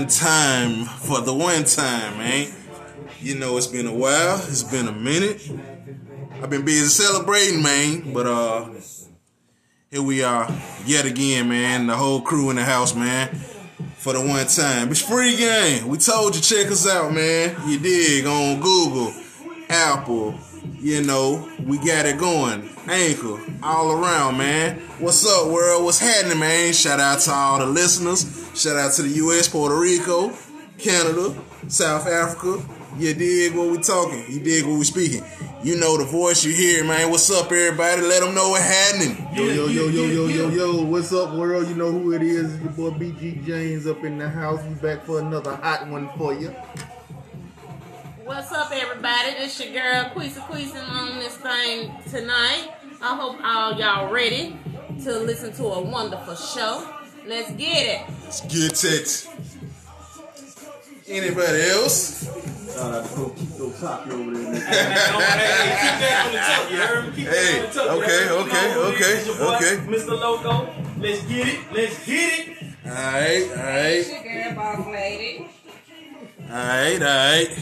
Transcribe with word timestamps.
one 0.00 0.08
time, 0.08 0.84
for 0.86 1.20
the 1.20 1.34
one 1.34 1.64
time, 1.64 2.16
man. 2.16 2.50
You 3.20 3.34
know, 3.38 3.58
it's 3.58 3.66
been 3.66 3.86
a 3.86 3.92
while. 3.92 4.36
It's 4.48 4.62
been 4.62 4.88
a 4.88 4.92
minute. 4.92 5.46
I've 6.42 6.48
been 6.48 6.64
busy 6.64 6.86
celebrating, 6.86 7.62
man. 7.62 8.14
But 8.14 8.26
uh, 8.26 8.70
here 9.90 10.00
we 10.00 10.22
are, 10.22 10.50
yet 10.86 11.04
again, 11.04 11.50
man. 11.50 11.86
The 11.86 11.96
whole 11.96 12.22
crew 12.22 12.48
in 12.48 12.56
the 12.56 12.64
house, 12.64 12.94
man. 12.94 13.28
For 13.98 14.14
the 14.14 14.22
one 14.22 14.46
time, 14.46 14.90
it's 14.90 15.02
free 15.06 15.36
game. 15.36 15.86
We 15.86 15.98
told 15.98 16.34
you 16.34 16.40
check 16.40 16.72
us 16.72 16.88
out, 16.88 17.12
man. 17.12 17.54
You 17.68 17.78
dig 17.78 18.24
on 18.24 18.60
Google, 18.60 19.12
Apple. 19.68 20.34
You 20.80 21.02
know, 21.02 21.46
we 21.62 21.76
got 21.76 22.06
it 22.06 22.18
going. 22.18 22.66
Anchor, 22.88 23.38
all 23.62 23.92
around, 23.92 24.38
man. 24.38 24.78
What's 24.98 25.26
up, 25.26 25.52
world? 25.52 25.84
What's 25.84 25.98
happening, 25.98 26.38
man? 26.38 26.72
Shout 26.72 26.98
out 26.98 27.20
to 27.20 27.30
all 27.32 27.58
the 27.58 27.66
listeners. 27.66 28.24
Shout 28.58 28.78
out 28.78 28.94
to 28.94 29.02
the 29.02 29.10
U.S., 29.10 29.46
Puerto 29.46 29.78
Rico, 29.78 30.32
Canada, 30.78 31.38
South 31.68 32.06
Africa. 32.06 32.64
You 32.96 33.12
dig 33.12 33.54
what 33.54 33.68
we 33.68 33.76
talking? 33.82 34.24
You 34.30 34.40
dig 34.40 34.64
what 34.64 34.78
we 34.78 34.84
speaking? 34.84 35.22
You 35.62 35.76
know 35.76 35.98
the 35.98 36.06
voice 36.06 36.46
you 36.46 36.54
hear, 36.54 36.82
man. 36.82 37.10
What's 37.10 37.30
up, 37.30 37.52
everybody? 37.52 38.00
Let 38.00 38.22
them 38.22 38.34
know 38.34 38.48
what's 38.48 38.64
happening. 38.64 39.18
Yo, 39.36 39.44
yo, 39.52 39.66
yo, 39.66 39.88
yo, 39.88 40.06
yo, 40.06 40.26
yo, 40.28 40.48
yo. 40.48 40.82
What's 40.82 41.12
up, 41.12 41.34
world? 41.34 41.68
You 41.68 41.74
know 41.74 41.92
who 41.92 42.14
it 42.14 42.22
is. 42.22 42.54
It's 42.54 42.64
your 42.64 42.90
boy 42.90 42.96
BG 42.96 43.44
James 43.44 43.86
up 43.86 44.02
in 44.02 44.16
the 44.16 44.30
house. 44.30 44.64
We 44.64 44.74
back 44.76 45.04
for 45.04 45.20
another 45.20 45.56
hot 45.56 45.86
one 45.88 46.08
for 46.16 46.32
you. 46.32 46.56
What's 48.30 48.52
up, 48.52 48.70
everybody? 48.72 49.32
This 49.32 49.58
your 49.58 49.72
girl 49.72 50.04
Queesa 50.14 50.38
Queesa 50.46 50.88
on 50.88 51.18
this 51.18 51.36
thing 51.38 51.90
tonight. 52.10 52.70
I 53.02 53.16
hope 53.16 53.38
all 53.42 53.74
y'all 53.74 54.08
ready 54.08 54.56
to 55.02 55.18
listen 55.18 55.52
to 55.54 55.64
a 55.64 55.80
wonderful 55.80 56.36
show. 56.36 56.88
Let's 57.26 57.50
get 57.50 58.06
it. 58.06 58.14
Let's 58.22 58.40
get 58.42 58.84
it. 58.84 59.26
Anybody 61.08 61.60
else? 61.70 62.22
Shout 62.72 62.94
out 62.94 63.04
to 63.04 63.34
Coach 63.58 63.80
Poppy 63.80 64.12
over 64.12 64.30
there. 64.30 64.54
Hey, 67.16 67.66
okay, 67.66 68.30
okay, 68.30 68.74
okay, 68.76 69.24
okay. 69.40 69.76
Mr. 69.90 70.10
Loco, 70.10 70.68
let's 71.00 71.22
get 71.24 71.48
it, 71.48 71.58
let's 71.72 72.06
get 72.06 72.46
it. 72.46 72.56
All 72.86 72.92
right, 72.92 73.48
all 73.50 73.56
right, 73.56 74.04
Girl, 74.22 74.54
boss 74.54 74.86
lady. 74.86 75.48
all 76.48 76.56
right, 76.56 77.02
all 77.02 77.08
right. 77.08 77.58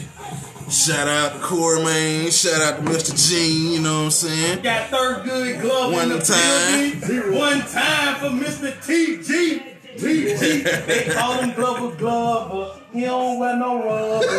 Shout 0.69 1.07
out 1.07 1.33
to 1.33 1.39
Corey, 1.39 1.83
man. 1.83 2.29
Shout 2.29 2.61
out 2.61 2.77
to 2.77 2.83
Mr. 2.91 3.13
Gene. 3.29 3.71
You 3.73 3.81
know 3.81 3.97
what 3.99 4.05
I'm 4.05 4.11
saying? 4.11 4.61
Got 4.61 4.89
third 4.89 5.23
good 5.23 5.61
glove 5.61 5.91
One 5.91 6.11
in 6.11 6.17
the 6.19 6.23
time. 6.23 6.99
building. 6.99 7.37
One 7.39 7.61
time 7.61 8.15
for 8.19 8.29
Mr. 8.29 8.71
TG. 8.85 9.63
TG. 9.97 10.85
they 10.85 11.05
call 11.11 11.33
him 11.41 11.53
Glover 11.55 11.95
Glove, 11.95 12.51
but 12.51 12.81
he 12.93 13.01
don't 13.05 13.39
wear 13.39 13.55
no 13.57 13.83
rub. 13.83 14.23
Hey, 14.23 14.29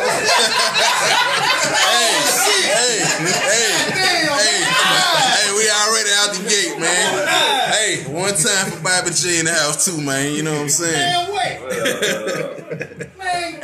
hey, 2.63 2.99
hey, 3.19 3.75
hey, 3.91 4.31
hey. 4.31 5.53
We 5.53 5.63
already 5.69 6.11
out 6.15 6.31
the 6.35 6.43
gate, 6.49 6.79
man. 6.79 7.29
Hey, 7.73 8.05
one 8.13 8.35
time 8.35 8.71
for 8.71 8.81
Bobby 8.83 9.11
G 9.11 9.41
in 9.41 9.47
the 9.47 9.53
house 9.53 9.85
too, 9.85 10.01
man. 10.01 10.33
You 10.33 10.43
know 10.45 10.53
what 10.53 10.63
I'm 10.63 10.69
saying? 10.69 10.95
Man, 10.95 11.33
wait. 11.35 13.07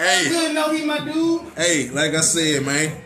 Hey. 0.06 0.28
good 0.28 0.54
know 0.54 0.72
he 0.72 0.84
my 0.84 1.00
dude. 1.00 1.42
Hey, 1.56 1.88
like 1.90 2.14
I 2.14 2.20
said, 2.20 2.64
man, 2.64 2.96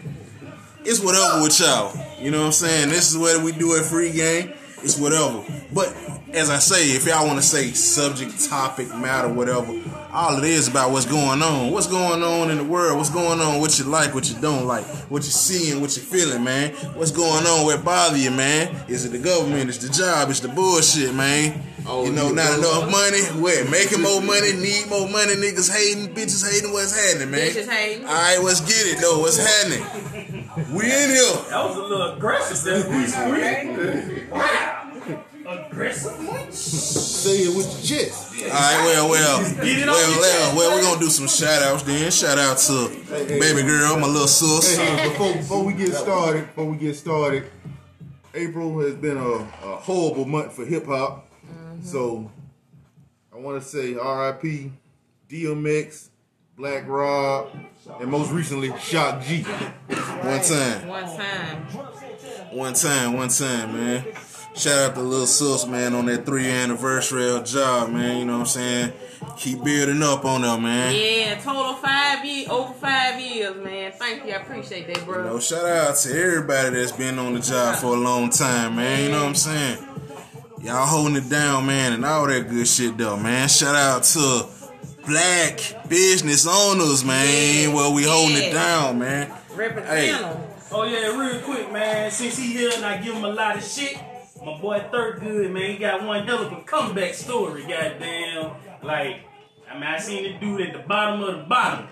it's 0.85 1.01
whatever 1.01 1.43
with 1.43 1.59
y'all. 1.59 1.95
You 2.21 2.31
know 2.31 2.41
what 2.41 2.47
I'm 2.47 2.53
saying? 2.53 2.89
This 2.91 3.11
is 3.11 3.19
what 3.19 3.43
we 3.43 3.53
do 3.53 3.77
at 3.77 3.85
Free 3.85 4.13
Game. 4.13 4.53
It's 4.83 4.99
whatever. 4.99 5.43
But 5.73 5.95
as 6.33 6.51
I 6.51 6.59
say, 6.59 6.91
if 6.91 7.07
y'all 7.07 7.27
want 7.27 7.39
to 7.39 7.47
say 7.47 7.71
subject, 7.73 8.49
topic, 8.49 8.89
matter, 8.89 9.33
whatever, 9.33 9.73
all 10.13 10.39
it 10.39 10.45
is 10.45 10.69
about 10.69 10.91
what's 10.91 11.07
going 11.07 11.43
on. 11.43 11.71
What's 11.71 11.87
going 11.87 12.23
on 12.23 12.51
in 12.51 12.59
the 12.59 12.65
world? 12.65 12.99
What's 12.99 13.11
going 13.11 13.41
on? 13.41 13.61
What 13.61 13.79
you 13.79 13.85
like? 13.85 14.15
What 14.15 14.29
you 14.31 14.41
don't 14.41 14.67
like? 14.67 14.85
What 15.11 15.23
you 15.25 15.31
seeing? 15.31 15.81
What 15.81 15.97
you 15.97 16.03
feeling, 16.03 16.45
man? 16.45 16.73
What's 16.95 17.11
going 17.11 17.47
on? 17.47 17.65
What 17.65 17.85
bother 17.85 18.17
you, 18.17 18.31
man? 18.31 18.75
Is 18.89 19.05
it 19.05 19.11
the 19.11 19.19
government? 19.19 19.71
Is 19.71 19.79
the 19.79 19.93
job? 19.93 20.31
Is 20.31 20.41
the 20.41 20.49
bullshit, 20.49 21.15
man? 21.15 21.63
Oh, 21.87 22.05
you 22.05 22.13
know, 22.13 22.29
you 22.29 22.35
not 22.35 22.61
know. 22.61 22.83
enough 22.83 22.91
money. 22.91 23.23
What? 23.41 23.71
Making 23.71 24.03
more 24.03 24.21
money? 24.21 24.53
Need 24.53 24.89
more 24.89 25.09
money? 25.09 25.35
Niggas 25.35 25.71
hating? 25.75 26.15
Bitches 26.15 26.51
hating? 26.51 26.73
What's 26.73 26.95
happening, 26.95 27.31
man? 27.31 27.49
Bitches 27.51 27.69
hating. 27.69 28.05
All 28.07 28.13
right, 28.13 28.39
let's 28.43 28.61
get 28.61 28.87
it 28.87 29.01
though. 29.01 29.21
What's 29.21 29.39
happening? 29.39 30.47
We 30.75 30.85
in 30.85 31.11
here. 31.11 31.37
That 31.49 31.65
was 31.65 31.77
a 31.77 31.81
little 31.81 32.13
aggressive. 32.15 32.85
That 32.85 34.31
Wow. 34.31 34.80
Aggressive 35.51 36.21
much? 36.21 36.53
Say 36.53 37.39
it 37.43 37.57
with 37.57 37.67
your 37.91 37.99
chest. 37.99 38.35
All 38.43 38.49
right, 38.49 38.83
well, 38.85 39.11
well, 39.11 39.43
Get 39.65 39.87
well, 39.87 40.21
well, 40.21 40.57
well. 40.57 40.77
We're 40.77 40.83
gonna 40.83 41.01
do 41.01 41.09
some 41.11 41.27
shout 41.27 41.63
outs 41.63 41.83
then. 41.83 42.11
Shout 42.13 42.39
out 42.39 42.59
to 42.59 42.89
baby 43.27 43.63
girl, 43.63 43.99
my 43.99 44.07
little 44.07 44.29
sis. 44.29 44.77
Hey, 44.77 44.87
hey, 44.97 45.09
before, 45.09 45.33
before 45.35 45.65
we 45.65 45.73
get 45.73 45.93
started, 45.93 46.47
before 46.47 46.67
we 46.67 46.77
get 46.77 46.95
started, 46.95 47.51
April 48.33 48.79
has 48.81 48.95
been 48.95 49.17
a, 49.17 49.21
a 49.31 49.77
horrible 49.77 50.25
month 50.25 50.53
for 50.53 50.65
hip 50.65 50.87
hop. 50.87 51.29
Mm-hmm. 51.45 51.83
So 51.83 52.31
I 53.35 53.39
want 53.39 53.61
to 53.61 53.69
say 53.69 53.97
R.I.P. 53.97 54.71
DMX, 55.29 56.09
Black 56.57 56.87
Rob, 56.87 57.51
and 58.01 58.11
most 58.11 58.31
recently 58.31 58.77
Shock 58.79 59.23
G. 59.25 59.43
One 59.43 60.43
time, 60.43 60.87
One 60.87 61.05
time. 61.05 61.57
one 62.53 62.75
time, 62.75 63.13
one 63.15 63.29
time, 63.29 63.73
man. 63.73 64.05
Shout 64.55 64.91
out 64.91 64.95
to 64.97 65.01
Lil 65.01 65.27
sis, 65.27 65.67
man, 65.67 65.95
on 65.95 66.07
that 66.07 66.27
three 66.27 66.47
anniversary 66.51 67.31
of 67.31 67.45
job, 67.45 67.91
man. 67.91 68.19
You 68.19 68.25
know 68.25 68.35
what 68.35 68.41
I'm 68.41 68.47
saying? 68.47 68.93
Keep 69.39 69.65
building 69.65 70.03
up 70.03 70.25
on 70.25 70.43
them, 70.43 70.63
man. 70.63 70.95
Yeah, 70.95 71.37
total 71.41 71.75
five 71.75 72.25
years, 72.25 72.49
over 72.49 72.73
five 72.75 73.19
years, 73.21 73.57
man. 73.57 73.93
Thank 73.93 74.27
you. 74.27 74.33
I 74.33 74.37
appreciate 74.37 74.87
that, 74.89 74.99
You 74.99 75.05
bro. 75.05 75.25
know, 75.25 75.39
shout 75.41 75.65
out 75.65 75.97
to 75.97 76.11
everybody 76.11 76.71
that's 76.77 76.93
been 76.93 77.19
on 77.19 77.35
the 77.35 77.41
job 77.41 77.77
for 77.77 77.95
a 77.95 77.99
long 77.99 78.29
time, 78.31 78.77
man. 78.77 79.05
You 79.05 79.11
know 79.11 79.21
what 79.21 79.29
I'm 79.29 79.35
saying? 79.35 79.87
Y'all 80.63 80.87
holding 80.87 81.17
it 81.17 81.31
down, 81.31 81.65
man, 81.67 81.93
and 81.95 82.05
all 82.05 82.27
that 82.27 82.49
good 82.51 82.67
shit, 82.69 82.99
though, 82.99 83.17
man. 83.17 83.49
Shout 83.49 83.75
out 83.77 84.03
to 84.05 84.47
black 85.07 85.89
business 85.89 86.47
owners, 86.47 87.05
man. 87.05 87.73
Well, 87.73 87.95
we 87.95 88.05
holding 88.05 88.37
it 88.37 88.53
down, 88.53 88.99
man. 88.99 89.33
Represent 89.55 89.87
Hey. 89.87 90.37
Oh 90.73 90.85
yeah, 90.85 91.17
real 91.19 91.41
quick, 91.41 91.73
man. 91.73 92.11
Since 92.11 92.37
he 92.39 92.53
here 92.53 92.71
and 92.75 92.85
I 92.85 92.99
give 92.99 93.15
him 93.15 93.25
a 93.25 93.33
lot 93.33 93.57
of 93.57 93.65
shit, 93.65 93.99
my 94.45 94.59
boy 94.59 94.85
Third 94.91 95.21
Good, 95.21 95.51
man, 95.51 95.71
he 95.71 95.77
got 95.79 96.05
one 96.05 96.27
hell 96.27 96.45
of 96.47 96.53
a 96.53 96.63
comeback 96.63 97.15
story, 97.15 97.63
goddamn. 97.63 98.53
Like, 98.83 99.25
I 99.71 99.75
mean, 99.75 99.83
I 99.85 99.99
seen 99.99 100.25
the 100.25 100.39
dude 100.39 100.61
at 100.63 100.73
the 100.73 100.81
bottom 100.81 101.23
of 101.23 101.37
the 101.37 101.43
bottom. 101.45 101.89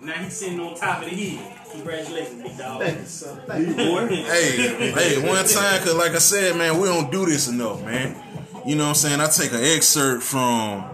Now 0.00 0.12
he's 0.12 0.36
sitting 0.36 0.60
on 0.60 0.76
top 0.76 1.02
of 1.02 1.10
the 1.10 1.16
hill. 1.16 1.52
Congratulations, 1.72 2.42
big 2.42 2.58
dog. 2.58 2.82
Hey, 4.26 4.92
hey, 4.92 5.28
one 5.28 5.46
time, 5.46 5.82
cause 5.82 5.94
like 5.94 6.12
I 6.12 6.18
said, 6.18 6.56
man, 6.56 6.78
we 6.78 6.88
don't 6.88 7.10
do 7.10 7.26
this 7.26 7.48
enough, 7.48 7.82
man. 7.82 8.22
You 8.66 8.76
know 8.76 8.84
what 8.84 8.88
I'm 8.90 8.94
saying? 8.94 9.20
I 9.20 9.26
take 9.28 9.52
an 9.52 9.62
excerpt 9.62 10.22
from 10.22 10.84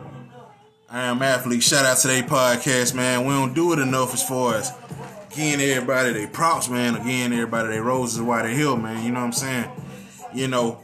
I 0.89 1.05
Am 1.05 1.23
Athlete. 1.23 1.63
Shout 1.63 1.85
out 1.85 1.97
to 1.99 2.09
their 2.09 2.23
podcast, 2.23 2.95
man. 2.95 3.25
We 3.27 3.33
don't 3.33 3.55
do 3.55 3.73
it 3.73 3.79
enough 3.79 4.15
as 4.15 4.23
far 4.23 4.57
as 4.57 4.73
getting 5.31 5.61
everybody 5.67 6.13
they 6.13 6.27
props, 6.27 6.69
man. 6.69 6.95
Again, 6.97 7.33
everybody 7.33 7.69
they 7.69 7.81
roses 7.81 8.21
why 8.21 8.43
they 8.43 8.55
hill, 8.55 8.77
man. 8.77 9.05
You 9.05 9.11
know 9.11 9.21
what 9.21 9.27
I'm 9.27 9.33
saying? 9.33 9.71
You 10.35 10.49
know, 10.49 10.81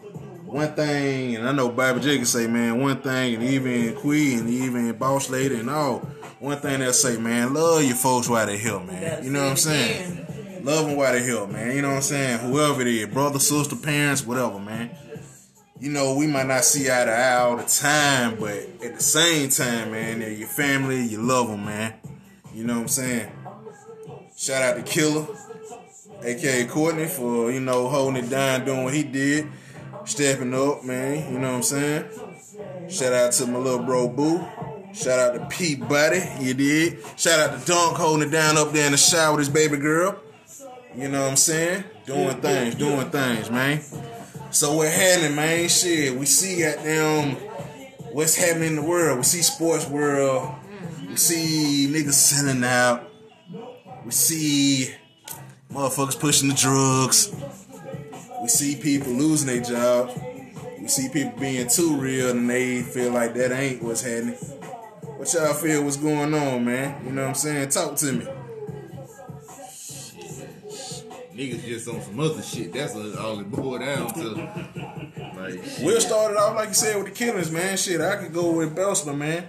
one 0.48 0.72
thing, 0.74 1.36
and 1.36 1.46
I 1.46 1.52
know 1.52 1.68
Bobby 1.68 2.00
J 2.00 2.16
can 2.16 2.24
say, 2.24 2.46
man, 2.46 2.80
one 2.80 3.02
thing, 3.02 3.34
and 3.34 3.42
even 3.44 3.94
Quee 3.96 4.34
and 4.34 4.48
even 4.48 4.90
Boss 4.94 5.28
Lady 5.28 5.56
and 5.56 5.68
all, 5.68 5.98
one 6.38 6.58
thing 6.58 6.80
they'll 6.80 6.92
say, 6.94 7.18
man, 7.18 7.52
love 7.52 7.84
your 7.84 7.94
folks 7.94 8.28
while 8.28 8.46
they 8.46 8.56
hill, 8.56 8.80
man. 8.80 9.22
You 9.22 9.30
know 9.30 9.42
what 9.42 9.50
I'm 9.50 9.56
saying? 9.56 10.64
Love 10.64 10.86
them 10.86 10.96
while 10.96 11.12
they 11.12 11.22
hill, 11.22 11.46
man. 11.46 11.76
You 11.76 11.82
know 11.82 11.88
what 11.88 11.96
I'm 11.96 12.02
saying? 12.02 12.38
Whoever 12.38 12.80
it 12.80 12.86
is, 12.86 13.08
brother, 13.08 13.38
sister, 13.38 13.76
parents, 13.76 14.26
whatever, 14.26 14.58
man. 14.58 14.90
You 15.80 15.90
know, 15.90 16.14
we 16.14 16.26
might 16.26 16.46
not 16.46 16.64
see 16.64 16.90
eye 16.90 17.04
to 17.04 17.12
eye 17.12 17.40
all 17.40 17.56
the 17.58 17.64
time, 17.64 18.40
but 18.40 18.56
at 18.82 18.96
the 18.96 19.02
same 19.02 19.50
time, 19.50 19.92
man, 19.92 20.20
they're 20.20 20.32
your 20.32 20.48
family, 20.48 21.04
you 21.04 21.20
love 21.20 21.48
them, 21.48 21.66
man. 21.66 21.94
You 22.54 22.64
know 22.64 22.74
what 22.74 22.82
I'm 22.82 22.88
saying? 22.88 23.30
Shout 24.36 24.62
out 24.62 24.76
to 24.76 24.82
Killer, 24.82 25.26
aka 26.22 26.66
Courtney, 26.66 27.06
for, 27.06 27.52
you 27.52 27.60
know, 27.60 27.88
holding 27.88 28.24
it 28.24 28.30
down, 28.30 28.64
doing 28.64 28.84
what 28.84 28.94
he 28.94 29.02
did, 29.02 29.46
stepping 30.08 30.54
up, 30.54 30.84
man. 30.84 31.32
You 31.32 31.38
know 31.38 31.48
what 31.48 31.56
I'm 31.56 31.62
saying? 31.62 32.04
Shout 32.88 33.12
out 33.12 33.32
to 33.32 33.46
my 33.46 33.58
little 33.58 33.84
bro 33.84 34.08
Boo. 34.08 34.44
Shout 34.94 35.18
out 35.18 35.34
to 35.34 35.46
Pete 35.54 35.86
Buddy, 35.86 36.22
you 36.40 36.54
did. 36.54 36.98
Shout 37.16 37.38
out 37.38 37.60
to 37.60 37.66
Dunk 37.66 37.96
holding 37.96 38.28
it 38.28 38.32
down 38.32 38.56
up 38.56 38.72
there 38.72 38.86
in 38.86 38.92
the 38.92 38.98
shower 38.98 39.32
with 39.32 39.40
his 39.40 39.48
baby 39.48 39.76
girl. 39.76 40.18
You 40.96 41.08
know 41.08 41.22
what 41.22 41.30
I'm 41.30 41.36
saying? 41.36 41.84
Doing 42.06 42.40
things, 42.40 42.74
doing 42.74 43.10
things, 43.10 43.50
man. 43.50 43.82
So 44.50 44.78
we're 44.78 44.90
happening, 44.90 45.36
man? 45.36 45.68
Shit, 45.68 46.18
we 46.18 46.24
see 46.24 46.62
goddamn 46.62 47.36
what's 48.12 48.34
happening 48.34 48.68
in 48.68 48.76
the 48.76 48.82
world. 48.82 49.18
We 49.18 49.24
see 49.24 49.42
sports 49.42 49.86
world. 49.86 50.54
We 51.06 51.16
see 51.16 51.86
niggas 51.90 52.14
selling 52.14 52.64
out. 52.64 53.10
We 54.04 54.10
see 54.10 54.94
motherfuckers 55.70 56.18
pushing 56.18 56.48
the 56.48 56.54
drugs. 56.54 57.30
We 58.48 58.52
see 58.52 58.76
people 58.76 59.12
losing 59.12 59.46
their 59.48 59.60
job. 59.60 60.10
We 60.80 60.88
see 60.88 61.10
people 61.10 61.38
being 61.38 61.68
too 61.68 61.94
real 61.98 62.30
and 62.30 62.48
they 62.48 62.80
feel 62.80 63.12
like 63.12 63.34
that 63.34 63.52
ain't 63.52 63.82
what's 63.82 64.00
happening. 64.00 64.36
What 64.36 65.30
y'all 65.34 65.52
feel 65.52 65.84
was 65.84 65.98
going 65.98 66.32
on, 66.32 66.64
man? 66.64 67.04
You 67.04 67.12
know 67.12 67.24
what 67.24 67.28
I'm 67.28 67.34
saying? 67.34 67.68
Talk 67.68 67.96
to 67.96 68.10
me. 68.10 68.24
Niggas 71.34 71.62
just 71.66 71.88
on 71.88 72.00
some 72.00 72.18
other 72.20 72.40
shit. 72.40 72.72
That's 72.72 72.94
all 72.94 73.38
it 73.38 73.50
boiled 73.50 73.80
down 73.80 74.14
to. 74.14 74.22
Like. 75.36 75.62
We'll 75.82 76.00
start 76.00 76.30
it 76.30 76.38
off 76.38 76.56
like 76.56 76.68
you 76.68 76.74
said 76.74 76.96
with 76.96 77.04
the 77.08 77.12
killings, 77.12 77.50
man. 77.50 77.76
Shit, 77.76 78.00
I 78.00 78.16
could 78.16 78.32
go 78.32 78.52
with 78.52 78.74
Bessemer, 78.74 79.12
man. 79.12 79.46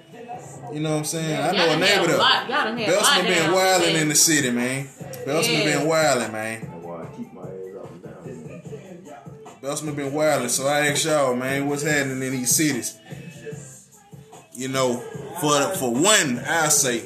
You 0.74 0.82
know 0.82 0.92
what 0.92 0.98
I'm 0.98 1.04
saying? 1.06 1.40
I 1.42 1.52
know 1.52 1.64
a 1.64 1.68
done 1.70 1.80
neighbor 1.80 1.88
had 1.96 2.04
a 2.04 2.08
there. 2.10 2.18
lot- 2.18 2.50
y'all 2.50 2.64
done 2.66 2.78
had 2.78 2.90
a 2.90 2.92
lot 2.92 3.00
Bessemer 3.02 3.24
been 3.30 3.44
down 3.46 3.54
wilding 3.54 3.96
in 3.96 4.10
the 4.10 4.16
city, 4.16 4.52
man. 4.52 4.90
Bessemer 5.26 5.58
Yeah. 5.58 5.78
been 5.78 5.88
wilding, 5.88 6.32
man. 6.34 6.79
Down. 9.62 9.96
Been 9.96 10.14
wilding, 10.14 10.50
so 10.50 10.68
I 10.68 10.88
ask 10.88 11.06
y'all, 11.06 11.36
man, 11.36 11.68
what's 11.68 11.84
happening 11.84 12.22
in 12.22 12.32
these 12.32 12.56
cities? 12.56 12.98
You 14.54 14.68
know, 14.68 14.98
for 15.40 15.62
for 15.76 15.92
one, 15.94 16.40
I 16.40 16.68
say, 16.70 17.04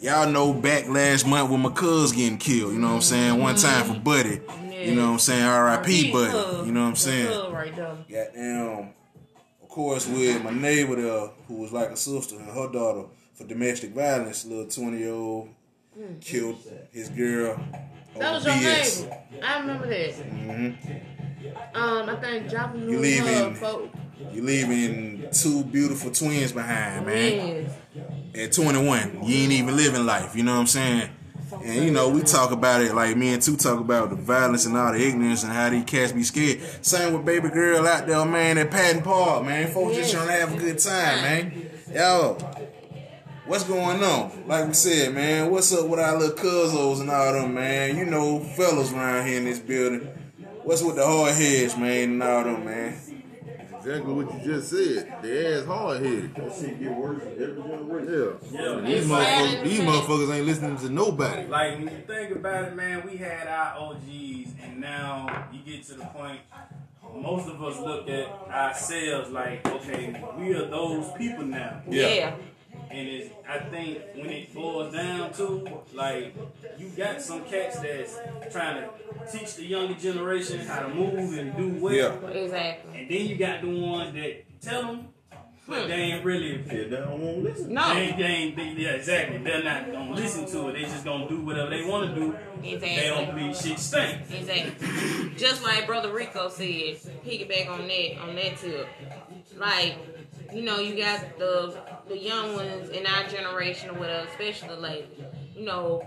y'all 0.00 0.28
know 0.30 0.52
back 0.52 0.88
last 0.88 1.26
month 1.26 1.50
when 1.50 1.60
my 1.60 1.70
cuz 1.70 2.12
getting 2.12 2.38
killed. 2.38 2.72
You 2.72 2.78
know 2.78 2.88
what 2.88 2.94
I'm 2.94 3.00
saying? 3.02 3.40
One 3.40 3.54
time 3.56 3.84
for 3.84 4.00
Buddy. 4.00 4.40
You 4.72 4.94
know 4.94 5.06
what 5.06 5.12
I'm 5.12 5.18
saying? 5.18 5.44
R.I.P. 5.44 6.12
Buddy. 6.12 6.66
You 6.66 6.72
know 6.72 6.82
what 6.82 6.88
I'm 6.88 6.96
saying? 6.96 7.52
Right. 7.52 7.74
Goddamn. 7.74 8.90
Of 9.62 9.68
course, 9.68 10.06
with 10.06 10.44
my 10.44 10.50
neighbor 10.50 10.96
there, 10.96 11.30
who 11.48 11.54
was 11.54 11.72
like 11.72 11.90
a 11.90 11.96
sister, 11.96 12.36
and 12.36 12.46
her 12.46 12.70
daughter 12.70 13.08
for 13.34 13.44
domestic 13.44 13.90
violence, 13.90 14.44
little 14.44 14.66
20 14.66 14.98
year 14.98 15.12
old 15.12 15.48
killed 16.20 16.58
his 16.92 17.08
girl. 17.08 17.58
That 18.18 18.32
was 18.34 18.44
your 18.44 18.54
BS. 18.54 19.02
neighbor. 19.02 19.16
I 19.42 19.58
remember 19.60 19.86
that. 19.88 20.10
Mm-hmm. 20.10 21.14
Um, 21.74 22.08
I 22.08 22.16
think 22.16 22.48
Joppa 22.50 22.78
You 22.78 22.98
leaving- 22.98 23.54
folk. 23.54 23.90
You 24.32 24.42
leaving 24.42 25.24
two 25.32 25.64
beautiful 25.64 26.10
twins 26.10 26.52
behind, 26.52 27.04
man. 27.06 27.68
Yes. 28.34 28.46
At 28.48 28.52
21, 28.52 29.20
you 29.24 29.42
ain't 29.42 29.52
even 29.52 29.76
living 29.76 30.06
life. 30.06 30.34
You 30.36 30.44
know 30.44 30.54
what 30.54 30.60
I'm 30.60 30.66
saying? 30.66 31.08
And 31.64 31.84
you 31.84 31.90
know, 31.90 32.08
we 32.08 32.22
talk 32.22 32.50
about 32.52 32.80
it 32.80 32.94
like 32.94 33.16
me 33.16 33.32
and 33.34 33.42
two 33.42 33.56
talk 33.56 33.78
about 33.80 34.10
the 34.10 34.16
violence 34.16 34.66
and 34.66 34.76
all 34.76 34.92
the 34.92 35.04
ignorance 35.06 35.42
and 35.44 35.52
how 35.52 35.68
these 35.70 35.84
cats 35.84 36.12
be 36.12 36.22
scared. 36.22 36.60
Same 36.82 37.12
with 37.12 37.24
baby 37.24 37.48
girl 37.48 37.86
out 37.86 38.06
there, 38.06 38.24
man, 38.24 38.56
at 38.58 38.70
Patton 38.70 39.02
Park, 39.02 39.44
man. 39.44 39.70
Folks 39.72 39.96
just 39.96 40.12
Yes. 40.12 40.24
trying 40.24 40.26
to 40.28 40.32
have 40.46 40.54
a 40.54 40.56
good 40.58 40.78
time, 40.78 41.22
man. 41.22 41.70
Yo, 41.92 42.38
what's 43.46 43.64
going 43.64 44.02
on? 44.02 44.44
Like 44.46 44.66
we 44.68 44.72
said, 44.74 45.14
man, 45.14 45.50
what's 45.50 45.72
up 45.72 45.86
with 45.88 46.00
our 46.00 46.16
little 46.18 46.34
cousins 46.36 47.00
and 47.00 47.10
all 47.10 47.32
them, 47.32 47.54
man? 47.54 47.96
You 47.98 48.06
know, 48.06 48.40
fellas 48.40 48.92
around 48.92 49.26
here 49.26 49.38
in 49.38 49.44
this 49.44 49.58
building. 49.58 50.08
What's 50.64 50.82
with 50.82 50.96
the 50.96 51.06
hard 51.06 51.34
heads, 51.34 51.76
man, 51.76 52.12
and 52.12 52.22
all 52.22 52.44
them, 52.44 52.64
man? 52.64 53.14
exactly 53.86 54.12
what 54.14 54.34
you 54.34 54.52
just 54.52 54.70
said. 54.70 55.22
The 55.22 55.58
ass 55.58 55.66
hard 55.66 56.02
headed. 56.02 56.34
That 56.34 56.54
shit 56.54 56.80
get 56.80 56.96
worse 56.96 57.22
every 57.22 57.62
generation. 57.62 58.38
Yeah. 58.50 58.60
Yeah. 58.60 58.80
These 58.80 59.06
motherfuckers, 59.06 59.64
these 59.64 59.80
motherfuckers 59.80 60.34
ain't 60.34 60.46
listening 60.46 60.76
to 60.78 60.88
nobody. 60.90 61.46
Like 61.46 61.74
when 61.74 61.82
you 61.82 62.02
think 62.06 62.36
about 62.36 62.64
it, 62.64 62.76
man, 62.76 63.02
we 63.06 63.16
had 63.16 63.46
our 63.46 63.78
OGs, 63.78 64.54
and 64.62 64.80
now 64.80 65.48
you 65.52 65.60
get 65.60 65.84
to 65.86 65.94
the 65.94 66.04
point. 66.06 66.40
Most 67.14 67.48
of 67.48 67.62
us 67.62 67.78
look 67.78 68.08
at 68.08 68.26
ourselves 68.50 69.30
like, 69.30 69.64
okay, 69.66 70.20
we 70.36 70.52
are 70.54 70.66
those 70.68 71.12
people 71.16 71.44
now. 71.44 71.82
Yeah. 71.88 72.34
And 72.90 73.08
it's, 73.08 73.30
I 73.48 73.58
think 73.58 73.98
when 74.14 74.30
it 74.30 74.54
boils 74.54 74.94
down 74.94 75.32
to, 75.34 75.82
like, 75.92 76.34
you 76.78 76.88
got 76.90 77.20
some 77.20 77.44
cats 77.44 77.80
that's 77.80 78.18
trying 78.52 78.82
to 78.82 78.90
teach 79.32 79.56
the 79.56 79.64
younger 79.64 79.94
generation 79.94 80.60
how 80.60 80.80
to 80.80 80.88
move 80.88 81.36
and 81.36 81.56
do 81.56 81.82
well. 81.82 81.92
Yeah. 81.94 82.28
Exactly. 82.28 83.00
And 83.00 83.10
then 83.10 83.26
you 83.26 83.36
got 83.36 83.62
the 83.62 83.68
ones 83.68 84.14
that 84.14 84.44
tell 84.60 84.82
them, 84.82 85.08
but 85.66 85.82
hmm. 85.82 85.88
they 85.88 85.94
ain't 85.94 86.24
really. 86.24 86.62
Yeah, 86.66 86.72
they 86.72 86.88
don't 86.90 87.20
want 87.20 87.36
to 87.36 87.42
listen. 87.42 87.74
No. 87.74 87.94
They 87.94 88.00
ain't, 88.00 88.16
they 88.18 88.24
ain't, 88.24 88.56
they, 88.56 88.82
yeah, 88.82 88.90
exactly. 88.90 89.38
They're 89.38 89.64
not 89.64 89.90
gonna 89.90 90.12
listen 90.12 90.46
to 90.46 90.68
it. 90.68 90.74
They 90.74 90.82
just 90.82 91.04
gonna 91.04 91.28
do 91.28 91.40
whatever 91.40 91.70
they 91.70 91.84
want 91.84 92.14
to 92.14 92.20
do. 92.20 92.36
Exactly. 92.62 92.96
They 92.96 93.08
don't 93.08 93.34
believe 93.34 93.56
shit 93.56 93.78
stink. 93.78 94.22
Exactly. 94.30 95.32
Just 95.36 95.64
like 95.64 95.86
Brother 95.86 96.12
Rico 96.12 96.48
said, 96.48 96.98
piggyback 97.26 97.68
on 97.70 97.88
that 97.88 98.18
on 98.20 98.36
that 98.36 98.56
tip. 98.58 98.86
Like, 99.56 99.96
you 100.52 100.62
know, 100.62 100.80
you 100.80 100.96
got 100.96 101.38
the 101.38 101.74
the 102.08 102.18
young 102.18 102.54
ones 102.54 102.90
in 102.90 103.06
our 103.06 103.24
generation 103.28 103.90
or 103.90 103.94
whatever, 103.94 104.26
especially 104.28 104.68
the 104.68 104.76
ladies. 104.76 105.24
You 105.56 105.64
know, 105.64 106.06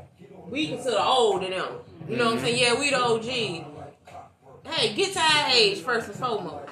we 0.49 0.67
consider 0.67 0.99
old 0.99 1.41
to 1.41 1.49
them. 1.49 1.73
You 2.07 2.17
know 2.17 2.25
what 2.25 2.35
I'm 2.35 2.39
saying? 2.39 2.59
Yeah, 2.59 2.79
we 2.79 2.89
the 2.89 3.03
OG. 3.03 3.23
Hey, 4.69 4.93
get 4.95 5.13
to 5.13 5.19
our 5.19 5.49
age 5.49 5.79
first 5.79 6.07
and 6.07 6.15
foremost. 6.17 6.69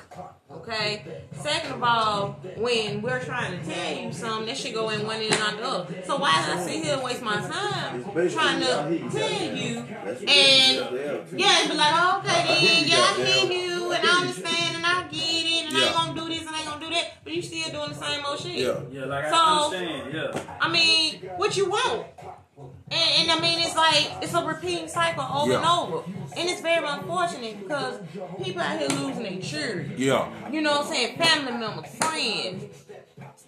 Okay. 0.51 1.03
Second 1.33 1.73
of 1.73 1.83
all, 1.83 2.39
when 2.57 3.01
we're 3.01 3.23
trying 3.23 3.57
to 3.57 3.65
tell 3.65 3.95
you 3.95 4.11
something, 4.11 4.47
that 4.47 4.57
should 4.57 4.73
go 4.73 4.89
in 4.89 5.05
one 5.05 5.21
ear 5.21 5.29
and 5.31 5.39
not 5.39 5.57
the 5.57 5.63
other. 5.63 6.03
So 6.03 6.17
why 6.17 6.31
did 6.45 6.57
I 6.57 6.65
sit 6.65 6.83
here 6.83 6.93
and 6.95 7.03
waste 7.03 7.21
my 7.21 7.35
time 7.35 8.03
trying 8.29 8.59
to 8.61 9.09
tell 9.09 9.55
you 9.55 9.85
and 10.05 10.27
yeah, 11.39 11.61
and 11.61 11.69
be 11.69 11.77
like, 11.77 11.93
oh, 11.93 12.21
okay, 12.23 12.43
then, 12.47 12.87
yeah, 12.87 12.97
I 12.97 13.23
hear 13.23 13.51
you, 13.51 13.91
and 13.91 14.05
I 14.05 14.21
understand, 14.21 14.75
and 14.77 14.85
I 14.85 15.04
but 17.25 17.33
you 17.35 17.41
still 17.41 17.69
doing 17.71 17.89
the 17.89 17.95
same 18.05 18.23
old 18.25 18.39
shit. 18.39 18.55
Yeah. 18.55 18.79
Yeah, 18.91 19.05
like 19.05 19.25
So- 19.25 19.35
I 19.35 19.65
understand. 19.65 20.13
Yeah. 20.13 20.55
I 20.61 20.69
mean, 20.71 21.15
what 21.35 21.57
you 21.57 21.69
want? 21.69 22.05
And, 22.89 23.29
and 23.29 23.31
I 23.31 23.39
mean, 23.41 23.59
it's 23.59 23.75
like 23.75 24.11
it's 24.23 24.33
a 24.33 24.45
repeating 24.45 24.87
cycle 24.87 25.23
over 25.23 25.53
and 25.53 25.65
over, 25.65 26.03
and 26.37 26.49
it's 26.49 26.61
very 26.61 26.85
unfortunate 26.87 27.59
because 27.59 27.99
people 28.41 28.61
out 28.61 28.79
here 28.79 28.87
losing 28.89 29.23
their 29.23 29.41
children. 29.41 29.93
Yeah. 29.97 30.29
You 30.51 30.61
know 30.61 30.71
what 30.77 30.85
I'm 30.85 30.93
saying? 30.93 31.17
Family 31.17 31.51
members, 31.53 31.89
friends, 31.95 32.63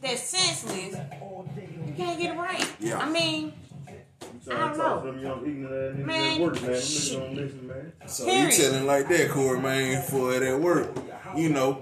that's 0.01 0.21
senseless. 0.23 0.95
You 1.87 1.93
can't 1.95 2.19
get 2.19 2.35
it 2.35 2.37
right. 2.37 2.67
Yeah. 2.79 2.97
I 2.97 3.09
mean, 3.09 3.53
You 4.19 4.51
trying 4.53 4.71
to 4.73 4.77
talk 4.77 5.03
to 5.03 5.11
them 5.11 5.19
young 5.21 5.45
ignorant 5.45 5.99
ass 5.99 5.99
niggas 5.99 6.05
Man, 6.05 6.41
work, 6.41 6.61
man. 6.63 6.81
Shit. 6.81 7.33
listen, 7.35 7.67
man. 7.67 7.93
So 8.07 8.25
Period. 8.25 8.53
you 8.53 8.63
telling 8.63 8.85
like 8.87 9.07
that, 9.09 9.29
Corey, 9.29 9.59
man, 9.61 10.01
for 10.03 10.33
it 10.33 10.41
at 10.43 10.59
work. 10.59 10.89
You 11.35 11.49
know, 11.49 11.81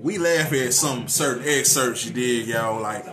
we 0.00 0.16
laugh 0.16 0.52
at 0.52 0.72
some 0.72 1.08
certain 1.08 1.44
excerpts 1.46 2.06
you 2.06 2.12
did, 2.12 2.46
y'all. 2.46 2.80
Like, 2.80 3.04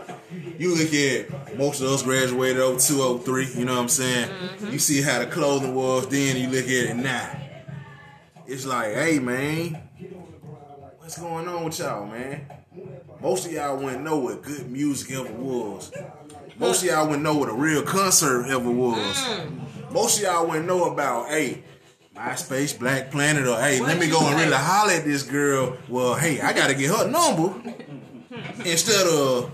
you 0.58 0.74
look 0.74 0.94
at 0.94 1.58
most 1.58 1.82
of 1.82 1.88
us 1.88 2.02
graduated 2.02 2.62
02, 2.80 3.20
03, 3.20 3.48
you 3.56 3.66
know 3.66 3.74
what 3.74 3.82
I'm 3.82 3.90
saying? 3.90 4.30
Mm-hmm. 4.30 4.72
You 4.72 4.80
see 4.80 5.02
how 5.02 5.20
the 5.20 5.26
clothing 5.26 5.76
was 5.76 6.08
then, 6.08 6.38
you 6.38 6.48
look 6.48 6.66
at 6.66 6.70
it 6.70 6.96
now. 6.96 7.42
It's 8.46 8.66
like, 8.66 8.94
hey, 8.94 9.20
man, 9.20 9.82
what's 11.00 11.18
going 11.18 11.48
on 11.48 11.66
with 11.66 11.78
y'all, 11.80 12.06
man? 12.06 12.46
Most 13.22 13.46
of 13.48 13.52
y'all 13.52 13.76
wouldn't 13.76 14.04
know 14.04 14.20
what 14.20 14.42
good 14.44 14.72
music 14.72 15.12
ever 15.12 15.34
was. 15.34 15.92
Most 16.58 16.84
of 16.84 16.90
y'all 16.90 17.06
wouldn't 17.06 17.24
know 17.24 17.38
what 17.38 17.50
a 17.50 17.54
real 17.54 17.84
concert 17.84 18.46
ever 18.48 18.72
was. 18.72 19.18
Mm. 19.18 19.92
Most 19.92 20.20
of 20.20 20.24
y'all 20.24 20.48
wouldn't 20.48 20.68
know 20.68 20.92
about, 20.92 21.30
hey, 21.30 21.64
MySpace, 22.18 22.78
Black 22.80 23.12
Planet, 23.12 23.48
or 23.48 23.60
hey, 23.60 23.80
let 23.80 24.00
me 24.00 24.08
you 24.08 24.12
go 24.12 24.26
and 24.28 24.36
really 24.40 24.52
holler 24.56 24.94
at 24.94 25.04
this 25.06 25.24
girl. 25.24 25.78
Well, 25.88 26.16
hey, 26.16 26.42
I 26.42 26.52
gotta 26.54 26.74
get 26.74 26.90
her 26.90 27.08
number 27.10 27.54
instead 28.66 29.06
of 29.08 29.52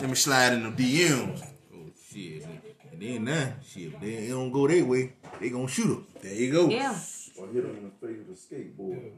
let 0.00 0.08
me 0.08 0.14
slide 0.14 0.52
in 0.54 0.62
the 0.64 0.70
DMs. 0.70 1.40
Oh 1.74 1.78
shit. 2.12 2.44
And 2.92 3.00
then 3.02 3.24
now, 3.24 3.52
shit, 3.64 3.92
if 3.94 4.00
they 4.00 4.28
don't 4.28 4.50
go 4.52 4.66
their 4.66 4.84
way, 4.84 5.12
they 5.40 5.50
gonna 5.50 5.68
shoot 5.68 5.86
them. 5.88 6.06
There 6.20 6.34
you 6.34 6.52
go. 6.52 6.68
yeah. 6.68 6.96
Or 7.38 7.46
hit 7.46 7.62
them 7.62 7.76
in 7.76 7.84
the 7.84 8.06
face 8.06 8.18
with 8.26 8.36
a 8.36 8.54
skateboard. 8.54 9.12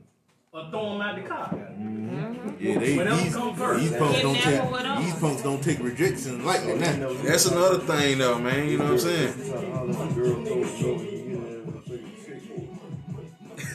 Or 0.53 0.69
throw 0.71 0.91
them 0.93 1.01
out 1.01 1.15
the 1.23 1.29
car. 1.29 1.49
Mm-hmm. 1.55 2.49
Yeah, 2.59 2.79
they 2.79 2.97
Whatever 2.97 3.23
these, 3.23 3.35
come 3.35 3.55
first. 3.57 3.81
these 3.81 3.97
punks 3.97 4.21
don't 4.21 4.35
Kidnap 4.35 4.65
or 4.65 4.71
whatever. 4.73 4.97
take 4.97 5.05
these 5.05 5.21
punks 5.21 5.43
don't 5.43 5.63
take 5.63 5.79
rejection 5.79 6.45
lightly 6.45 6.75
now. 6.77 7.13
That's 7.23 7.47
another 7.47 7.79
thing, 7.79 8.19
though, 8.19 8.39
man. 8.39 8.69
You 8.69 8.79
know 8.79 8.85
what 8.85 8.93
I'm 8.95 8.99
saying? 8.99 9.33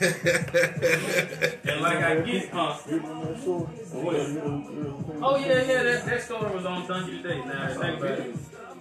And 1.68 1.82
like 1.82 1.98
I 1.98 2.20
get, 2.22 2.50
huh? 2.50 2.74
Hit 2.86 3.02
them 3.02 3.12
in 3.12 3.34
that 3.34 3.44
sword. 3.44 3.70
Or 3.94 4.04
what? 4.04 4.16
Hit 4.16 4.34
them 4.36 4.66
with 4.66 5.10
a 5.10 5.14
face 5.14 5.22
Oh 5.22 5.38
yeah, 5.38 5.62
yeah, 5.64 5.84
that, 5.84 6.06
that 6.06 6.22
story 6.24 6.54
was 6.56 6.66
on 6.66 6.86
Sunday 6.88 7.22
today. 7.22 7.40
Now, 7.46 7.74
thank 7.80 8.00
you. 8.02 8.40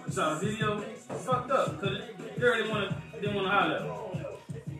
So 0.09 0.35
video 0.35 0.81
fucked 0.81 1.51
up 1.51 1.79
because 1.81 1.99
the 2.35 2.39
girl 2.39 2.55
didn't 2.57 2.71
want 2.71 2.89
to 2.89 3.21
didn't 3.21 3.35
want 3.35 3.47
to 3.47 3.51
holler. 3.51 3.75
at 3.75 3.81
her. 3.81 3.91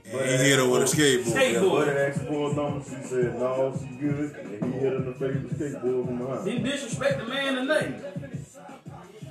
He 0.06 0.44
hit 0.50 0.60
her 0.60 0.70
with 0.70 0.82
a 0.84 0.86
skateboard. 0.86 1.34
Skateboard. 1.34 1.86
Buddy 1.88 2.00
asked 2.00 2.22
for 2.27 2.51
a 2.51 2.54
number. 2.54 2.84
She 2.86 3.08
said, 3.08 3.39
no, 3.39 3.77
she 3.80 3.96
good. 3.96 4.36
And 4.36 4.74
he 4.74 4.80
hit 4.80 4.92
her 4.92 4.96
in 4.98 5.06
the 5.06 5.13
face 5.13 5.36
with 5.42 5.51
a 5.51 5.56
skateboard 5.63 6.06
from 6.06 6.18
behind. 6.20 6.46
Didn't 6.46 6.63
disrespect 6.63 7.18
the 7.20 7.25
man 7.25 7.58
or 7.58 7.63
nothing. 7.65 7.94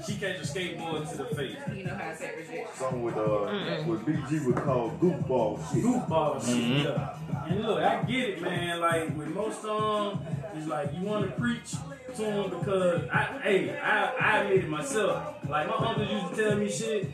She 0.07 0.17
catch 0.17 0.37
a 0.37 0.41
skateboard 0.41 1.11
to 1.11 1.17
the 1.17 1.25
face. 1.35 1.57
You 1.75 1.85
know 1.85 1.95
how 1.95 2.11
to 2.11 2.17
say 2.17 2.31
reject. 2.37 2.77
Something 2.77 3.03
with, 3.03 3.17
uh, 3.17 3.83
what 3.85 4.05
BG 4.05 4.45
would 4.45 4.57
call 4.57 4.91
goofball 5.01 5.73
shit. 5.73 5.85
Goofball 5.85 6.45
shit. 6.45 6.85
Yeah. 6.85 7.17
And 7.47 7.63
look, 7.63 7.83
I 7.83 8.03
get 8.03 8.29
it, 8.31 8.43
man. 8.43 8.81
Like 8.81 9.17
with 9.17 9.29
most 9.29 9.65
um, 9.65 10.21
it's 10.55 10.67
like 10.67 10.93
you 10.95 11.03
want 11.03 11.27
to 11.27 11.41
preach 11.41 11.73
to 12.17 12.23
them 12.23 12.51
because 12.51 13.09
I, 13.11 13.23
hey, 13.43 13.79
I, 13.79 14.13
I 14.21 14.39
admit 14.43 14.65
it 14.65 14.69
myself. 14.69 15.37
Like 15.49 15.69
my 15.69 15.75
uncle 15.75 16.07
used 16.07 16.35
to 16.35 16.43
tell 16.43 16.57
me 16.57 16.71
shit, 16.71 17.11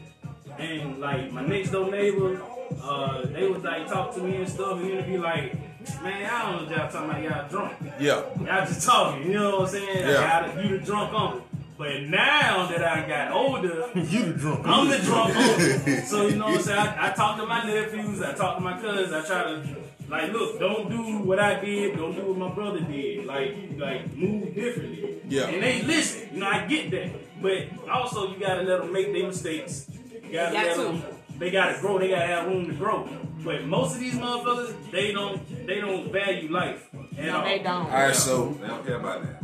and 0.58 1.00
like 1.00 1.32
my 1.32 1.46
next 1.46 1.70
door 1.70 1.90
neighbor, 1.90 2.42
uh, 2.82 3.26
they 3.26 3.48
would 3.48 3.62
like 3.62 3.86
talk 3.86 4.14
to 4.14 4.20
me 4.20 4.36
and 4.36 4.48
stuff, 4.48 4.78
and 4.80 4.90
then 4.90 5.06
be 5.06 5.18
like, 5.18 5.54
man, 6.02 6.30
I 6.30 6.52
don't 6.52 6.68
know 6.68 6.76
y'all 6.76 6.90
talking 6.90 7.10
about, 7.10 7.22
y'all 7.22 7.48
drunk. 7.48 7.76
Yeah. 7.98 8.22
Y'all 8.38 8.66
just 8.66 8.86
talking, 8.86 9.26
you 9.26 9.34
know 9.34 9.58
what 9.58 9.68
I'm 9.68 9.68
saying? 9.68 9.98
Yeah. 9.98 10.54
Y'all, 10.54 10.64
you 10.64 10.78
the 10.78 10.84
drunk 10.84 11.14
uncle. 11.14 11.46
But 11.80 12.02
now 12.10 12.66
that 12.66 12.84
I 12.84 13.08
got 13.08 13.32
older, 13.32 13.88
You 13.94 14.32
the 14.32 14.32
drunk. 14.34 14.60
I'm 14.66 14.86
the 14.88 14.98
drunk 14.98 15.34
older. 15.34 16.02
So 16.12 16.26
you 16.26 16.36
know 16.36 16.44
what 16.44 16.56
I'm 16.56 16.62
saying? 16.62 16.78
I, 16.78 17.10
I 17.10 17.14
talk 17.14 17.38
to 17.38 17.46
my 17.46 17.64
nephews, 17.64 18.20
I 18.20 18.34
talk 18.34 18.56
to 18.58 18.62
my 18.62 18.78
cousins, 18.78 19.12
I 19.14 19.24
try 19.26 19.42
to 19.44 19.66
like 20.10 20.30
look, 20.30 20.60
don't 20.60 20.90
do 20.90 21.18
what 21.26 21.38
I 21.38 21.58
did, 21.58 21.96
don't 21.96 22.14
do 22.14 22.20
what 22.26 22.36
my 22.36 22.50
brother 22.54 22.80
did. 22.80 23.24
Like 23.24 23.56
like 23.78 24.14
move 24.14 24.54
differently. 24.54 25.22
Yeah. 25.26 25.46
And 25.46 25.62
they 25.62 25.80
listen. 25.82 26.28
You 26.34 26.40
know, 26.40 26.48
I 26.48 26.66
get 26.66 26.90
that. 26.90 27.08
But 27.40 27.68
also 27.90 28.30
you 28.30 28.38
gotta 28.38 28.60
let 28.62 28.80
them 28.82 28.92
make 28.92 29.10
their 29.14 29.26
mistakes. 29.26 29.86
You 30.22 30.32
gotta 30.34 30.52
Got 30.54 30.66
let 30.66 30.76
to. 30.76 30.82
them 30.82 31.02
they 31.38 31.50
gotta 31.50 31.80
grow, 31.80 31.98
they 31.98 32.08
gotta 32.10 32.26
have 32.26 32.46
room 32.46 32.66
to 32.66 32.74
grow. 32.74 33.08
But 33.42 33.64
most 33.64 33.94
of 33.94 34.00
these 34.00 34.16
motherfuckers, 34.16 34.74
they 34.90 35.12
don't 35.12 35.66
they 35.66 35.80
don't 35.80 36.12
value 36.12 36.50
life. 36.52 36.90
at 37.16 37.24
No, 37.24 37.38
all. 37.38 37.44
they 37.44 37.58
don't. 37.60 37.86
All 37.86 37.90
right, 37.90 38.14
so 38.14 38.50
They 38.60 38.66
don't 38.68 38.84
care 38.86 38.96
about 39.00 39.22
that. 39.22 39.36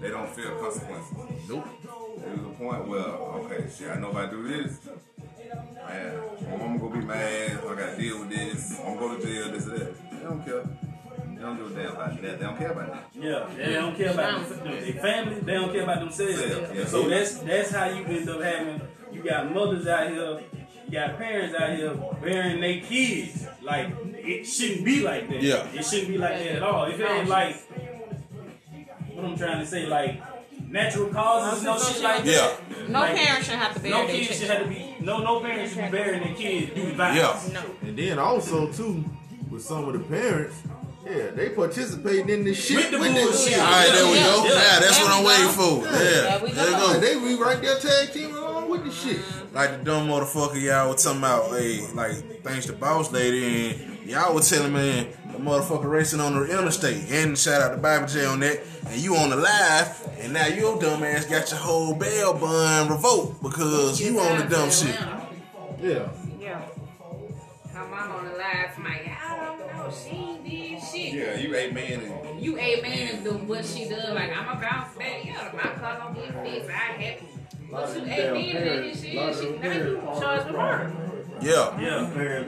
They 0.00 0.08
don't 0.08 0.28
feel 0.30 0.50
consequences. 0.56 1.48
nope. 1.48 1.64
There's 2.22 2.38
a 2.38 2.50
point 2.58 2.88
where, 2.88 3.00
okay, 3.00 3.66
shit, 3.76 3.90
I 3.90 3.98
know 3.98 4.10
if 4.10 4.16
I 4.16 4.30
do 4.30 4.46
this, 4.46 4.78
man, 5.86 6.20
my 6.50 6.56
mama 6.56 6.78
gonna 6.78 7.00
be 7.00 7.04
mad, 7.04 7.58
I 7.68 7.74
gotta 7.74 7.96
deal 7.96 8.20
with 8.20 8.30
this, 8.30 8.78
I'm 8.80 8.96
gonna 8.96 9.00
go 9.00 9.16
to 9.16 9.26
jail, 9.26 9.52
this 9.52 9.66
and 9.66 9.76
that. 9.80 10.10
They 10.10 10.22
don't 10.22 10.44
care. 10.44 10.62
They 10.62 11.42
don't 11.42 11.56
give 11.56 11.76
a 11.76 11.82
damn 11.82 11.92
about 11.92 12.22
that. 12.22 12.38
They 12.38 12.44
don't 12.44 12.56
care 12.56 12.70
about 12.70 12.92
that. 12.92 13.04
Yeah, 13.14 13.48
they 13.56 13.72
don't 13.72 13.96
care 13.96 14.12
about 14.12 14.48
them, 14.48 14.64
their 14.64 14.92
family. 14.92 15.40
They 15.40 15.54
don't 15.54 15.72
care 15.72 15.82
about 15.82 15.98
themselves. 15.98 16.40
Yeah, 16.40 16.72
yeah. 16.72 16.84
So 16.86 17.08
that's 17.08 17.38
that's 17.38 17.70
how 17.72 17.86
you 17.86 18.04
end 18.04 18.28
up 18.28 18.40
having. 18.40 18.80
You 19.12 19.22
got 19.24 19.52
mothers 19.52 19.86
out 19.88 20.08
here, 20.10 20.40
you 20.86 20.92
got 20.92 21.18
parents 21.18 21.54
out 21.56 21.76
here 21.76 21.94
bearing 22.22 22.60
their 22.60 22.80
kids. 22.80 23.48
Like 23.60 23.92
it 24.14 24.44
shouldn't 24.44 24.84
be 24.84 25.02
like 25.02 25.28
that. 25.30 25.42
Yeah. 25.42 25.66
it 25.74 25.84
shouldn't 25.84 26.08
be 26.08 26.18
like 26.18 26.38
that 26.38 26.56
at 26.56 26.62
all. 26.62 26.84
If 26.84 27.00
it 27.00 27.10
ain't 27.10 27.28
like 27.28 27.56
what 29.14 29.24
I'm 29.24 29.36
trying 29.36 29.58
to 29.58 29.66
say, 29.66 29.86
like 29.86 30.22
natural 30.72 31.08
causes, 31.10 31.62
no 31.62 31.78
shit 31.78 32.02
like 32.02 32.24
Yeah. 32.24 32.50
No 32.88 33.00
Like, 33.00 33.16
parent 33.16 33.44
should 33.44 33.54
have 33.54 33.74
to 33.74 33.80
bear 33.80 33.90
No 33.92 34.06
their 34.06 34.16
kids 34.16 34.38
should 34.38 34.50
have 34.50 34.62
to 34.64 34.68
be. 34.68 34.96
No, 35.00 35.18
no 35.18 35.40
parents 35.40 35.74
should 35.74 35.84
be 35.84 35.90
bearing 35.90 36.22
their 36.24 36.34
kids 36.34 36.74
due 36.74 36.86
to 36.90 36.94
violence. 36.94 37.48
Yeah. 37.48 37.60
No. 37.60 37.88
And 37.88 37.96
then 37.98 38.18
also 38.18 38.72
too, 38.72 39.04
with 39.50 39.62
some 39.62 39.84
of 39.88 39.92
the 39.92 40.00
parents, 40.00 40.56
yeah, 41.04 41.30
they 41.34 41.48
participating 41.50 42.28
in 42.28 42.44
this 42.44 42.64
shit 42.64 42.76
With 42.76 42.90
the 42.92 42.98
this 42.98 43.24
bullshit. 43.24 43.52
shit. 43.54 43.58
All 43.60 43.70
right, 43.70 43.90
there 43.92 44.06
we 44.06 44.14
Yeah. 44.18 44.24
go. 44.24 44.44
Yeah. 44.44 44.50
Yeah, 44.52 44.80
that's 44.80 44.96
There 44.98 45.06
what 45.06 45.14
I'm 45.18 45.24
waiting 45.24 45.48
for. 45.48 45.84
Yeah, 45.84 45.90
There 45.92 46.40
we 46.44 46.52
there 46.52 46.70
go. 46.70 46.92
go. 46.94 47.00
They 47.00 47.14
be 47.18 47.34
right 47.42 47.60
there 47.62 47.78
tag 47.78 48.12
team 48.12 48.34
along 48.36 48.70
with 48.70 48.84
the 48.84 48.90
shit. 48.92 49.18
Like 49.52 49.78
the 49.78 49.84
dumb 49.84 50.08
motherfucker 50.08 50.60
y'all 50.62 50.88
was 50.90 51.02
talking 51.04 51.18
about, 51.18 51.50
hey, 51.50 51.80
like 51.94 52.42
thanks 52.44 52.66
to 52.66 52.72
Boss 52.72 53.10
Lady, 53.12 53.70
and 53.70 54.08
y'all 54.08 54.32
was 54.34 54.48
telling 54.48 54.72
me 54.72 55.08
the 55.32 55.38
motherfucker 55.38 55.90
racing 55.90 56.20
on 56.20 56.34
the 56.34 56.44
interstate. 56.44 57.10
And 57.10 57.36
shout 57.38 57.60
out 57.62 57.70
to 57.72 57.76
Bible 57.78 58.06
J 58.06 58.24
on 58.26 58.40
that. 58.40 58.60
And 58.86 59.00
you 59.00 59.16
on 59.16 59.30
the 59.30 59.36
live, 59.36 60.08
and 60.20 60.32
now 60.32 60.46
your 60.46 60.78
dumb 60.80 61.02
ass 61.02 61.24
got 61.26 61.50
your 61.50 61.60
whole 61.60 61.94
bail 61.94 62.34
bond 62.34 62.90
revoked 62.90 63.42
because 63.42 64.00
you 64.00 64.18
on 64.20 64.38
the 64.38 64.46
dumb 64.46 64.70
shit. 64.70 64.98
Yeah. 65.80 66.08
Yeah. 66.38 66.62
Her 67.72 67.88
mom 67.88 68.12
on 68.12 68.24
the 68.26 68.32
live 68.36 68.74
tonight. 68.74 69.08
I 69.08 69.36
don't 69.36 69.58
know. 69.58 69.90
She 69.90 70.38
did 70.48 70.82
shit. 70.82 71.14
Yeah, 71.14 71.36
you 71.38 71.54
ain't 71.54 71.74
man 71.74 72.00
and 72.00 72.42
You 72.42 72.58
a 72.58 72.82
man 72.82 73.08
and 73.14 73.24
do 73.24 73.30
what 73.30 73.64
she 73.64 73.88
does. 73.88 74.14
Like 74.14 74.30
I'm 74.36 74.56
a 74.56 74.60
bounce 74.60 74.94
back. 74.96 75.24
Yeah, 75.24 75.50
my 75.54 75.62
car 75.80 75.98
gonna 75.98 76.14
get 76.14 76.44
fixed. 76.44 76.70
I 76.70 76.72
happy. 76.72 77.28
But 77.70 77.96
you 77.96 78.02
a 78.02 78.06
Damn 78.06 78.34
man 78.34 78.56
and 78.56 78.84
this 78.84 79.02
shit. 79.02 79.16
of 79.16 79.36
She, 79.36 79.46
them 79.46 79.60
now 79.60 79.72
you 79.72 79.96
parents 79.98 80.20
charged 80.20 80.46
with 80.46 80.56
murder. 80.56 80.92
Yeah. 81.40 81.80
Yeah. 81.80 82.44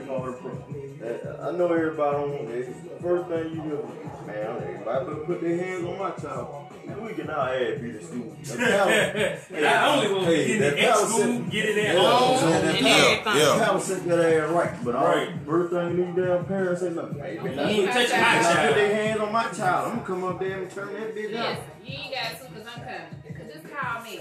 Parents 1.05 1.23
call 1.23 1.33
her 1.33 1.37
pro. 1.37 1.47
I 1.47 1.57
know 1.57 1.73
everybody 1.73 2.17
on 2.17 2.45
this. 2.47 2.67
First 3.01 3.29
thing 3.29 3.49
you 3.55 3.61
do, 3.61 3.89
man, 4.25 4.37
everybody 4.37 5.05
better 5.05 5.15
put 5.25 5.41
their 5.41 5.57
hands 5.57 5.85
on 5.85 5.99
my 5.99 6.11
child. 6.11 6.61
Man, 6.85 7.03
we 7.03 7.13
can 7.13 7.27
now 7.27 7.47
add 7.51 7.81
be 7.81 7.91
the 7.91 8.03
school. 8.03 8.35
Not 9.61 9.87
only 9.97 10.07
will 10.13 10.19
we 10.19 10.25
Hey, 10.35 10.47
get 10.47 10.59
that 10.59 10.73
it 10.73 10.79
at 10.83 10.93
power 10.93 11.05
school, 11.07 11.19
set- 11.19 11.49
get 11.49 11.65
it 11.65 11.77
at 11.77 11.95
Yeah. 11.95 12.01
home. 12.11 12.43
And 12.53 12.65
everything. 12.65 12.85
Yeah. 12.85 13.65
How 13.65 13.79
set 13.79 14.05
that 14.05 14.19
ass 14.19 14.49
right, 14.51 14.85
but 14.85 14.95
all 14.95 15.05
Right. 15.05 15.29
first 15.45 15.73
thing 15.73 15.95
these 16.15 16.25
damn 16.25 16.45
parents 16.45 16.81
say, 16.81 16.89
nothing. 16.91 17.19
Hey, 17.19 17.39
man, 17.41 17.53
You 17.53 17.59
I 17.61 17.69
ain't 17.69 17.91
touching 17.91 18.21
my 18.21 18.27
I 18.27 18.67
put 18.67 18.75
their 18.75 18.95
hands 18.95 19.19
on 19.21 19.31
my 19.33 19.43
child. 19.49 19.87
I'm 19.87 19.95
gonna 19.95 20.05
come 20.07 20.23
up 20.25 20.39
there 20.39 20.61
and 20.61 20.71
turn 20.71 20.93
that 20.93 21.15
bitch 21.15 21.31
Yes, 21.31 21.57
out. 21.57 21.63
you 21.83 21.93
ain't 21.97 22.13
got 22.13 22.39
to 22.47 22.53
because 22.53 22.67
I'm 22.67 22.81
coming. 22.81 23.51
Just 23.53 23.65
call 23.73 24.03
me. 24.03 24.19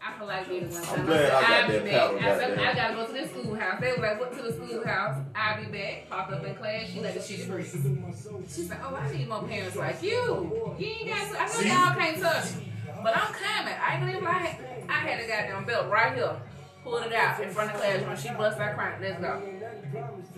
I 0.00 0.16
feel 0.16 0.26
like 0.28 0.48
being 0.48 0.70
one 0.70 0.82
time. 0.82 1.00
I'm 1.00 1.06
glad 1.06 1.24
I 1.24 1.40
got 1.40 1.50
I'll 1.50 1.68
be 1.68 1.90
back. 1.90 2.10
I 2.22 2.38
said. 2.38 2.58
I 2.58 2.74
gotta 2.74 2.94
go 2.94 3.06
to 3.06 3.12
the 3.12 3.28
schoolhouse. 3.28 3.80
They 3.80 3.92
were 3.92 3.98
like, 3.98 4.20
what 4.20 4.36
to 4.36 4.42
the 4.42 4.52
schoolhouse? 4.52 5.18
I'll 5.34 5.64
be 5.64 5.70
back. 5.70 6.08
Pop 6.08 6.30
up 6.30 6.44
in 6.44 6.54
class. 6.54 6.88
She 6.88 7.00
let 7.00 7.14
the 7.14 7.20
shit 7.20 7.40
free. 7.40 7.64
She's 7.64 8.70
like, 8.70 8.78
oh, 8.84 8.94
I 8.94 9.12
need 9.12 9.28
more 9.28 9.42
parents 9.42 9.76
like 9.76 10.02
you. 10.02 10.76
You 10.78 10.86
ain't 10.86 11.08
got 11.08 11.32
to. 11.32 11.42
I 11.42 11.46
know 11.46 11.60
y'all 11.60 11.94
can't 11.96 12.22
touch 12.22 12.56
me. 12.56 12.72
But 13.02 13.16
I'm 13.16 13.32
coming. 13.32 13.74
I 13.80 13.96
ain't 13.96 14.12
gonna 14.12 14.24
lie. 14.24 14.58
I 14.88 14.92
had 14.92 15.20
a 15.20 15.26
goddamn 15.26 15.64
belt 15.64 15.90
right 15.90 16.14
here. 16.14 16.36
Pulled 16.84 17.02
it 17.02 17.12
out 17.12 17.40
in 17.42 17.50
front 17.50 17.72
of 17.72 17.76
the 17.76 17.82
classroom. 17.82 18.16
She 18.16 18.38
bust 18.38 18.58
out 18.58 18.74
crying. 18.76 19.00
Let's 19.02 19.20
go. 19.20 19.42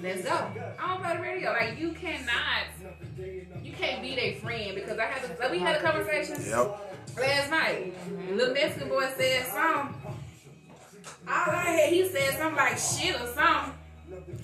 Let's 0.02 0.22
go. 0.22 0.50
I 0.78 0.88
don't 0.88 1.02
play 1.02 1.16
the 1.16 1.22
radio. 1.22 1.50
Like 1.52 1.78
you 1.78 1.92
cannot, 1.92 2.64
you 3.62 3.72
can't 3.72 4.02
be 4.02 4.14
their 4.16 4.34
friend 4.34 4.74
because 4.74 4.98
I 4.98 5.04
had 5.04 5.22
to. 5.22 5.40
Like, 5.40 5.52
we 5.52 5.58
had 5.58 5.76
a 5.76 5.82
conversation 5.82 6.36
Yep. 6.46 6.89
Last 7.18 7.50
night. 7.50 7.94
Little 8.32 8.54
Mexican 8.54 8.88
boy 8.88 9.08
said 9.16 9.46
something. 9.46 9.94
All 11.28 11.50
I 11.50 11.62
had, 11.70 11.92
he 11.92 12.08
said 12.08 12.38
something 12.38 12.56
like 12.56 12.78
shit 12.78 13.14
or 13.20 13.26
something. 13.26 13.74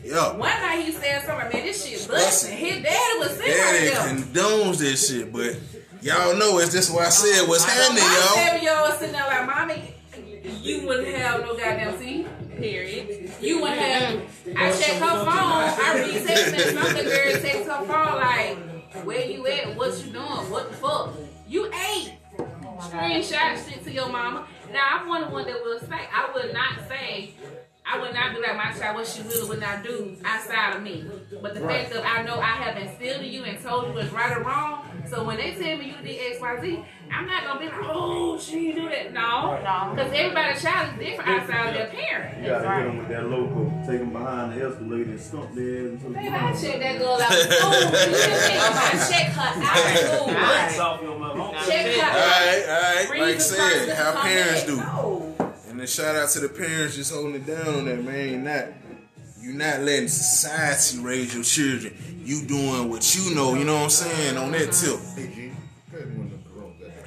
Yeah. 0.05 0.33
One 0.37 0.49
night 0.49 0.85
he 0.85 0.93
said 0.93 1.23
something, 1.25 1.49
man, 1.53 1.67
this 1.67 1.85
shit 1.85 1.93
Listen. 1.95 2.11
busting. 2.13 2.57
His 2.59 2.83
daddy 2.83 3.19
was 3.19 3.31
sitting 3.31 3.53
Daddy 3.53 3.89
right 3.89 3.95
there. 3.95 4.43
condones 4.45 4.79
this 4.79 5.09
shit, 5.09 5.33
but 5.33 5.57
y'all 6.03 6.37
know 6.37 6.59
it's 6.59 6.73
just 6.73 6.95
why 6.95 7.07
I 7.07 7.09
said 7.09 7.49
what's 7.49 7.65
So 7.65 7.71
happening, 7.71 8.05
my 8.05 8.15
y'all. 8.15 8.35
seven 8.45 8.63
year 8.63 8.77
old 8.79 8.93
sitting 8.95 9.13
there 9.13 9.27
like, 9.27 9.47
mommy, 9.47 9.95
you 10.63 10.87
wouldn't 10.87 11.09
have 11.17 11.41
no 11.41 11.57
goddamn 11.57 11.99
seat. 11.99 12.27
Period. 12.57 13.31
You 13.43 13.61
wouldn't 13.61 13.79
have. 13.81 14.23
I 14.57 14.71
check 14.73 14.95
her 15.01 15.25
phone. 15.25 15.29
I 15.29 15.95
read 16.07 16.27
text 16.27 16.53
message. 16.53 16.75
Some 16.75 16.95
the 16.97 17.03
girl 17.03 17.33
text 17.43 17.69
her 17.71 17.85
phone 17.85 18.21
like, 18.21 19.05
where 19.05 19.27
you 19.27 19.47
at? 19.47 19.77
What 19.77 19.99
you 20.07 20.13
doing? 20.13 20.25
What 20.25 20.71
the 20.71 20.77
fuck? 20.77 21.15
You 21.49 21.67
ate. 21.67 22.13
Screenshot 22.79 23.69
shit 23.69 23.85
to 23.85 23.93
your 23.93 24.09
mama. 24.09 24.47
Now 24.73 25.01
I'm 25.01 25.09
one 25.09 25.23
of 25.23 25.29
the 25.29 25.35
one 25.35 25.47
that 25.47 25.63
will 25.63 25.81
say 25.81 26.01
I 26.13 26.31
would 26.35 26.53
not 26.53 26.89
say 26.89 27.35
I 27.89 28.01
would 28.01 28.13
not 28.15 28.35
be 28.35 28.41
like 28.41 28.57
my 28.57 28.73
child 28.73 28.97
what 28.97 29.07
she 29.07 29.23
will 29.23 29.47
or 29.47 29.49
would 29.51 29.61
not 29.61 29.85
do 29.85 30.17
outside 30.25 30.77
of 30.77 30.83
me. 30.83 31.05
But 31.41 31.55
the 31.55 31.61
fact 31.61 31.93
of 31.93 32.05
I 32.05 32.23
know 32.23 32.39
I 32.39 32.57
have 32.57 32.77
instilled 32.77 33.23
in 33.23 33.33
you 33.33 33.45
and 33.45 33.63
told 33.63 33.89
you 33.89 33.95
what's 33.95 34.13
right 34.13 34.37
or 34.37 34.43
wrong. 34.43 34.85
So 35.09 35.25
when 35.25 35.37
they 35.37 35.53
tell 35.53 35.77
me 35.79 35.87
you 35.87 35.97
did 36.03 36.33
X, 36.33 36.41
Y, 36.41 36.61
Z, 36.61 36.85
I'm 37.13 37.27
not 37.27 37.45
gonna 37.45 37.61
be 37.61 37.67
like, 37.67 37.75
oh, 37.83 38.39
she 38.39 38.73
do 38.73 38.89
that. 38.89 39.13
No, 39.13 39.53
no, 39.63 39.95
because 39.95 40.13
everybody's 40.13 40.61
child 40.63 40.95
is 40.95 41.07
different 41.07 41.31
outside 41.31 41.69
of 41.69 41.75
their 41.75 41.87
parent. 41.89 42.43
You 42.43 42.49
gotta 42.49 42.75
hit 42.75 42.87
them 42.87 42.99
with 42.99 43.09
that 43.09 43.27
local, 43.29 43.71
take 43.87 44.01
them 44.01 44.11
behind 44.13 44.53
the 44.53 44.67
escalator 44.67 45.11
and 45.11 45.21
stump 45.21 45.55
their 45.55 45.95
ass 45.95 46.03
Baby, 46.03 46.29
I 46.29 46.53
check 46.53 46.81
that 46.81 46.99
girl 46.99 47.21
out 47.21 47.31
of 47.31 47.39
school. 47.39 47.73
You? 47.73 47.87
I 48.59 49.09
check 49.11 49.27
her 49.33 49.41
out 49.63 49.93
of 49.93 49.99
school. 49.99 50.27
Breaks 50.27 50.79
off 50.81 51.03
your 51.03 51.19
mother. 51.19 51.59
Check 51.67 51.87
her 51.87 52.03
All 52.03 52.11
out. 52.11 52.17
right, 52.17 52.65
all 52.69 53.11
right. 53.11 53.21
Like 53.21 53.37
I 53.37 53.39
said, 53.39 53.97
how 53.97 54.23
parents 54.23 54.65
do. 54.65 54.77
No. 54.77 55.35
And 55.69 55.81
then 55.81 55.87
shout 55.87 56.17
out 56.17 56.31
to 56.31 56.41
the 56.41 56.49
parents 56.49 56.97
just 56.97 57.13
holding 57.13 57.35
it 57.37 57.47
down 57.47 57.69
on 57.69 57.85
that, 57.85 58.03
man. 58.03 58.29
You're 58.31 58.39
not, 58.41 58.65
you 59.47 59.53
not 59.53 59.81
letting 59.83 60.09
society 60.09 60.99
raise 60.99 61.33
your 61.33 61.45
children. 61.45 61.95
You 62.25 62.45
doing 62.47 62.91
what 62.91 63.15
you 63.15 63.33
know, 63.33 63.55
you 63.55 63.65
know 63.65 63.75
what 63.75 63.85
I'm 63.85 63.91
saying, 63.91 64.37
on 64.37 64.51
that 64.51 64.73
tip. 64.73 64.99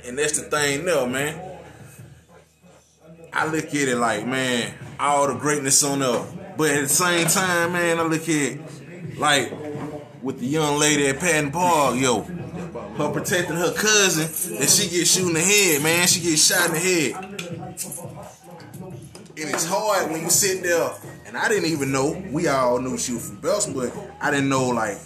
And 0.06 0.18
that's 0.18 0.40
the 0.40 0.50
thing 0.50 0.86
though, 0.86 1.06
man. 1.06 1.38
I 3.34 3.46
look 3.46 3.66
at 3.66 3.74
it 3.74 3.98
like, 3.98 4.26
man, 4.26 4.74
all 4.98 5.28
the 5.28 5.36
greatness 5.36 5.84
on 5.84 6.00
there. 6.00 6.26
But 6.56 6.72
at 6.72 6.82
the 6.84 6.90
same 6.90 7.28
time, 7.28 7.74
man, 7.74 8.00
I 8.00 8.04
look 8.04 8.24
at 8.24 8.30
it 8.30 9.20
like 9.20 9.52
with 10.22 10.40
the 10.40 10.48
young 10.48 10.80
lady 10.80 11.08
at 11.08 11.20
Patton 11.20 11.52
Park, 11.52 12.00
yo, 12.00 12.22
her 12.22 13.12
protecting 13.12 13.58
her 13.58 13.74
cousin, 13.74 14.58
and 14.58 14.70
she 14.70 14.90
gets 14.90 15.14
shot 15.14 15.28
in 15.28 15.34
the 15.34 15.42
head, 15.42 15.84
man. 15.84 16.08
She 16.08 16.22
gets 16.22 16.48
shot 16.48 16.68
in 16.68 16.74
the 16.74 16.80
head. 16.80 17.16
And 19.42 19.50
it's 19.50 19.66
hard 19.66 20.12
when 20.12 20.22
you 20.24 20.30
sit 20.30 20.64
there, 20.64 20.92
and 21.30 21.38
I 21.38 21.48
didn't 21.48 21.70
even 21.70 21.92
know. 21.92 22.22
We 22.32 22.48
all 22.48 22.80
knew 22.80 22.98
she 22.98 23.14
was 23.14 23.28
from 23.30 23.38
Belson, 23.38 23.74
but 23.76 23.94
I 24.20 24.32
didn't 24.32 24.50
know 24.50 24.68
like 24.70 24.98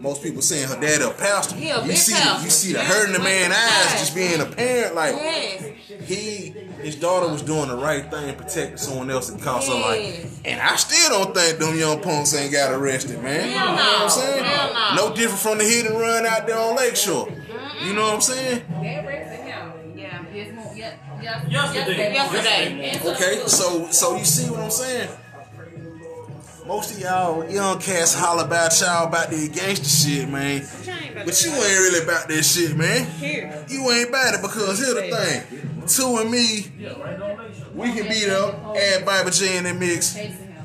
most 0.00 0.22
people 0.22 0.40
saying 0.40 0.68
her 0.68 0.80
dad 0.80 1.02
a 1.02 1.10
pastor. 1.12 1.56
He 1.56 1.68
a 1.70 1.84
you 1.84 1.92
see, 1.96 2.14
pastor. 2.14 2.44
you 2.44 2.50
see 2.50 2.72
the 2.72 2.80
hurt 2.82 3.06
in 3.08 3.12
the 3.12 3.18
like 3.18 3.28
man's 3.28 3.54
eyes 3.54 4.00
just 4.00 4.14
being 4.14 4.40
a 4.40 4.46
parent. 4.46 4.94
Like 4.94 5.14
Yes. 5.16 5.64
he, 6.08 6.50
his 6.80 6.96
daughter 6.96 7.28
was 7.30 7.42
doing 7.42 7.68
the 7.68 7.76
right 7.76 8.08
thing, 8.10 8.34
protecting 8.36 8.76
someone 8.76 9.10
else 9.10 9.28
that 9.30 9.42
cost 9.42 9.68
her 9.68 9.74
life. 9.74 10.40
And 10.44 10.60
I 10.60 10.76
still 10.76 11.10
don't 11.10 11.34
think 11.34 11.58
them 11.58 11.76
young 11.76 12.00
punks 12.00 12.34
ain't 12.34 12.52
got 12.52 12.72
arrested, 12.72 13.20
man. 13.22 13.40
Hell 13.40 13.48
you 13.50 13.54
know 13.56 13.66
what 13.74 13.94
I'm 13.94 14.00
no. 14.02 14.08
saying? 14.08 14.44
Hell 14.44 14.94
no. 14.96 15.14
different 15.14 15.40
from 15.40 15.58
the 15.58 15.64
hit 15.64 15.86
and 15.86 15.98
run 15.98 16.24
out 16.26 16.46
there 16.46 16.58
on 16.58 16.76
Lakeshore. 16.76 17.28
You 17.82 17.92
know 17.92 18.02
what 18.02 18.14
I'm 18.14 18.20
saying? 18.20 18.62
They 18.80 18.96
arrested 19.04 19.44
him. 19.44 19.98
Yeah, 19.98 20.24
yes, 20.32 20.54
mo- 20.54 20.72
yeah, 20.74 20.94
yeah, 21.20 21.46
Yesterday. 21.48 22.12
Yesterday. 22.14 22.82
Yesterday. 22.92 23.10
Okay, 23.10 23.48
so 23.48 23.90
so 23.90 24.16
you 24.16 24.24
see 24.24 24.48
what 24.50 24.60
I'm 24.60 24.70
saying? 24.70 25.08
Most 26.66 26.94
of 26.94 27.00
y'all 27.00 27.48
young 27.50 27.78
cats 27.78 28.14
holler 28.14 28.44
about 28.44 28.78
y'all 28.80 29.06
about 29.06 29.30
the 29.30 29.48
gangster 29.48 29.84
shit, 29.88 30.28
man. 30.28 30.66
But 31.24 31.42
you 31.44 31.50
ain't 31.52 31.62
really 31.62 32.02
about 32.04 32.28
that 32.28 32.42
shit, 32.44 32.76
man. 32.76 33.06
You 33.68 33.90
ain't 33.90 34.08
about 34.08 34.34
it 34.34 34.42
because 34.42 34.78
here's 34.78 34.94
the 34.94 35.02
thing. 35.02 35.86
Two 35.86 36.18
and 36.18 36.30
me, 36.30 36.66
Yeah, 36.78 36.98
right 37.00 37.20
on 37.20 37.38
Lake 37.38 37.54
Shore. 37.54 37.68
we 37.74 37.92
can 37.92 38.08
beat 38.08 38.28
up, 38.28 38.76
add 38.76 39.06
Bible 39.06 39.30
J 39.30 39.58
in 39.58 39.64
that 39.64 39.76
mix, 39.76 40.18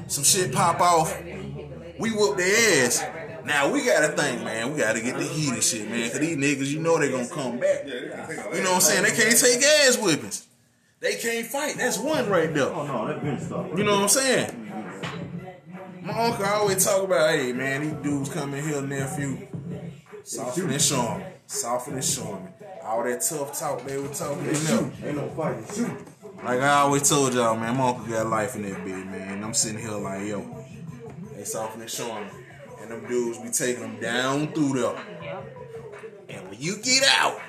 some 0.08 0.24
shit 0.24 0.52
pop 0.52 0.80
off. 0.82 1.16
We 2.00 2.10
whoop 2.10 2.38
their 2.38 2.86
ass. 2.86 3.06
Now 3.46 3.72
we 3.72 3.86
gotta 3.86 4.10
think, 4.10 4.44
man. 4.44 4.74
We 4.74 4.80
gotta 4.80 5.02
get 5.02 5.18
the 5.18 5.24
heat 5.24 5.54
and 5.54 5.64
shit, 5.64 5.88
man. 5.88 6.10
Cause 6.10 6.20
these 6.20 6.38
niggas, 6.38 6.68
you 6.72 6.80
know 6.80 6.98
they 6.98 7.12
gonna 7.12 7.28
come 7.28 7.60
back. 7.60 7.84
Yeah, 7.86 7.94
they 7.94 8.10
can 8.10 8.28
take 8.28 8.54
a 8.54 8.58
You 8.58 8.64
know 8.64 8.70
what 8.72 8.76
I'm 8.76 8.82
saying? 8.82 9.04
They 9.04 9.12
can't 9.12 9.38
take 9.40 9.62
ass 9.64 9.98
whippings. 9.98 10.48
They 11.00 11.16
can't 11.16 11.46
fight. 11.48 11.76
That's 11.78 11.98
one 12.00 12.30
right 12.30 12.52
there. 12.54 12.66
Oh 12.66 12.86
no, 12.86 13.08
that 13.08 13.24
been 13.24 13.40
stuff. 13.40 13.68
You 13.76 13.84
know 13.84 13.94
what 13.94 14.04
I'm 14.04 14.10
saying? 14.10 14.61
My 16.02 16.14
uncle 16.14 16.46
always 16.46 16.84
talk 16.84 17.04
about, 17.04 17.30
hey 17.30 17.54
man, 17.54 17.82
these 17.82 17.94
dudes 18.04 18.30
come 18.30 18.56
in 18.56 18.64
here, 18.68 18.82
nephew, 18.82 19.48
soften 20.24 20.72
and 20.72 20.82
showing, 20.82 21.24
soften 21.46 21.94
and 21.94 22.04
showing. 22.04 22.48
All 22.84 23.04
that 23.04 23.22
tough 23.22 23.58
talk 23.58 23.86
they 23.86 23.98
were 23.98 24.08
talking, 24.08 24.44
they 24.44 24.54
know. 24.64 24.92
Ain't 25.04 25.18
no 25.18 25.30
fighting. 25.30 25.66
Shoot. 25.74 26.08
Like 26.44 26.60
I 26.60 26.80
always 26.80 27.08
told 27.08 27.36
y'all, 27.36 27.56
man, 27.56 27.78
my 27.78 27.90
uncle 27.90 28.06
got 28.06 28.26
life 28.26 28.56
in 28.56 28.64
that 28.64 28.84
bed, 28.84 29.06
man. 29.06 29.44
I'm 29.44 29.54
sitting 29.54 29.80
here 29.80 29.92
like, 29.92 30.28
yo, 30.28 30.66
they 31.36 31.44
soften 31.44 31.82
and 31.82 31.90
showing. 31.90 32.28
And 32.82 32.90
them 32.90 33.08
dudes 33.08 33.38
be 33.38 33.52
taking 33.52 33.84
them 33.84 34.00
down 34.00 34.54
through 34.54 34.82
there. 34.82 34.96
And 36.30 36.50
when 36.50 36.60
you 36.60 36.78
get 36.78 37.04
out, 37.20 37.40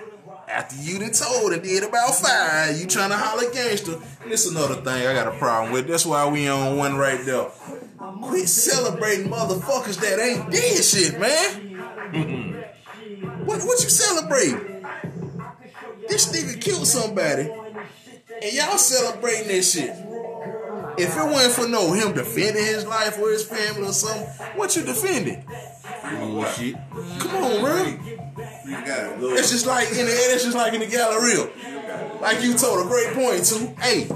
after 0.46 0.76
you 0.76 0.98
done 0.98 1.12
told 1.12 1.54
and 1.54 1.62
did 1.62 1.84
about 1.84 2.14
five, 2.16 2.78
you 2.78 2.86
trying 2.86 3.08
to 3.08 3.16
holler 3.16 3.50
gangster. 3.50 3.98
This 4.26 4.50
another 4.50 4.74
thing 4.74 5.06
I 5.06 5.14
got 5.14 5.26
a 5.26 5.38
problem 5.38 5.72
with. 5.72 5.88
That's 5.88 6.04
why 6.04 6.28
we 6.28 6.48
on 6.48 6.76
one 6.76 6.96
right 6.96 7.24
there. 7.24 7.48
Quit 8.02 8.48
celebrating 8.48 9.28
motherfuckers 9.28 10.00
that 10.00 10.18
ain't 10.18 10.50
did 10.50 10.82
shit, 10.82 11.20
man. 11.20 12.64
what 13.46 13.62
what 13.62 13.82
you 13.82 13.88
celebrating? 13.88 14.84
This 16.08 16.32
nigga 16.32 16.60
killed 16.60 16.86
somebody, 16.86 17.42
and 17.42 18.52
y'all 18.52 18.76
celebrating 18.76 19.48
that 19.48 19.62
shit. 19.62 19.90
If 20.98 21.16
it 21.16 21.24
wasn't 21.24 21.54
for 21.54 21.68
no 21.68 21.92
him 21.92 22.12
defending 22.12 22.64
his 22.64 22.84
life 22.86 23.18
or 23.20 23.30
his 23.30 23.44
family 23.44 23.88
or 23.88 23.92
something, 23.92 24.26
what 24.56 24.74
you 24.74 24.82
defending? 24.82 25.44
Bullshit. 26.18 26.74
Come 27.20 27.44
on, 27.44 27.60
bro. 27.60 27.84
You 28.66 28.84
got 28.84 29.12
it. 29.12 29.22
It's 29.38 29.50
just 29.50 29.66
like 29.66 29.88
in 29.90 30.06
the 30.06 30.12
it's 30.12 30.44
just 30.44 30.56
like 30.56 30.74
in 30.74 30.80
the 30.80 30.86
Galleria. 30.86 31.48
Like 32.20 32.42
you 32.42 32.54
told 32.54 32.84
a 32.84 32.88
great 32.88 33.14
point 33.14 33.44
too. 33.44 33.74
Hey, 33.80 34.08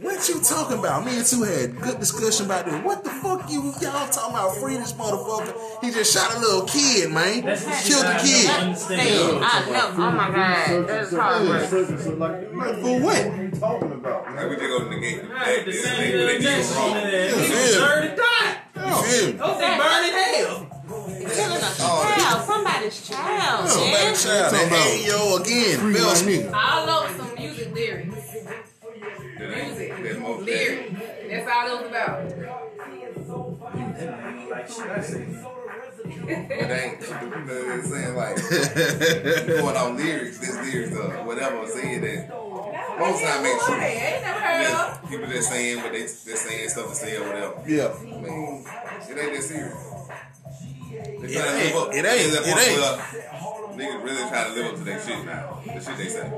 what 0.00 0.28
you 0.28 0.40
talking 0.40 0.78
about? 0.78 1.06
Me 1.06 1.16
and 1.16 1.24
two 1.26 1.42
had 1.42 1.80
good 1.80 2.00
discussion 2.00 2.46
about 2.46 2.64
this. 2.66 2.74
What 2.84 3.04
the 3.04 3.10
fuck 3.10 3.48
you 3.50 3.62
y'all 3.80 4.08
talking 4.08 4.34
about? 4.34 4.56
Free 4.56 4.76
this 4.76 4.92
motherfucker. 4.94 5.54
He 5.84 5.90
just 5.92 6.12
shot 6.12 6.34
a 6.34 6.38
little 6.40 6.62
kid, 6.66 7.10
man. 7.12 7.44
That's 7.44 7.64
Killed 7.88 8.04
the 8.04 8.18
kid. 8.22 8.46
don't 8.46 8.60
understand. 8.60 9.44
I 9.44 9.70
know. 9.70 9.90
Oh 9.96 10.10
my 10.10 10.30
God, 10.30 10.88
that's 10.88 11.12
hard 11.14 11.48
work. 11.48 11.70
Like, 12.18 12.50
for 12.80 13.00
what? 13.00 13.02
What 13.02 13.16
are 13.38 13.42
you 13.44 13.50
talking 13.50 13.92
about? 13.92 14.34
Like 14.34 14.48
we 14.50 14.56
just 14.56 14.66
go 14.68 14.78
to 14.84 14.90
negate 14.90 15.22
the 15.22 15.28
Right, 15.28 15.44
fact 15.44 15.66
the 15.66 15.72
that 15.72 15.82
same 15.82 15.98
they, 16.00 16.12
little 16.12 16.26
they 16.26 16.38
did 16.38 16.42
Jackson 16.42 16.76
wrong. 16.76 16.90
on 16.90 16.94
there. 16.94 17.28
He 17.28 17.42
Yeah. 17.42 17.66
deserved 17.66 18.02
to 18.02 18.16
die. 18.16 18.56
You 18.74 18.80
feel 18.82 19.26
me? 19.26 19.32
Those 19.32 19.58
they 19.60 19.78
burn 19.78 20.04
in 20.04 20.12
hell. 20.12 20.70
Killing 21.34 21.62
a 21.62 21.72
oh, 21.80 22.14
child, 22.18 22.46
somebody's 22.46 23.08
child, 23.08 23.68
Somebody 23.68 24.04
man. 24.04 24.14
child. 24.14 24.54
Hey 24.54 25.06
yo 25.06 25.36
again. 25.36 25.78
Free 25.78 25.92
my 25.92 25.98
Bill 25.98 26.10
nigga. 26.10 26.52
All 26.54 26.90
over 26.90 27.16
some 27.16 27.34
music 27.34 27.74
lyrics. 27.74 28.23
That 29.48 29.58
ain't 29.58 30.04
that 30.04 30.20
most 30.20 30.42
Lyrics. 30.42 30.92
That's 31.28 31.50
all 31.50 31.66
it 31.66 31.72
was 31.80 31.90
about. 31.90 32.14
Like 34.50 34.68
shit 34.68 34.86
I 34.86 35.00
say. 35.00 35.26
But 36.04 36.28
they 36.28 36.80
ain't, 36.84 37.00
you 37.00 37.08
know 37.08 37.54
what 37.64 37.72
I'm 37.72 37.82
saying? 37.82 38.14
Like, 38.14 38.36
going 39.46 39.76
on 39.76 39.96
lyrics, 39.96 40.38
this 40.38 40.56
lyrics, 40.56 40.94
uh, 40.96 41.22
whatever 41.24 41.58
I'm 41.60 41.66
saying 41.68 42.00
that 42.02 42.28
most 42.98 43.22
time 43.24 43.42
make 43.42 43.58
Boy, 43.58 43.64
true. 43.66 43.74
ain't 43.74 44.22
never 44.22 44.40
heard 44.40 44.66
of. 44.66 45.10
People 45.10 45.26
just 45.28 45.48
saying 45.50 45.78
what 45.82 45.92
they, 45.92 46.00
they're 46.00 46.36
saying 46.36 46.68
stuff 46.68 46.88
to 46.90 46.94
say 46.94 47.16
or 47.16 47.26
whatever. 47.26 47.54
Yeah. 47.66 47.88
I 47.88 48.02
mean, 48.20 48.64
it 48.64 49.18
ain't 49.18 49.32
that 49.34 49.42
serious. 49.42 49.74
They 50.90 51.26
It 51.26 51.32
trying 51.32 51.60
ain't. 51.60 51.74
It 51.94 52.04
ain't. 52.04 52.32
It 52.46 52.58
ain't. 52.58 53.33
Niggas 53.76 54.04
really 54.04 54.28
try 54.28 54.44
to 54.44 54.52
live 54.52 54.66
up 54.66 54.76
to 54.76 54.84
their 54.84 55.00
shit 55.00 55.24
now. 55.24 55.60
The 55.66 55.80
shit 55.80 55.96
they 55.96 56.08
say. 56.08 56.28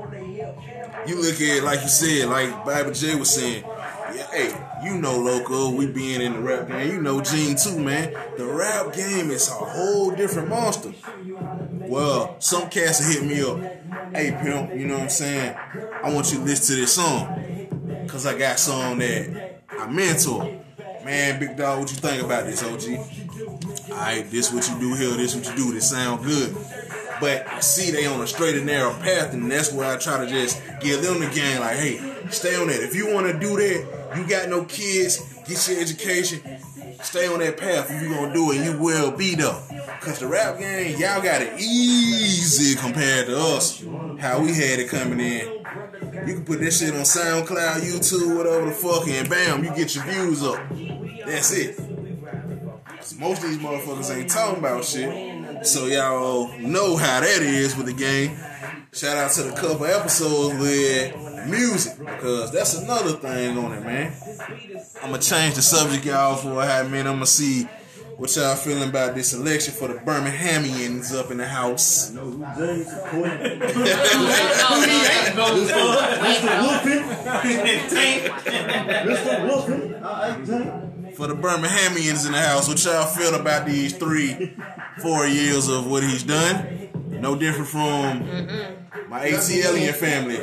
You 1.07 1.21
look 1.21 1.35
at 1.35 1.41
it 1.41 1.63
like 1.63 1.81
you 1.81 1.87
said, 1.87 2.29
like 2.29 2.65
Bible 2.65 2.91
J 2.91 3.15
was 3.15 3.29
saying. 3.33 3.63
Yeah, 3.63 4.31
hey, 4.31 4.85
you 4.85 4.97
know, 4.97 5.17
local, 5.17 5.73
we 5.75 5.87
being 5.87 6.21
in 6.21 6.33
the 6.33 6.39
rap 6.39 6.67
game. 6.67 6.91
You 6.91 7.01
know, 7.01 7.21
Gene 7.21 7.55
too, 7.55 7.79
man. 7.79 8.13
The 8.37 8.45
rap 8.45 8.93
game 8.93 9.29
is 9.29 9.49
a 9.49 9.53
whole 9.53 10.11
different 10.11 10.49
monster. 10.49 10.93
Well, 11.87 12.35
some 12.39 12.69
cats 12.69 13.13
hit 13.13 13.23
me 13.23 13.41
up. 13.41 13.59
Hey, 14.15 14.31
pimp, 14.31 14.73
you 14.73 14.87
know 14.87 14.95
what 14.95 15.03
I'm 15.03 15.09
saying? 15.09 15.55
I 16.03 16.13
want 16.13 16.31
you 16.31 16.39
to 16.39 16.43
listen 16.43 16.75
to 16.75 16.81
this 16.81 16.95
song. 16.95 18.07
Cause 18.07 18.25
I 18.25 18.37
got 18.37 18.57
some 18.57 18.99
that 18.99 19.61
I 19.69 19.87
mentor. 19.87 20.59
Man, 21.03 21.39
big 21.39 21.55
dog, 21.55 21.79
what 21.79 21.89
you 21.91 21.97
think 21.97 22.23
about 22.23 22.45
this, 22.45 22.63
OG? 22.63 23.91
Alright, 23.91 24.29
this 24.29 24.51
what 24.51 24.67
you 24.69 24.79
do 24.79 24.95
here, 24.95 25.15
this 25.15 25.35
what 25.35 25.45
you 25.45 25.55
do, 25.55 25.73
this 25.73 25.89
sound 25.89 26.23
good. 26.25 26.55
But 27.19 27.47
I 27.47 27.59
see 27.61 27.91
they 27.91 28.05
on 28.05 28.21
a 28.21 28.27
straight 28.27 28.55
and 28.55 28.65
narrow 28.65 28.93
path, 28.93 29.33
and 29.33 29.51
that's 29.51 29.71
where 29.71 29.91
I 29.91 29.97
try 29.97 30.23
to 30.23 30.29
just 30.29 30.61
give 30.79 31.01
them 31.01 31.19
the 31.19 31.27
game, 31.27 31.59
like, 31.59 31.77
hey, 31.77 31.97
stay 32.29 32.55
on 32.55 32.67
that. 32.67 32.81
If 32.81 32.95
you 32.95 33.13
want 33.13 33.27
to 33.27 33.39
do 33.39 33.55
that, 33.55 34.17
you 34.17 34.27
got 34.27 34.49
no 34.49 34.63
kids, 34.65 35.17
get 35.47 35.67
your 35.67 35.79
education, 35.79 36.41
stay 37.01 37.27
on 37.27 37.39
that 37.39 37.57
path. 37.57 37.89
If 37.89 38.01
you 38.01 38.09
gonna 38.09 38.33
do 38.33 38.51
it, 38.51 38.63
you 38.63 38.77
will 38.77 39.11
be 39.11 39.35
though. 39.35 39.61
Cause 40.01 40.19
the 40.19 40.27
rap 40.27 40.59
game, 40.59 40.91
y'all 40.99 41.21
got 41.21 41.41
it 41.41 41.59
easy 41.59 42.79
compared 42.79 43.27
to 43.27 43.37
us. 43.37 43.83
How 44.19 44.39
we 44.41 44.53
had 44.53 44.79
it 44.79 44.89
coming 44.89 45.19
in. 45.19 45.65
You 46.27 46.35
can 46.35 46.45
put 46.45 46.59
this 46.59 46.79
shit 46.79 46.93
on 46.93 47.01
SoundCloud, 47.01 47.81
YouTube, 47.81 48.37
whatever 48.37 48.65
the 48.65 48.71
fuck, 48.71 49.07
and 49.07 49.29
bam, 49.29 49.63
you 49.63 49.73
get 49.75 49.95
your 49.95 50.03
views 50.05 50.43
up. 50.43 50.59
That's 51.25 51.51
it. 51.53 51.79
Most 53.19 53.43
of 53.43 53.49
these 53.49 53.59
motherfuckers 53.59 54.15
ain't 54.15 54.29
talking 54.29 54.59
about 54.59 54.83
shit. 54.83 55.09
So 55.63 55.85
y'all 55.87 56.57
know 56.59 56.95
how 56.97 57.19
that 57.21 57.41
is 57.41 57.75
with 57.75 57.87
the 57.87 57.93
game. 57.93 58.37
Shout 58.93 59.17
out 59.17 59.31
to 59.31 59.43
the 59.43 59.51
couple 59.51 59.85
episodes 59.85 60.57
with 60.59 61.47
music 61.47 61.99
because 61.99 62.51
that's 62.51 62.75
another 62.75 63.13
thing 63.13 63.57
on 63.57 63.73
it, 63.73 63.83
man. 63.83 64.13
I'm 65.03 65.11
gonna 65.11 65.21
change 65.21 65.55
the 65.55 65.61
subject, 65.61 66.05
y'all, 66.05 66.35
for 66.35 66.61
a 66.61 66.65
hot 66.65 66.89
minute. 66.89 67.09
I'm 67.09 67.17
gonna 67.17 67.25
see 67.25 67.67
what 68.17 68.35
y'all 68.35 68.55
feeling 68.55 68.89
about 68.89 69.13
this 69.13 69.33
election 69.33 69.73
for 69.73 69.87
the 69.87 69.95
Birminghamians 69.95 71.13
up 71.15 71.29
in 71.29 71.37
the 71.37 71.47
house. 71.47 72.09
Know 72.11 72.21
who 72.21 72.45
James 72.57 72.89
supporting? 72.89 73.59
Tank. 77.89 78.23
Mr. 79.07 79.47
Woodfin. 79.47 80.03
I 80.03 80.35
ain't 80.35 80.45
James. 80.47 80.86
For 81.17 81.25
the 81.25 81.33
Birminghamians 81.33 82.27
in 82.27 82.31
the 82.33 82.39
house, 82.41 82.67
what 82.67 82.83
y'all 82.85 83.07
feel 83.07 83.33
about 83.33 83.65
these 83.65 83.91
three, 83.97 84.55
four 85.01 85.25
years 85.25 85.67
of 85.67 85.89
what 85.89 86.03
he's 86.03 86.21
done? 86.21 86.89
No 87.09 87.35
different 87.35 87.67
from 87.69 88.19
my 89.09 89.27
ATLian 89.27 89.93
family. 89.95 90.37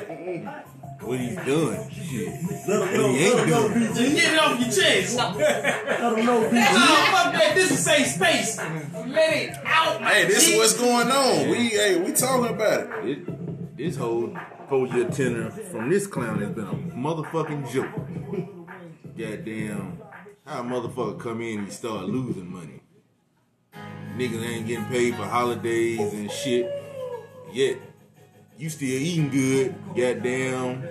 What 1.00 1.20
he's 1.20 1.36
doing? 1.44 1.88
Shit. 1.90 2.66
Let 2.66 2.88
him 2.88 3.00
know. 3.00 3.08
He 3.12 3.24
ain't 3.24 3.34
Let 3.36 3.44
him 3.44 3.50
know, 3.50 3.68
doing 3.68 3.80
Just 3.84 4.00
BG. 4.00 4.14
get 4.16 4.32
it 4.34 4.38
off 4.40 4.58
your 4.60 4.70
chest. 4.70 5.16
No. 5.16 5.32
Let 5.36 6.18
him 6.18 6.26
know, 6.26 6.40
No, 6.40 6.48
BG. 6.48 7.12
fuck 7.12 7.32
that. 7.34 7.52
This 7.54 7.70
is 7.70 7.84
safe 7.84 8.06
space. 8.08 8.58
Let 8.58 9.32
it 9.36 9.50
out. 9.66 10.02
Hey, 10.02 10.24
this 10.26 10.48
is 10.48 10.58
what's 10.58 10.72
going 10.76 11.08
on. 11.08 11.50
We 11.50 11.68
hey, 11.68 12.00
we 12.00 12.10
talking 12.12 12.52
about 12.52 13.04
it. 13.04 13.18
It, 13.28 13.76
this 13.76 13.96
whole 13.96 14.36
four 14.68 14.88
year 14.88 15.08
tenure 15.08 15.50
from 15.50 15.88
this 15.88 16.06
clown 16.08 16.40
has 16.40 16.50
been 16.50 16.64
a 16.66 16.74
motherfucking 16.96 17.70
joke. 17.70 17.90
Goddamn, 19.16 19.98
how 20.44 20.60
a 20.60 20.62
motherfucker 20.62 21.18
come 21.18 21.40
in 21.40 21.60
and 21.60 21.72
start 21.72 22.04
losing 22.04 22.52
money. 22.52 22.80
Niggas 24.16 24.46
ain't 24.46 24.66
getting 24.66 24.84
paid 24.86 25.14
for 25.14 25.24
holidays 25.24 26.12
and 26.12 26.30
shit. 26.30 26.70
Yet, 27.50 27.78
you 28.58 28.68
still 28.68 28.88
eating 28.88 29.30
good. 29.30 29.74
Goddamn, 29.96 30.86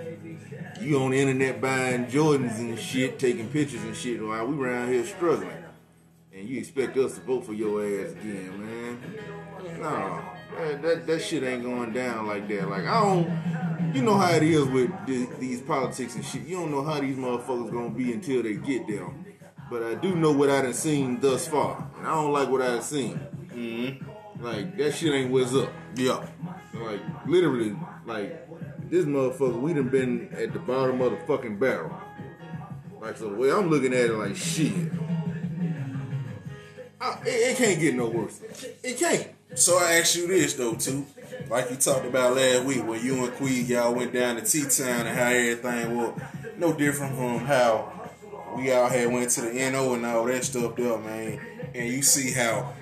you 0.80 0.98
on 0.98 1.12
the 1.12 1.20
internet 1.20 1.60
buying 1.60 2.06
Jordans 2.06 2.58
and 2.58 2.78
shit, 2.78 3.18
taking 3.18 3.48
pictures 3.48 3.82
and 3.84 3.96
shit 3.96 4.20
while 4.20 4.46
we 4.46 4.62
around 4.62 4.92
here 4.92 5.06
struggling. 5.06 5.50
And 6.32 6.48
you 6.48 6.58
expect 6.58 6.96
us 6.96 7.14
to 7.14 7.20
vote 7.20 7.46
for 7.46 7.52
your 7.52 7.80
ass 7.82 8.12
again, 8.12 8.60
man. 8.60 9.18
No, 9.80 10.20
that, 10.58 10.82
that, 10.82 11.06
that 11.06 11.22
shit 11.22 11.44
ain't 11.44 11.62
going 11.62 11.92
down 11.92 12.26
like 12.26 12.48
that. 12.48 12.68
Like, 12.68 12.86
I 12.86 13.00
don't, 13.00 13.94
you 13.94 14.02
know 14.02 14.16
how 14.16 14.32
it 14.32 14.42
is 14.42 14.66
with 14.66 14.90
the, 15.06 15.28
these 15.38 15.62
politics 15.62 16.16
and 16.16 16.24
shit. 16.24 16.42
You 16.42 16.56
don't 16.56 16.72
know 16.72 16.82
how 16.82 17.00
these 17.00 17.16
motherfuckers 17.16 17.70
gonna 17.70 17.90
be 17.90 18.12
until 18.12 18.42
they 18.42 18.54
get 18.54 18.88
there. 18.88 19.08
But 19.74 19.82
I 19.82 19.94
do 19.96 20.14
know 20.14 20.30
what 20.30 20.50
I 20.50 20.62
done 20.62 20.72
seen 20.72 21.18
thus 21.18 21.48
far. 21.48 21.84
And 21.98 22.06
I 22.06 22.14
don't 22.14 22.32
like 22.32 22.48
what 22.48 22.62
I 22.62 22.66
done 22.66 22.82
seen. 22.82 23.18
Mm-hmm. 23.48 24.44
Like, 24.44 24.76
that 24.76 24.92
shit 24.92 25.12
ain't 25.12 25.32
what's 25.32 25.52
up. 25.52 25.68
Yeah. 25.96 26.24
Like, 26.74 27.00
literally, 27.26 27.74
like, 28.06 28.48
this 28.88 29.04
motherfucker, 29.04 29.60
we 29.60 29.74
done 29.74 29.88
been 29.88 30.28
at 30.32 30.52
the 30.52 30.60
bottom 30.60 31.00
of 31.00 31.10
the 31.10 31.16
fucking 31.26 31.58
barrel. 31.58 31.92
Like, 33.00 33.16
so 33.16 33.30
the 33.30 33.34
way 33.34 33.50
I'm 33.50 33.68
looking 33.68 33.92
at 33.92 34.10
it, 34.10 34.12
like, 34.12 34.36
shit. 34.36 34.92
I, 37.00 37.18
it, 37.26 37.26
it 37.26 37.56
can't 37.56 37.80
get 37.80 37.96
no 37.96 38.06
worse. 38.06 38.40
It 38.80 38.96
can't. 38.96 39.28
So 39.56 39.76
I 39.78 39.94
ask 39.94 40.14
you 40.14 40.28
this 40.28 40.54
though, 40.54 40.74
too. 40.74 41.04
like 41.50 41.68
you 41.70 41.76
talked 41.76 42.06
about 42.06 42.36
last 42.36 42.64
week, 42.64 42.86
when 42.86 43.04
you 43.04 43.24
and 43.24 43.32
Queeg 43.34 43.68
y'all 43.68 43.92
went 43.92 44.12
down 44.12 44.36
to 44.36 44.42
T 44.42 44.68
Town 44.68 45.08
and 45.08 45.18
how 45.18 45.30
everything 45.30 45.96
was 45.96 46.20
no 46.58 46.72
different 46.72 47.16
from 47.16 47.40
how 47.40 47.93
we 48.56 48.72
all 48.72 48.88
had 48.88 49.12
went 49.12 49.30
to 49.30 49.42
the 49.42 49.70
NO 49.70 49.94
and 49.94 50.06
all 50.06 50.24
that 50.26 50.44
stuff 50.44 50.76
there, 50.76 50.98
man. 50.98 51.40
And 51.74 51.88
you 51.88 52.02
see 52.02 52.32
how, 52.32 52.72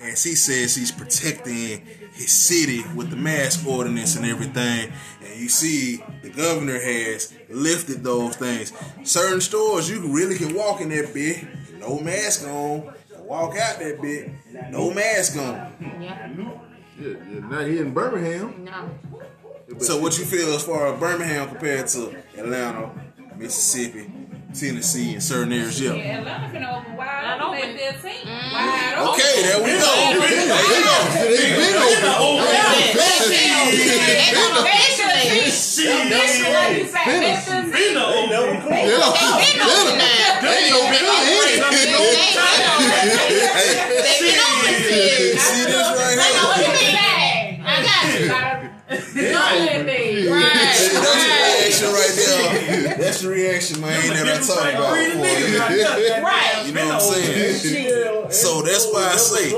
as 0.00 0.22
he 0.22 0.34
says, 0.34 0.74
he's 0.74 0.92
protecting 0.92 1.86
his 2.12 2.30
city 2.30 2.82
with 2.94 3.10
the 3.10 3.16
mask 3.16 3.66
ordinance 3.66 4.16
and 4.16 4.26
everything. 4.26 4.92
And 5.22 5.40
you 5.40 5.48
see 5.48 6.02
the 6.22 6.30
governor 6.30 6.80
has 6.80 7.34
lifted 7.48 8.02
those 8.04 8.36
things. 8.36 8.72
Certain 9.04 9.40
stores 9.40 9.90
you 9.90 10.14
really 10.14 10.36
can 10.36 10.54
walk 10.54 10.80
in 10.80 10.88
that 10.90 11.12
bit, 11.12 11.46
no 11.78 12.00
mask 12.00 12.46
on. 12.46 12.94
Walk 13.20 13.56
out 13.58 13.80
that 13.80 14.00
bit, 14.00 14.30
no 14.70 14.92
mask 14.92 15.36
on. 15.36 15.72
Yeah. 16.00 16.28
Yeah, 16.98 17.08
yeah, 17.30 17.40
not 17.40 17.66
here 17.66 17.84
in 17.84 17.92
Birmingham. 17.92 18.64
No. 18.64 19.78
So 19.78 20.00
what 20.00 20.18
you 20.18 20.24
feel 20.24 20.48
as 20.54 20.64
far 20.64 20.94
as 20.94 21.00
Birmingham 21.00 21.48
compared 21.48 21.88
to 21.88 22.16
Atlanta, 22.38 22.90
Mississippi, 23.36 24.10
Tennessee, 24.56 25.12
and 25.14 25.22
certain 25.22 25.52
areas? 25.52 25.78
Yeah. 25.80 25.94
Yeah, 25.94 26.18
Atlanta 26.18 26.48
finna 26.48 26.80
open 26.80 26.96
wide 26.96 27.06
Wide 27.06 27.40
open. 27.40 27.60
open. 27.60 27.76
They 27.76 27.92
15. 27.92 28.26
Mm. 28.26 28.52
Wide 28.52 28.94
open. 28.96 29.12
Okay, 29.12 29.34
there 29.44 29.60
we 29.60 29.72
go. 29.76 29.92
There 30.16 30.32
you 30.32 30.48
go. 30.48 30.96
They 31.12 31.52
been 31.60 31.76
open. 32.16 32.48
Eventually. 32.96 33.44
Shit, 35.52 35.92
Officially, 35.92 36.52
like 36.56 36.78
you 36.78 36.88
say, 36.88 37.04
Been 37.04 37.20
they 37.20 37.36
open. 37.36 37.68
15. 37.68 37.76
been 37.76 37.96
open. 38.00 38.32
Yeah. 38.32 38.72
They 38.72 38.88
been 39.36 39.60
open 39.60 40.00
now. 40.00 40.40
They 40.40 40.72
open 40.72 41.04
They 41.04 41.76
been 41.76 41.92
open 42.00 42.16
shit. 44.86 45.36
See 45.36 45.64
this 45.68 45.88
right 45.92 46.16
I 46.16 46.32
know 46.32 46.48
what 46.48 46.56
here? 46.56 46.72
you 46.72 46.96
mean. 46.96 47.60
I 48.24 48.28
got 48.28 48.62
you. 48.62 50.32
Right. 50.32 50.52
That's 50.52 51.80
the 51.80 51.86
reaction 51.86 51.88
right 51.92 52.14
there. 52.16 52.96
That's 52.98 53.20
the 53.22 53.28
reaction, 53.28 53.80
man, 53.80 54.08
that 54.08 54.26
I 54.28 54.38
talked 54.46 54.74
about 54.74 54.94
before. 54.94 55.26
Right. 56.26 56.66
You 56.66 56.72
know 56.72 56.86
what 56.86 56.94
I'm 56.94 57.00
saying? 57.00 58.30
So 58.30 58.62
that's 58.62 58.86
why 58.92 59.04
I 59.12 59.16
say, 59.16 59.52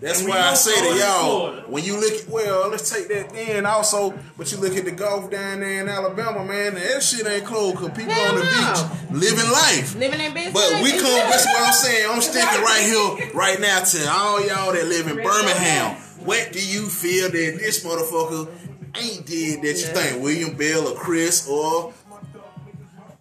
that's 0.00 0.22
why 0.26 0.38
I 0.38 0.54
say 0.54 0.74
to 0.74 0.98
y'all, 0.98 1.52
when 1.70 1.84
you 1.84 1.98
look 1.98 2.12
at, 2.12 2.28
well, 2.28 2.68
let's 2.68 2.90
take 2.90 3.08
that 3.08 3.30
then 3.30 3.64
also, 3.64 4.12
but 4.36 4.52
you 4.52 4.58
look 4.58 4.76
at 4.76 4.84
the 4.84 4.90
golf 4.92 5.30
down 5.30 5.60
there 5.60 5.80
in 5.80 5.88
Alabama, 5.88 6.44
man, 6.44 6.74
that 6.74 7.02
shit 7.02 7.26
ain't 7.26 7.46
closed 7.46 7.76
because 7.76 7.96
people 7.96 8.12
Hell 8.12 8.34
on 8.34 8.40
the 8.40 8.44
no. 8.44 8.50
beach 8.50 9.22
living 9.22 9.50
life. 9.50 9.94
Living 9.96 10.20
in 10.20 10.34
business. 10.34 10.52
But 10.52 10.82
we 10.82 10.90
come, 10.92 11.02
that's 11.30 11.46
what 11.46 11.62
I'm 11.62 11.72
saying. 11.72 12.10
I'm 12.10 12.20
sticking 12.20 12.62
right 12.62 12.82
here, 12.84 13.30
right 13.32 13.58
now 13.60 13.80
to 13.82 14.10
all 14.10 14.46
y'all 14.46 14.72
that 14.72 14.86
live 14.86 15.06
in 15.08 15.16
Birmingham. 15.16 15.96
What 16.24 16.52
do 16.52 16.66
you 16.66 16.88
feel 16.88 17.30
that 17.30 17.58
this 17.58 17.84
motherfucker 17.84 18.50
ain't 18.96 19.26
did 19.26 19.62
that 19.62 19.76
you 19.76 19.86
think 19.86 20.22
William 20.22 20.56
Bell 20.56 20.88
or 20.88 20.94
Chris 20.96 21.48
or 21.48 21.92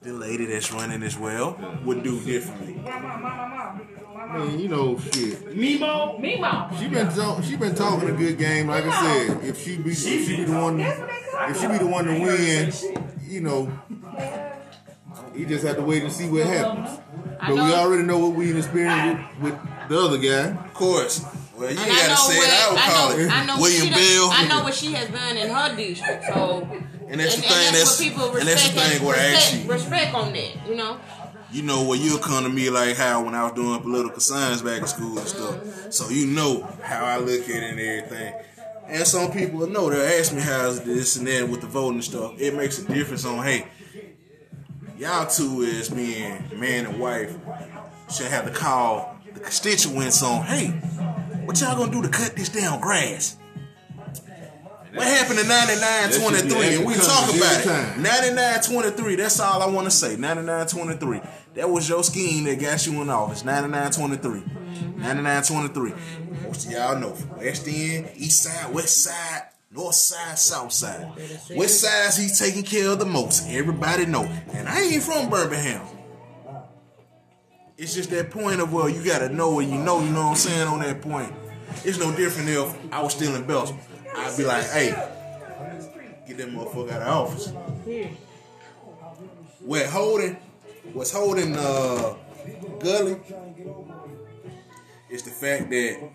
the 0.02 0.13
lady 0.13 0.46
that's 0.46 0.72
running 0.72 1.04
as 1.04 1.18
well 1.18 1.58
would 1.84 2.04
do 2.04 2.20
differently? 2.24 2.82
I 2.88 4.38
mean, 4.38 4.60
you 4.60 4.68
know, 4.70 4.98
shit. 4.98 5.46
Mimo, 5.54 6.20
Mimo. 6.20 6.80
She 6.80 6.88
been 6.88 7.10
talk, 7.10 7.44
she 7.44 7.56
been 7.56 7.76
talking 7.76 8.10
a 8.10 8.13
good 8.13 8.38
game. 8.38 8.68
Like 8.68 8.86
I 8.86 9.28
said, 9.28 9.44
if 9.44 9.62
she 9.62 9.78
be 9.78 9.92
if 9.92 9.98
she 9.98 10.38
be 10.38 10.44
the 10.46 10.54
one 10.54 10.80
if 10.80 11.60
she 11.60 11.68
be 11.68 11.78
the 11.78 11.86
one 11.86 12.06
to 12.06 12.13
win, 12.13 12.72
you 13.28 13.42
know, 13.42 13.72
you 15.36 15.46
just 15.46 15.66
have 15.66 15.76
to 15.76 15.82
wait 15.82 16.04
and 16.04 16.12
see 16.12 16.30
what 16.30 16.46
happens. 16.46 17.00
But 17.39 17.54
we 17.54 17.60
already 17.60 18.04
know 18.04 18.20
what 18.20 18.36
we 18.36 18.56
experienced 18.56 19.24
with, 19.42 19.54
with 19.54 19.89
the 19.89 20.00
other 20.00 20.18
guy. 20.18 20.58
Of 20.66 20.74
course. 20.74 21.26
Well, 21.56 21.72
you 21.72 21.78
And 21.78 21.80
ain't 21.80 21.92
I 21.92 21.96
gotta 21.96 22.10
know 22.10 22.30
say 22.30 22.38
what 22.38 22.48
it. 22.48 22.54
I 22.54 22.70
would 22.72 22.80
call 22.80 23.10
I 23.12 23.16
know, 23.16 23.20
it 23.20 23.32
I 23.32 23.46
know 23.46 23.62
William 23.62 23.89
Bell. 23.94 24.30
I 24.32 24.48
know 24.48 24.63
what 24.63 24.74
she 24.74 24.92
has 24.94 25.10
done 25.10 25.38
in 25.38 25.50
her 25.50 25.76
district. 25.76 26.26
So 26.26 26.68
And 27.10 27.20
that's 27.20 27.36
the 27.36 27.44
and, 27.44 27.54
thing. 27.54 27.68
and 27.68 27.76
That's, 27.76 27.98
that's, 27.98 28.00
what 28.00 28.10
people 28.10 28.38
and 28.38 28.48
that's 28.48 28.70
the 28.70 28.74
respect. 28.76 28.94
thing 28.98 29.06
where 29.08 29.16
I 29.20 29.32
respect, 29.32 29.54
actually, 29.56 29.70
respect 29.74 30.13
on 30.16 30.34
that. 30.34 30.68
You 30.68 30.76
know. 30.76 31.00
you 31.52 31.62
know, 31.62 31.84
where 31.84 32.00
you'll 32.00 32.18
come 32.18 32.44
to 32.44 32.50
me 32.50 32.70
like 32.72 32.96
how 32.98 33.24
when 33.24 33.36
I 33.36 33.44
was 33.44 33.54
doing 33.54 33.80
political 33.82 34.20
science 34.20 34.62
back 34.63 34.82
in 34.82 34.88
school 34.88 35.18
and 35.20 35.28
stuff. 35.28 35.94
So 35.94 36.10
you 36.10 36.26
know 36.26 36.63
how 36.82 37.06
I 37.06 37.18
look 37.18 37.42
at 37.44 37.50
it 37.50 37.63
and 37.63 37.80
everything. 37.80 38.34
And 38.88 39.06
some 39.08 39.32
people 39.32 39.60
will 39.60 39.68
know. 39.70 39.89
They'll 39.89 40.20
ask 40.20 40.34
me 40.34 40.42
how's 40.42 40.82
this 40.82 41.16
and 41.18 41.28
that 41.28 41.48
with 41.48 41.62
the 41.62 41.68
voting 41.68 41.96
and 41.96 42.04
stuff. 42.04 42.34
It 42.39 42.56
makes 42.56 42.80
a 42.80 42.88
difference 42.88 43.26
on 43.26 43.44
hey, 43.46 43.68
y'all 44.98 45.28
two 45.28 45.62
is 45.62 45.89
being 45.89 46.50
man 46.60 46.88
and 46.88 47.00
wife 47.00 47.36
should 48.12 48.28
have 48.28 48.46
to 48.46 48.52
call 48.52 49.16
the 49.34 49.39
constituents 49.39 50.22
on 50.24 50.44
hey, 50.46 50.80
what 51.45 51.60
y'all 51.62 51.77
gonna 51.77 51.91
do 51.91 52.01
to 52.01 52.10
cut 52.10 52.36
this 52.36 52.49
down 52.49 52.79
grass? 52.82 53.38
What 54.93 55.08
happened 55.08 55.39
to 55.39 55.47
9923? 55.47 56.75
And 56.77 56.86
we 56.86 56.93
talk 56.93 57.36
about 57.36 57.60
it. 57.60 57.63
time. 57.63 58.03
9923, 58.03 59.15
that's 59.15 59.39
all 59.39 59.63
I 59.63 59.65
want 59.65 59.86
to 59.86 59.91
say. 59.91 60.15
9923. 60.17 61.19
That 61.56 61.67
was 61.67 61.89
your 61.89 62.03
scheme 62.03 62.43
that 62.43 62.60
got 62.60 62.86
you 62.86 63.01
in 63.01 63.10
office. 63.10 63.43
9923. 63.43 64.41
9923. 64.97 65.93
Most 66.43 66.67
of 66.67 66.71
y'all 66.71 66.99
know. 66.99 67.17
West 67.38 67.67
End, 67.67 68.10
East 68.15 68.43
Side, 68.43 68.71
West 68.71 69.03
Side, 69.03 69.41
North 69.71 69.95
Side, 69.95 70.38
South 70.38 70.71
Side. 70.71 71.12
Which 71.56 71.69
sides 71.69 72.17
he 72.17 72.29
taking 72.29 72.63
care 72.63 72.89
of 72.89 72.99
the 72.99 73.06
most? 73.06 73.47
Everybody 73.49 74.06
know. 74.06 74.29
And 74.53 74.69
I 74.69 74.82
ain't 74.82 75.01
from 75.01 75.32
Birmingham. 75.32 75.88
It's 77.78 77.94
just 77.96 78.10
that 78.12 78.30
point 78.30 78.62
of 78.62 78.72
well, 78.72 78.88
you 78.88 79.04
gotta 79.04 79.30
know 79.30 79.52
what 79.56 79.66
you 79.66 79.78
know, 79.78 80.02
you 80.02 80.10
know 80.10 80.24
what 80.24 80.30
I'm 80.32 80.36
saying, 80.36 80.68
on 80.68 80.80
that 80.82 81.02
point. 81.02 81.34
It's 81.84 81.98
no 81.98 82.16
different 82.16 82.50
if 82.50 82.94
I 82.94 83.02
was 83.02 83.14
still 83.14 83.36
in 83.36 83.46
Belgium. 83.46 83.78
I'd 84.16 84.38
be 84.38 84.44
like, 84.46 84.64
hey, 84.70 84.90
get 86.28 86.38
that 86.38 86.50
motherfucker 86.50 86.92
out 86.92 87.02
of 87.02 87.08
office. 87.08 87.54
What 89.60 89.86
holding 89.88 90.38
what's 90.94 91.12
holding 91.12 91.56
uh 91.56 92.16
Gulley 92.80 93.18
is 95.10 95.24
the 95.24 95.30
fact 95.30 95.70
that 95.70 96.10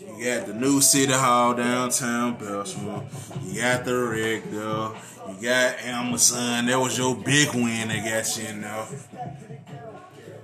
you 0.00 0.24
got 0.24 0.46
the 0.46 0.54
new 0.54 0.80
city 0.80 1.12
hall 1.12 1.54
downtown 1.54 2.36
Bessemer, 2.36 3.04
you 3.44 3.60
got 3.60 3.84
the 3.84 3.94
rec 3.94 4.44
there, 4.50 4.90
you 5.32 5.42
got 5.42 5.80
Amazon, 5.84 6.66
that 6.66 6.78
was 6.78 6.98
your 6.98 7.16
big 7.16 7.54
win 7.54 7.88
that 7.88 8.04
got 8.04 8.36
you 8.36 8.48
in 8.48 8.60
there. 8.60 8.86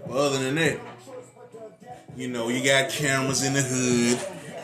But 0.09 0.17
other 0.17 0.43
than 0.43 0.55
that, 0.55 0.81
you 2.17 2.29
know, 2.29 2.49
you 2.49 2.65
got 2.65 2.91
cameras 2.91 3.45
in 3.45 3.53
the 3.53 3.63
hood. 3.63 4.19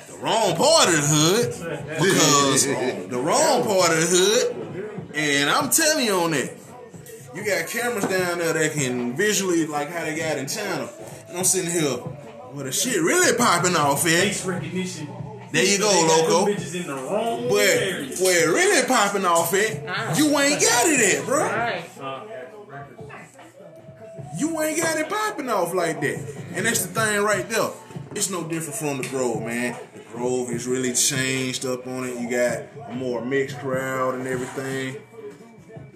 The 0.08 0.16
wrong 0.18 0.56
part 0.56 0.88
of 0.88 0.94
the 0.94 1.06
hood. 1.06 1.98
Because 2.00 2.66
the 2.66 3.18
wrong 3.18 3.64
part 3.64 3.92
of 3.92 4.00
the 4.00 4.06
hood. 4.08 5.10
And 5.14 5.50
I'm 5.50 5.70
telling 5.70 6.06
you 6.06 6.14
on 6.14 6.30
that. 6.32 6.50
You 7.34 7.44
got 7.44 7.68
cameras 7.68 8.06
down 8.06 8.38
there 8.38 8.52
that 8.52 8.72
can 8.72 9.16
visually 9.16 9.66
like 9.66 9.90
how 9.90 10.04
they 10.04 10.16
got 10.16 10.38
in 10.38 10.46
China. 10.46 10.88
And 11.28 11.36
I'm 11.36 11.44
sitting 11.44 11.70
here 11.70 11.98
with 12.52 12.66
the 12.66 12.72
shit 12.72 13.00
really 13.02 13.36
popping 13.36 13.76
off 13.76 14.06
at. 14.06 14.10
Face 14.10 14.44
recognition. 14.46 15.08
There 15.50 15.64
you 15.64 15.78
go, 15.78 15.88
They 15.88 16.08
loco. 16.08 16.52
Bitches 16.52 16.74
in 16.74 16.86
the 16.88 16.94
wrong 16.94 17.48
Where 17.48 18.04
where 18.06 18.52
really 18.52 18.86
popping 18.88 19.24
off 19.24 19.54
at, 19.54 20.18
you 20.18 20.36
ain't 20.38 20.60
got 20.60 20.86
it 20.86 21.20
at, 21.20 21.26
bro. 21.26 22.43
You 24.36 24.60
ain't 24.60 24.80
got 24.82 24.98
it 24.98 25.08
popping 25.08 25.48
off 25.48 25.74
like 25.74 26.00
that. 26.00 26.18
And 26.54 26.66
that's 26.66 26.86
the 26.86 27.00
thing 27.00 27.22
right 27.22 27.48
there. 27.48 27.70
It's 28.14 28.30
no 28.30 28.44
different 28.44 28.74
from 28.74 28.98
the 28.98 29.08
Grove, 29.08 29.42
man. 29.42 29.76
The 29.94 30.00
Grove 30.12 30.48
has 30.50 30.66
really 30.66 30.92
changed 30.94 31.66
up 31.66 31.86
on 31.86 32.04
it. 32.04 32.18
You 32.20 32.30
got 32.30 32.90
a 32.90 32.94
more 32.94 33.24
mixed 33.24 33.58
crowd 33.58 34.14
and 34.14 34.26
everything. 34.26 34.96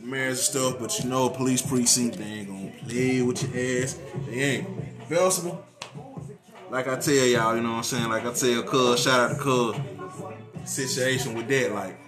The 0.00 0.06
mayors 0.06 0.38
and 0.38 0.38
stuff, 0.38 0.80
but 0.80 0.98
you 0.98 1.08
know, 1.08 1.28
police 1.28 1.62
precinct, 1.62 2.18
they 2.18 2.24
ain't 2.24 2.48
gonna 2.48 2.72
play 2.86 3.22
with 3.22 3.42
your 3.42 3.82
ass. 3.84 3.98
They 4.26 4.40
ain't. 4.40 5.08
Bessemer, 5.08 5.56
like 6.70 6.86
I 6.86 6.96
tell 6.96 7.14
y'all, 7.14 7.56
you 7.56 7.62
know 7.62 7.70
what 7.70 7.76
I'm 7.78 7.82
saying? 7.82 8.08
Like 8.08 8.26
I 8.26 8.32
tell 8.32 8.62
Cuz, 8.62 9.02
shout 9.02 9.30
out 9.30 9.36
to 9.36 9.42
Cuz. 9.42 9.76
Situation 10.64 11.34
with 11.34 11.48
that, 11.48 11.72
like, 11.72 11.98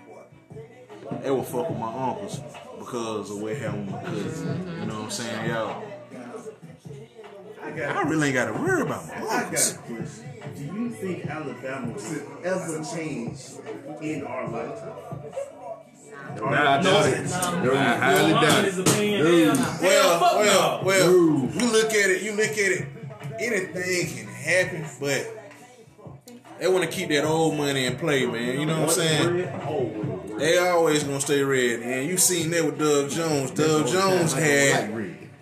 they 1.23 1.31
will 1.31 1.43
fuck 1.43 1.71
with 1.71 1.79
my 1.79 1.87
uncles 1.87 2.41
because 2.79 3.31
of 3.31 3.41
what 3.41 3.57
happened 3.57 3.87
with 3.87 3.95
my 3.95 4.03
cousins. 4.03 4.81
You 4.81 4.87
know 4.87 4.95
what 4.97 5.05
I'm 5.05 5.11
saying, 5.11 5.49
y'all? 5.49 5.90
I 7.63 8.03
really 8.03 8.29
ain't 8.29 8.35
got 8.35 8.47
to 8.47 8.53
worry 8.53 8.83
about 8.83 9.07
my 9.07 9.15
I 9.15 9.21
got 9.21 9.53
a 9.53 9.79
question. 9.79 10.27
Do 10.57 10.65
you 10.65 10.91
think 10.91 11.27
Alabama 11.27 11.95
could 11.95 12.27
ever 12.45 12.85
change 12.85 13.39
in 14.01 14.25
our 14.25 14.49
lifetime? 14.49 14.97
No, 16.37 16.45
nah, 16.49 16.79
I 16.79 16.83
doubt 16.83 17.07
it. 17.09 17.33
I 17.33 17.97
highly 17.97 18.33
doubt 18.33 18.65
it. 18.65 19.81
Well, 19.81 20.21
well, 20.21 20.85
well. 20.85 21.13
You 21.13 21.73
look 21.73 21.91
at 21.93 22.11
it. 22.11 22.23
You 22.23 22.33
look 22.33 22.51
at 22.51 22.59
it. 22.59 22.87
Anything 23.39 24.17
can 24.17 24.27
happen, 24.27 24.85
but 25.01 25.41
they 26.59 26.69
want 26.69 26.85
to 26.85 26.91
keep 26.91 27.09
that 27.09 27.25
old 27.25 27.57
money 27.57 27.87
in 27.87 27.97
play, 27.97 28.27
man. 28.27 28.61
You 28.61 28.67
know 28.67 28.81
what 28.81 28.91
I'm 28.91 28.95
saying? 28.95 30.39
They 30.39 30.59
always 30.59 31.05
gonna 31.05 31.21
stay 31.21 31.43
red, 31.43 31.81
and 31.81 32.09
you 32.09 32.17
seen 32.17 32.51
that 32.51 32.65
with 32.65 32.79
Doug 32.79 33.11
Jones. 33.11 33.51
Doug 33.51 33.87
Jones 33.89 34.33
had 34.33 34.91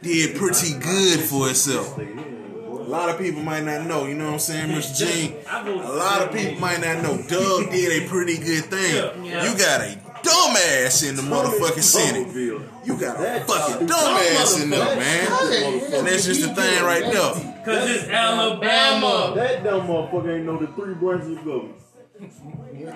did 0.02 0.36
pretty 0.36 0.78
good 0.78 1.20
for 1.20 1.48
itself. 1.48 1.98
A 1.98 2.90
lot 2.90 3.10
of 3.10 3.18
people 3.18 3.42
might 3.42 3.64
not 3.64 3.86
know. 3.86 4.06
You 4.06 4.14
know 4.14 4.26
what 4.26 4.32
I'm 4.34 4.38
saying, 4.38 4.70
Mr. 4.70 4.96
Jean? 4.96 5.34
I 5.50 5.62
voted 5.62 5.84
A 5.84 5.92
lot 5.92 6.22
of 6.22 6.32
people 6.32 6.58
might 6.58 6.80
not 6.80 7.02
know. 7.02 7.16
Doug 7.28 7.70
did 7.70 8.02
a 8.02 8.08
pretty 8.08 8.38
good 8.38 8.64
thing. 8.66 9.24
You 9.24 9.58
got 9.58 9.82
a 9.82 9.98
dumbass 10.22 11.08
in 11.08 11.16
the 11.16 11.22
motherfucking 11.22 11.82
Senate. 11.82 12.34
You 12.34 12.96
got 12.98 13.16
a 13.20 13.44
fucking 13.44 13.86
dumbass 13.86 14.62
in 14.62 14.70
there, 14.70 14.96
man. 14.96 15.92
And 15.92 16.06
that's 16.06 16.24
just 16.24 16.40
the 16.42 16.54
thing 16.54 16.82
right 16.84 17.02
there. 17.02 17.64
Cause 17.64 17.90
it's 17.90 18.08
Alabama. 18.08 19.32
That 19.34 19.62
dumb 19.62 19.86
motherfucker 19.86 20.36
ain't 20.36 20.46
know 20.46 20.58
the 20.58 20.68
three 20.68 20.94
branches 20.94 21.36
of 21.36 21.44
government. 21.44 21.74
And 22.20 22.88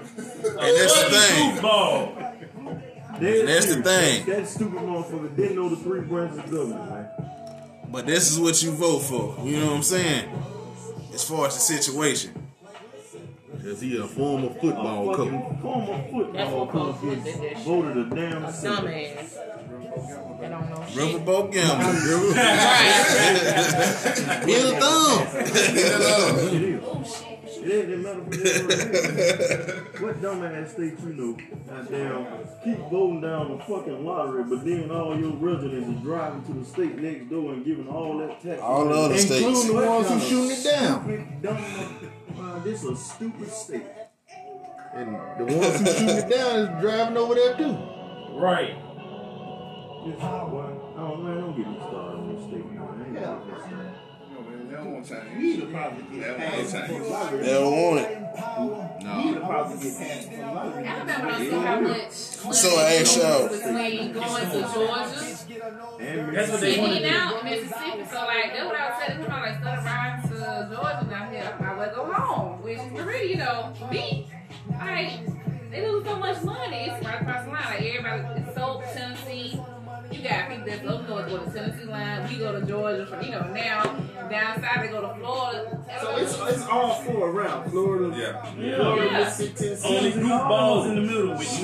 that's 0.58 1.02
the 1.02 1.10
thing. 1.10 2.91
Football. 3.12 3.20
Dead 3.20 3.46
That's 3.48 3.66
the 3.74 3.82
thing. 3.82 4.24
That, 4.26 4.36
that 4.36 4.46
stupid 4.48 4.78
motherfucker 4.80 5.36
didn't 5.36 5.56
know 5.56 5.68
the 5.68 5.76
three 5.76 6.00
branches 6.00 6.38
of 6.38 6.50
government, 6.50 6.90
man. 6.90 7.08
But 7.88 8.06
this 8.06 8.30
is 8.30 8.38
what 8.40 8.62
you 8.62 8.70
vote 8.72 9.00
for. 9.00 9.36
You 9.46 9.58
know 9.60 9.66
what 9.66 9.76
I'm 9.76 9.82
saying? 9.82 10.28
As 11.12 11.24
far 11.28 11.46
as 11.46 11.54
the 11.54 11.60
situation. 11.60 12.32
Is 13.64 13.80
he 13.80 13.96
a 13.98 14.06
former 14.08 14.48
football 14.54 15.14
coach? 15.14 15.30
Former 15.62 16.02
football 16.10 16.32
That's 16.32 16.50
coach 16.50 16.70
Coach 16.72 17.00
Wood 17.02 17.22
gets 17.24 17.38
did 17.38 17.50
that 17.52 17.58
shit. 17.58 17.66
voted 17.66 17.96
a 17.96 18.04
damn 18.14 18.44
A 18.44 18.52
Senate. 18.52 19.18
dumbass. 19.18 19.32
They 20.40 20.48
don't 20.48 20.68
know 20.70 20.76
oh, 20.82 20.86
shit. 20.88 20.98
Riverboat 20.98 21.52
gambling. 21.52 22.34
Right. 22.34 24.42
Bill 24.46 24.70
Thumb. 24.80 25.22
It 27.62 27.70
is. 27.70 27.72
It 27.72 27.78
ain't 27.78 27.88
that 27.88 27.98
matter 27.98 28.24
for 28.24 28.30
that. 28.30 30.02
What 30.02 30.20
dumbass 30.20 30.72
state 30.72 30.98
you 31.00 31.14
know? 31.14 31.36
Goddamn, 31.68 32.26
keep 32.64 32.78
voting 32.90 33.20
down 33.20 33.56
the 33.56 33.64
fucking 33.64 34.04
lottery, 34.04 34.44
but 34.44 34.64
then 34.64 34.90
all 34.90 35.18
your 35.18 35.32
residents 35.32 35.88
is 35.88 36.02
driving 36.02 36.42
to 36.44 36.52
the 36.54 36.64
state 36.64 36.98
next 36.98 37.30
door 37.30 37.52
and 37.52 37.64
giving 37.64 37.88
all 37.88 38.18
that 38.18 38.42
tax. 38.42 38.60
All 38.60 38.84
the 38.84 38.90
money. 38.90 39.02
other 39.02 39.18
states. 39.18 39.46
Including 39.46 39.76
the 39.76 39.86
ones 39.86 40.08
who 40.08 40.14
What 40.14 40.22
shooting 40.28 40.50
it 40.50 40.64
down. 40.64 41.04
Stupid, 41.04 41.42
dumb, 41.42 41.56
uh, 42.40 42.58
this 42.60 42.84
a 42.84 42.96
stupid 42.96 43.48
state. 43.50 43.82
And 44.94 45.14
the 45.38 45.44
ones 45.56 45.80
who 45.80 45.86
shooting 45.86 46.08
it 46.08 46.28
down 46.30 46.58
is 46.58 46.80
driving 46.80 47.16
over 47.16 47.34
there 47.34 47.56
too. 47.56 47.76
Right. 48.34 48.76
This, 50.04 50.18
boy, 50.50 50.66
oh 50.96 51.16
man, 51.16 51.40
don't 51.40 51.56
get 51.56 51.68
me 51.68 51.76
started 51.76 52.18
on 52.18 52.34
this 52.34 52.44
state. 52.44 52.66
Man. 52.72 52.82
I 52.82 53.06
ain't 53.06 53.14
Yeah. 53.14 53.91
Gonna 54.84 55.00
get 55.00 55.00
me 55.00 55.04
started. 55.04 55.72
Want 55.72 55.72
probably 55.72 56.18
get 56.20 56.36
passed 56.38 56.74
one 56.74 56.82
time. 56.82 57.10
lottery. 57.10 57.42
They 57.42 57.52
don't 57.52 57.72
want 57.72 58.00
it. 58.00 58.08
He'd 59.02 59.40
probably 59.40 59.76
get 59.82 59.98
passed 59.98 60.30
before 60.30 60.54
lottery. 60.54 60.84
Alabama 60.86 61.28
don't 61.30 61.40
see 61.40 61.50
how 61.50 61.80
much 61.80 62.10
So 62.12 62.68
I 62.76 62.92
asked 62.94 63.16
y'all. 63.16 63.48
between 63.48 64.12
going 64.12 64.50
to 64.50 64.60
Georgia, 64.74 65.20
And 66.00 66.36
That's 66.36 66.50
what 66.50 66.60
they 66.60 66.78
want 66.78 66.92
to 66.92 67.00
Mississippi 67.00 67.00
do. 67.00 67.10
now, 67.10 67.36
and 67.38 67.44
Mississippi. 67.50 68.04
So 68.10 68.16
like 68.26 68.52
that's 68.52 68.64
what 68.66 68.76
I 68.76 68.88
was 68.88 69.02
telling 69.04 69.22
them. 69.22 69.30
Like 69.30 69.54
instead 69.54 69.84
riding 69.84 70.30
to 70.30 70.68
Georgia 70.74 71.06
down 71.10 71.32
here, 71.32 71.56
I 71.58 71.62
might 71.62 71.76
well 71.78 71.94
go 71.94 72.12
home, 72.12 72.62
which 72.62 72.78
is 72.78 72.90
really, 72.92 73.30
you 73.32 73.36
know, 73.36 73.72
me, 73.90 74.26
like 74.78 75.70
they 75.70 75.86
lose 75.88 76.04
so 76.04 76.16
much 76.16 76.42
money. 76.42 76.76
It's 76.90 77.04
right 77.06 77.22
across 77.22 77.44
the 77.44 77.50
line. 77.50 77.64
Like 77.64 77.82
everybody, 77.82 78.40
it's 78.42 78.54
so 78.54 78.82
Tennessee. 78.94 79.60
You 80.22 80.28
got 80.28 80.48
people 80.50 80.66
that's 80.66 80.86
up 80.86 81.08
north 81.08 81.28
go 81.28 81.44
to 81.44 81.50
Tennessee 81.50 81.84
line. 81.84 82.28
We 82.28 82.36
go 82.38 82.52
to 82.60 82.64
Georgia 82.64 83.06
from 83.06 83.22
you 83.22 83.32
know 83.32 83.52
now 83.52 83.82
down 84.30 84.62
south 84.62 84.82
they 84.82 84.88
go 84.88 85.00
to 85.00 85.14
Florida. 85.18 85.78
So 86.00 86.16
it's, 86.16 86.38
it's 86.54 86.66
all 86.68 86.94
four 87.02 87.30
around. 87.30 87.70
Florida, 87.70 88.16
Yeah. 88.16 88.42
Florida, 88.76 89.06
Yeah. 89.10 89.18
Mississippi, 89.24 89.54
Tennessee. 89.56 89.96
Only 89.96 90.12
goofballs 90.12 90.86
in 90.88 90.94
the 90.94 91.00
middle 91.02 91.36
with 91.36 91.62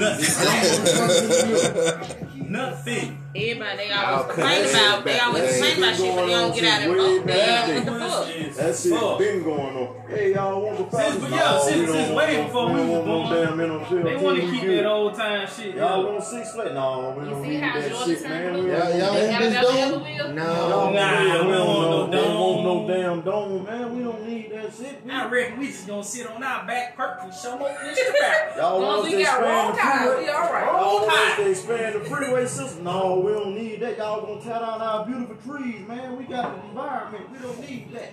nothing. 2.36 2.50
nothing. 2.50 3.22
Everybody 3.38 3.76
they 3.78 3.90
I'll 3.92 4.14
always 4.14 4.34
complain 4.34 4.64
about. 4.70 5.04
They 5.04 5.12
back. 5.12 5.26
always 5.26 5.42
That 5.42 5.52
complain 5.52 5.78
about 5.78 5.96
shit, 5.96 6.14
but 6.14 6.26
they 6.26 6.28
going 6.28 6.28
don't 6.28 6.50
on 6.50 6.54
get 6.58 6.64
out 6.64 6.80
and 6.82 6.88
since 6.88 6.98
vote. 6.98 7.08
way 7.08 7.18
They 7.18 7.38
back 7.38 7.68
what 7.68 7.84
the 7.84 7.90
then. 7.90 8.10
fuck. 8.10 8.56
That 8.58 8.76
shit 8.76 9.18
been 9.18 9.42
going 9.44 9.76
on. 9.76 9.88
Hey, 10.08 10.34
y'all 10.34 10.62
want 10.62 10.78
the 10.78 10.84
Falcons? 10.96 11.20
but 11.22 11.30
yeah, 11.30 11.58
since- 11.60 11.76
we 11.78 11.86
don't 11.86 11.94
since 11.94 12.10
way 12.16 12.42
before 12.42 12.66
we 12.66 12.72
we 12.72 12.78
don't 12.78 12.88
was 12.88 13.04
born. 13.06 14.04
They 14.04 14.16
want 14.16 14.40
to 14.40 14.50
keep 14.50 14.62
that 14.68 14.86
old 14.86 15.14
time 15.14 15.48
shit. 15.48 15.74
Y'all 15.76 16.04
want 16.04 16.24
six 16.24 16.52
flag? 16.52 16.74
No, 16.74 17.14
we 17.18 17.24
don't 17.28 17.42
need 17.42 17.62
that 17.62 18.04
shit, 18.04 18.22
man. 18.22 18.54
Y'all, 18.54 18.66
don't 18.66 18.98
y'all 18.98 19.14
need 19.14 19.30
want 19.30 19.38
this 19.44 19.54
Alabama 19.54 20.18
dome? 20.24 20.34
No. 20.34 20.90
Nah, 20.90 21.22
we 21.22 21.52
don't 21.52 21.68
want 21.68 21.90
no 21.90 22.04
we 22.06 22.10
don't 22.16 22.40
want 22.40 22.64
no 22.64 22.74
dome. 22.74 22.86
damn 22.88 23.20
dome, 23.22 23.64
man. 23.64 23.96
We 23.96 24.02
don't 24.04 24.26
need 24.26 24.52
that 24.52 24.72
shit. 24.74 25.02
I 25.10 25.28
reckon 25.28 25.58
we 25.58 25.66
just 25.68 25.86
gonna 25.86 26.02
sit 26.04 26.26
on 26.26 26.42
our 26.42 26.66
back 26.66 26.96
perk 26.96 27.18
and 27.22 27.32
show 27.34 27.52
up 27.54 27.80
this 27.80 27.98
crap. 28.18 28.56
Y'all 28.56 28.80
want 28.80 28.98
as 28.98 29.04
us 29.04 29.04
we 29.04 29.12
to 29.12 29.20
expand 29.20 29.74
the 29.74 29.80
freeway? 29.80 30.22
we 30.24 30.28
all 30.30 30.52
right. 30.52 30.64
Y'all 30.66 31.06
want 31.06 31.36
to 31.36 31.50
expand 31.50 31.94
the 31.94 32.00
freeway 32.04 32.46
system? 32.46 32.84
No, 32.84 33.20
we 33.28 33.34
don't 33.34 33.54
need 33.54 33.80
that. 33.80 33.98
Y'all 33.98 34.26
gonna 34.26 34.40
tear 34.40 34.58
down 34.58 34.80
our 34.80 35.06
beautiful 35.06 35.36
trees, 35.36 35.86
man. 35.86 36.16
We 36.16 36.24
got 36.24 36.56
the 36.62 36.68
environment. 36.68 37.30
We 37.30 37.38
don't 37.38 37.60
need 37.60 37.92
that. 37.94 38.12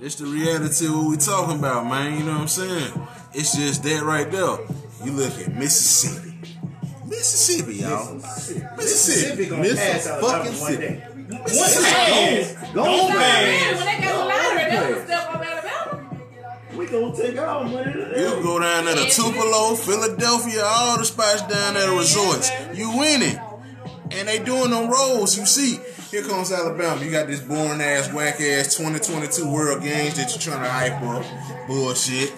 It's 0.00 0.16
the 0.16 0.26
reality 0.26 0.86
of 0.86 0.94
what 0.96 1.08
we 1.10 1.16
talking 1.16 1.58
about, 1.58 1.86
man. 1.86 2.18
You 2.18 2.24
know 2.24 2.32
what 2.32 2.40
I'm 2.42 2.48
saying? 2.48 2.92
It's 3.32 3.56
just 3.56 3.82
that 3.84 4.02
right 4.02 4.30
there. 4.30 4.58
You 5.04 5.12
look 5.12 5.32
at 5.38 5.54
Mississippi. 5.54 6.32
Mississippi, 7.06 7.76
y'all. 7.76 8.14
Mississippi 8.14 8.66
Mississippi. 8.76 9.46
gonna 9.46 9.62
Miss 9.62 9.78
pass 9.78 10.06
Alabama 10.06 10.44
fucking 10.44 10.60
one 10.60 10.72
city. 10.72 10.86
day. 10.86 11.06
What 11.30 11.84
pass? 11.84 12.72
Don't 12.74 12.86
Alabama, 12.88 13.18
pass. 13.18 13.76
when 13.76 13.86
they 13.86 14.04
got 14.04 14.18
the 14.18 14.24
lottery, 14.24 14.70
they 14.70 14.94
was 14.94 15.04
step 15.04 15.34
on 15.34 15.42
Alabama. 15.44 16.20
We 16.76 16.86
gonna 16.86 17.16
take 17.16 17.38
our 17.38 17.64
money 17.64 17.92
to 17.92 17.98
You 17.98 18.04
them. 18.04 18.32
can 18.34 18.42
go 18.42 18.58
down 18.60 18.84
there 18.86 18.96
to 18.96 19.10
Tupelo, 19.10 19.74
Philadelphia, 19.76 20.62
all 20.64 20.98
the 20.98 21.04
spots 21.04 21.42
down 21.42 21.74
there, 21.74 21.88
the 21.88 21.96
resorts. 21.96 22.50
You 22.74 22.96
winning. 22.98 23.38
And 24.10 24.28
they 24.28 24.38
doing 24.38 24.70
them 24.70 24.90
rolls, 24.90 25.38
you 25.38 25.46
see. 25.46 25.80
Here 26.10 26.22
comes 26.22 26.52
Alabama. 26.52 27.04
You 27.04 27.10
got 27.10 27.26
this 27.26 27.40
boring 27.40 27.80
ass, 27.80 28.12
whack 28.12 28.40
ass 28.40 28.76
2022 28.76 29.50
World 29.50 29.82
Games 29.82 30.14
that 30.16 30.30
you're 30.30 30.54
trying 30.54 30.62
to 30.62 30.70
hype 30.70 31.02
up. 31.02 31.66
Bullshit. 31.66 32.32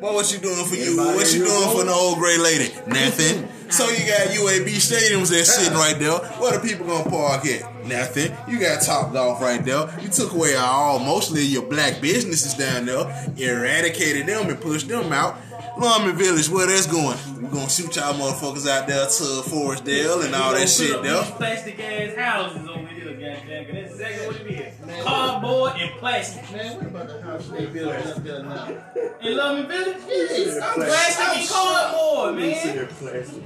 Boy, 0.00 0.14
What 0.14 0.32
you 0.32 0.38
doing 0.40 0.64
for 0.66 0.74
you? 0.74 0.98
Everybody 1.00 1.16
What 1.16 1.32
you 1.32 1.44
doing 1.44 1.76
for 1.78 1.84
the 1.84 1.92
old 1.92 2.18
gray 2.18 2.36
lady? 2.36 2.74
Nothing. 2.86 3.48
So 3.72 3.88
you 3.88 4.00
got 4.00 4.28
UAB 4.28 4.68
stadiums 4.76 5.30
that's 5.30 5.54
sitting 5.54 5.72
right 5.72 5.98
there. 5.98 6.18
Where 6.38 6.52
the 6.52 6.60
people 6.60 6.84
gonna 6.86 7.08
park 7.08 7.46
at? 7.46 7.86
Nothing. 7.86 8.36
You 8.46 8.60
got 8.60 8.82
Top 8.82 9.14
Golf 9.14 9.40
right 9.40 9.64
there. 9.64 9.88
You 10.02 10.08
took 10.10 10.34
away 10.34 10.56
all 10.56 10.98
mostly 10.98 11.40
your 11.40 11.62
black 11.62 12.02
businesses 12.02 12.52
down 12.52 12.84
there, 12.84 13.32
eradicated 13.38 14.26
them 14.26 14.50
and 14.50 14.60
pushed 14.60 14.88
them 14.88 15.10
out. 15.10 15.38
Loveman 15.76 16.14
Village, 16.14 16.48
where 16.48 16.66
that's 16.66 16.86
going? 16.86 17.16
We're 17.42 17.48
gonna 17.50 17.68
shoot 17.70 17.96
y'all 17.96 18.14
motherfuckers 18.14 18.68
out 18.68 18.86
there 18.86 19.04
to 19.06 19.48
Forestdale 19.48 20.24
and 20.24 20.34
all 20.34 20.52
that 20.52 20.68
shit 20.68 21.02
These 21.02 21.12
there. 21.12 21.22
plastic 21.36 21.80
ass 21.80 22.16
houses 22.16 22.68
over 22.68 22.86
here, 22.86 23.12
goddamn. 23.12 23.64
'cause 23.64 23.74
That's 23.74 23.92
exactly 23.92 24.26
what 24.26 24.36
it 24.36 24.46
is. 24.98 25.04
Cardboard 25.04 25.72
and 25.80 25.90
plastic. 25.98 26.52
Man, 26.52 26.76
what 26.76 26.86
about 26.86 27.08
the 27.08 27.22
house 27.22 27.46
they 27.48 27.66
building 27.66 28.06
up 28.06 28.24
there 28.24 28.42
now? 28.42 28.68
In 29.22 29.32
Loveman 29.36 29.68
Village? 29.68 29.96
Yes, 30.08 30.58
I'm 30.62 30.74
Plastic 30.74 31.36
and 31.38 31.48
cardboard, 31.48 32.36
man. 32.36 32.88
plastic. 32.98 33.42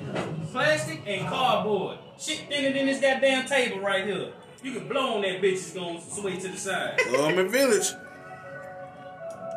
Plastic 0.53 1.01
and 1.07 1.29
cardboard. 1.29 1.99
Shit 2.19 2.41
thinner 2.49 2.73
than 2.73 2.87
this 2.87 3.01
goddamn 3.01 3.47
table 3.47 3.81
right 3.81 4.05
here. 4.05 4.29
You 4.63 4.73
can 4.73 4.89
blow 4.89 5.15
on 5.17 5.23
that 5.23 5.41
bitch, 5.41 5.53
it's 5.53 5.71
gonna 5.73 6.01
sway 6.01 6.37
to 6.39 6.49
the 6.49 6.57
side. 6.59 6.99
Loveman 7.11 7.51
Village. 7.51 7.93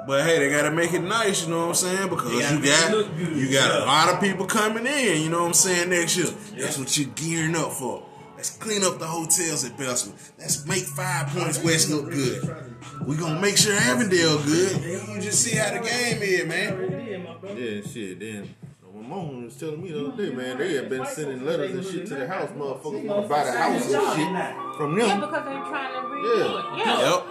But 0.08 0.26
hey, 0.26 0.40
they 0.40 0.50
gotta 0.50 0.72
make 0.72 0.94
it 0.94 1.02
nice, 1.04 1.44
you 1.44 1.50
know 1.52 1.62
what 1.68 1.70
I'm 1.70 1.76
saying? 1.76 2.10
Because 2.10 2.32
They 2.32 2.40
gotta 2.40 2.56
you 2.56 2.64
got 2.66 2.92
look 2.92 3.08
you 3.38 3.52
got 3.54 3.82
a 3.82 3.86
lot 3.86 4.14
of 4.14 4.22
people 4.22 4.46
coming 4.46 4.86
in, 4.88 5.22
you 5.22 5.30
know 5.30 5.42
what 5.42 5.48
I'm 5.48 5.54
saying, 5.54 5.90
next 5.90 6.18
year. 6.18 6.28
That's 6.58 6.78
what 6.78 6.98
you're 6.98 7.10
gearing 7.16 7.56
up 7.56 7.72
for. 7.74 8.06
Let's 8.36 8.52
clean 8.58 8.84
up 8.86 9.00
the 9.00 9.06
hotels 9.06 9.66
at 9.66 9.78
Bessemer. 9.78 10.16
Let's 10.38 10.66
make 10.66 10.84
Five 10.84 11.28
Points 11.28 11.62
West 11.64 11.90
look 11.90 12.10
good. 12.10 12.76
we 13.06 13.18
gonna 13.18 13.40
make 13.40 13.58
sure 13.58 13.74
Avondale 13.76 14.42
good. 14.44 14.82
You 14.82 15.20
just 15.22 15.44
see 15.44 15.58
how 15.58 15.74
the 15.74 15.80
game 15.86 16.22
is, 16.22 16.46
man. 16.48 17.06
Yeah, 17.08 17.18
my 17.18 17.34
brother. 17.36 17.60
Yeah, 17.60 17.82
shit. 17.86 18.20
Then 18.20 18.56
my 18.96 19.02
mom 19.08 19.44
was 19.44 19.58
telling 19.58 19.84
me 19.84 19.92
the 19.92 20.08
other 20.08 20.26
day, 20.26 20.34
man, 20.34 20.58
they 20.58 20.74
have 20.76 20.88
been 20.90 21.06
sending 21.08 21.46
letters 21.46 21.72
and 21.72 21.86
shit 21.86 22.08
to 22.08 22.16
the 22.16 22.28
house. 22.28 22.50
Motherfuckers 22.52 23.04
want 23.04 23.24
to 23.24 23.28
buy 23.30 23.44
the 23.44 23.52
house 23.52 23.84
and 23.84 23.92
shit 23.92 24.78
from 24.78 24.96
them. 24.98 25.08
Yeah, 25.08 25.20
because 25.20 25.46
they're 25.46 25.64
trying 25.66 25.94
to 25.94 26.00
redo 26.08 26.38
Yeah. 26.40 26.74
it. 26.74 26.78
Yeah. 26.78 27.12
Yep. 27.16 27.26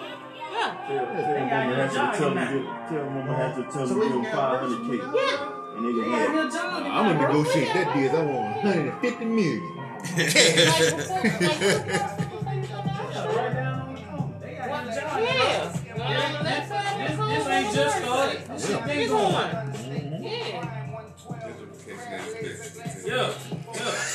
Yeah. 0.68 0.74
Tell, 0.88 1.35
tell 1.48 1.54
mama 1.54 1.72
have 1.76 1.92
to 1.92 1.98
tell 2.18 2.31
me, 2.35 2.42
tell 2.88 3.07
mama 3.11 3.33
have 3.37 3.54
to 3.57 3.62
tell 3.72 3.87
me 3.87 3.92
give 4.09 4.24
500k. 4.33 4.88
And 5.76 5.83
they 5.85 5.92
can 5.92 6.04
have 6.11 6.35
it. 6.35 6.54
I'm 6.54 7.04
gonna 7.07 7.18
negotiate 7.28 7.72
that 7.74 7.88
deal. 7.94 8.11
I 8.11 8.12
want 8.22 8.64
150 8.64 9.24
million. 9.24 9.62
Like 12.48 12.61
before, 12.61 12.85
like, 12.85 13.37
Right 13.37 13.52
down 13.54 13.81
on 13.81 13.94
the 13.94 14.00
corner. 14.02 14.38
They 14.40 14.54
got 14.54 14.68
what- 14.70 14.87
a 14.87 14.88
job. 19.09 19.35
yeah. 23.04 23.33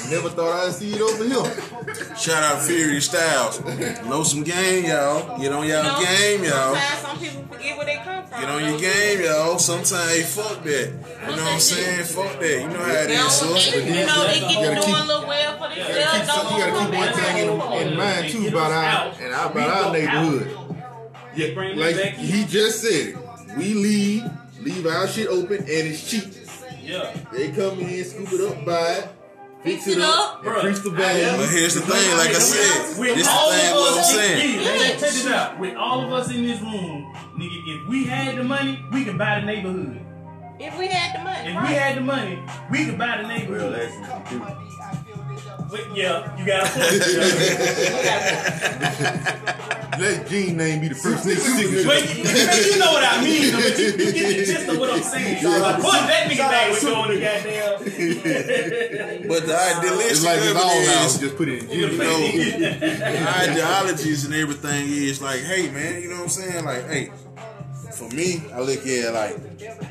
Never 0.09 0.29
thought 0.29 0.67
I'd 0.67 0.73
see 0.73 0.93
it 0.93 1.01
over 1.01 1.23
here. 1.23 2.15
Shout 2.15 2.43
out 2.43 2.61
Fury 2.63 2.99
Styles. 3.01 3.59
Know 4.05 4.23
some 4.23 4.43
game, 4.43 4.85
y'all. 4.85 5.39
Get 5.39 5.51
on 5.51 5.65
y'all 5.67 5.83
You 5.83 5.83
know, 5.83 6.03
game, 6.05 6.43
y'all. 6.43 6.75
Sometimes 6.75 6.99
some 6.99 7.19
people 7.19 7.43
forget 7.55 7.77
where 7.77 7.85
they 7.85 7.95
come 7.97 8.25
from. 8.25 8.39
Get 8.41 8.49
on 8.49 8.63
your 8.65 8.79
game, 8.79 9.21
y'all. 9.23 9.57
Sometimes, 9.59 10.09
hey, 10.11 10.21
fuck 10.23 10.63
that. 10.63 10.87
You 10.89 11.35
know 11.35 11.43
what 11.43 11.53
I'm 11.53 11.59
saying? 11.59 12.03
Fuck 12.05 12.39
that. 12.39 12.61
You 12.61 12.67
know 12.67 12.79
how 12.79 12.91
it 12.91 13.07
They 13.07 13.13
is, 13.15 13.39
don't, 13.39 13.57
sis. 13.57 13.71
they, 13.71 13.99
you 13.99 14.05
know, 14.05 14.27
they 14.27 14.39
get 14.39 14.49
You 14.51 14.57
to 14.57 14.63
gotta 14.63 14.75
doing 14.75 14.85
keep- 14.85 14.95
a 14.95 15.07
little 15.07 15.27
well 15.27 15.57
for 15.57 15.69
You 15.75 15.83
themselves. 15.83 16.27
gotta 16.27 16.41
keep, 16.41 16.57
you 16.57 16.63
gotta 16.63 16.85
keep 16.85 16.99
one 16.99 17.13
thing 17.13 17.37
in, 17.81 17.87
in 17.87 17.97
mind 17.97 18.29
too 18.29 18.47
about 18.49 18.71
our 18.71 19.13
and 19.21 19.33
about 19.33 19.85
our 19.85 19.93
neighborhood. 19.93 20.57
Yeah, 21.35 21.47
like 21.55 21.95
it 21.95 22.03
back 22.03 22.13
in. 22.19 22.25
he 22.25 22.45
just 22.45 22.81
said. 22.81 23.17
We 23.57 23.73
leave, 23.73 24.23
leave 24.61 24.85
our 24.87 25.07
shit 25.07 25.27
open, 25.27 25.57
and 25.57 25.67
it's 25.69 26.09
cheap. 26.09 26.25
Yeah. 26.81 27.15
They 27.31 27.51
come 27.51 27.79
in, 27.79 28.03
scoop 28.03 28.27
it 28.33 28.41
up, 28.51 28.65
buy 28.65 28.93
it, 28.93 29.07
fix, 29.63 29.85
Fix 29.85 29.87
it 29.87 29.97
it 29.99 30.03
up, 30.03 30.09
up. 30.09 30.43
Bruh. 30.43 30.55
increase 30.57 30.81
the 30.81 30.91
But 30.91 31.49
here's 31.49 31.73
the 31.75 31.81
thing, 31.81 32.17
like 32.17 32.29
I 32.29 32.33
said, 32.39 32.99
With 32.99 33.15
this 33.15 33.27
the 33.27 33.33
all 33.33 33.51
thing 33.51 33.71
of 33.71 33.75
what 33.77 33.93
I'm 33.93 33.99
us, 33.99 34.11
saying. 34.13 34.59
Yeah, 34.61 34.77
check, 34.77 34.91
check 34.91 34.99
this 34.99 35.27
out. 35.27 35.59
With 35.59 35.75
all 35.75 36.01
of 36.05 36.11
us 36.13 36.29
in 36.31 36.43
this 36.43 36.61
room, 36.61 37.13
nigga, 37.37 37.59
if 37.67 37.87
we 37.89 38.03
had 38.05 38.37
the 38.37 38.43
money, 38.43 38.83
we 38.91 39.03
could 39.05 39.17
buy 39.17 39.39
the 39.39 39.45
neighborhood. 39.45 39.99
If 40.59 40.77
we 40.77 40.87
had 40.87 41.19
the 41.19 41.23
money, 41.23 41.49
If 41.49 41.55
right. 41.57 41.67
we 41.69 41.73
had 41.75 41.97
the 41.97 42.01
money, 42.01 42.39
we 42.71 42.85
could 42.85 42.97
buy 42.97 43.17
the 43.17 43.23
Well, 43.27 43.37
neighborhood. 43.37 43.89
Actually, 45.73 45.89
you 45.89 45.93
do. 45.93 45.93
But 45.93 45.97
yeah, 45.97 46.37
you 46.37 46.45
got 46.45 46.65
a 46.65 46.69
point. 46.69 46.91
Let 49.99 50.27
Gene 50.33 50.57
name 50.57 50.81
be 50.81 50.87
the 50.87 50.95
first 50.95 51.23
nigga 51.25 51.85
but 51.85 52.17
you, 52.17 52.23
you 52.73 52.79
know 52.79 52.93
what 52.93 53.03
I 53.03 53.21
mean. 53.23 53.51
though, 53.51 53.59
But 53.61 53.77
you, 53.77 53.85
you 53.85 54.11
get 54.11 54.37
the 54.37 54.45
gist 54.45 54.67
of 54.69 54.79
what 54.79 54.89
I'm 54.91 55.03
saying. 55.03 55.45
Of 55.45 55.81
course, 55.81 56.01
that 56.09 56.27
nigga 56.29 56.49
name 56.51 56.69
was 56.71 56.83
going 56.83 57.11
to 57.11 57.19
goddamn. 57.19 57.79
But 59.33 59.45
the 59.45 59.55
idealistic 59.55 60.11
It's 60.11 60.23
like 60.25 60.37
of 60.39 60.43
it's 60.43 60.51
it 60.51 60.57
all 60.57 60.81
now. 60.85 61.05
is, 61.05 61.17
Just 61.19 61.37
put 61.37 61.47
it 61.47 61.63
in 61.63 61.69
you 61.69 61.81
know, 61.91 61.95
the 61.95 63.27
ideologies 63.37 64.25
and 64.25 64.33
everything 64.33 64.87
is 64.89 65.21
like, 65.21 65.41
hey 65.41 65.69
man, 65.69 66.01
you 66.01 66.09
know 66.09 66.15
what 66.15 66.23
I'm 66.23 66.29
saying? 66.29 66.65
Like, 66.65 66.87
hey, 66.89 67.11
for 67.91 68.09
me, 68.09 68.41
I 68.51 68.61
look 68.61 68.83
at 68.87 69.13
like 69.13 69.37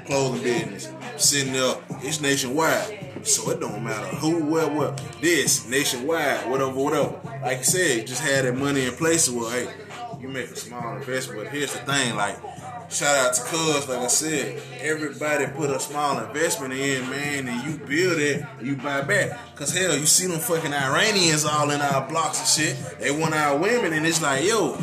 clothing 0.06 0.42
business, 0.42 0.88
sitting 1.16 1.56
up, 1.56 1.80
it's 2.02 2.20
nationwide. 2.20 3.11
So 3.24 3.50
it 3.50 3.60
don't 3.60 3.84
matter 3.84 4.16
who, 4.16 4.44
where, 4.44 4.68
what. 4.68 4.96
This 5.20 5.68
nationwide, 5.68 6.50
whatever, 6.50 6.72
whatever. 6.72 7.20
Like 7.42 7.58
you 7.58 7.64
said, 7.64 8.06
just 8.06 8.20
had 8.20 8.44
that 8.44 8.56
money 8.56 8.86
in 8.86 8.92
place. 8.94 9.28
Well, 9.28 9.48
hey, 9.50 9.68
you 10.20 10.28
make 10.28 10.50
a 10.50 10.56
small 10.56 10.96
investment. 10.96 11.44
But 11.44 11.52
here's 11.52 11.72
the 11.72 11.78
thing, 11.80 12.16
like, 12.16 12.36
shout 12.90 13.16
out 13.16 13.34
to 13.34 13.42
Cuz, 13.42 13.88
like 13.88 13.98
I 13.98 14.06
said, 14.08 14.60
everybody 14.80 15.46
put 15.46 15.70
a 15.70 15.80
small 15.80 16.18
investment 16.18 16.74
in, 16.74 17.08
man, 17.08 17.48
and 17.48 17.64
you 17.64 17.86
build 17.86 18.18
it, 18.18 18.44
you 18.60 18.76
buy 18.76 19.02
back. 19.02 19.56
Cause 19.56 19.76
hell, 19.76 19.96
you 19.96 20.06
see 20.06 20.26
them 20.26 20.40
fucking 20.40 20.72
Iranians 20.72 21.44
all 21.44 21.70
in 21.70 21.80
our 21.80 22.08
blocks 22.08 22.40
and 22.40 22.48
shit. 22.48 22.98
They 23.00 23.10
want 23.10 23.34
our 23.34 23.56
women, 23.56 23.92
and 23.92 24.06
it's 24.06 24.22
like, 24.22 24.44
yo, 24.44 24.78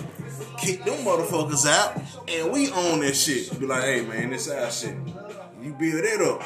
kick 0.58 0.84
them 0.86 1.06
motherfuckers 1.06 1.68
out, 1.68 2.02
and 2.28 2.52
we 2.52 2.72
own 2.72 3.02
that 3.02 3.16
shit. 3.16 3.58
Be 3.60 3.66
like, 3.66 3.84
hey 3.84 4.02
man, 4.02 4.30
this 4.30 4.50
our 4.50 4.72
shit. 4.72 4.96
You 5.62 5.74
build 5.74 6.06
it 6.06 6.22
up. 6.22 6.42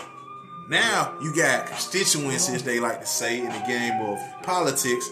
Now 0.69 1.15
you 1.21 1.35
got 1.35 1.67
constituents, 1.67 2.49
as 2.49 2.63
they 2.63 2.79
like 2.79 3.01
to 3.01 3.05
say 3.05 3.39
in 3.39 3.45
the 3.45 3.63
game 3.67 3.99
of 4.01 4.19
politics. 4.43 5.09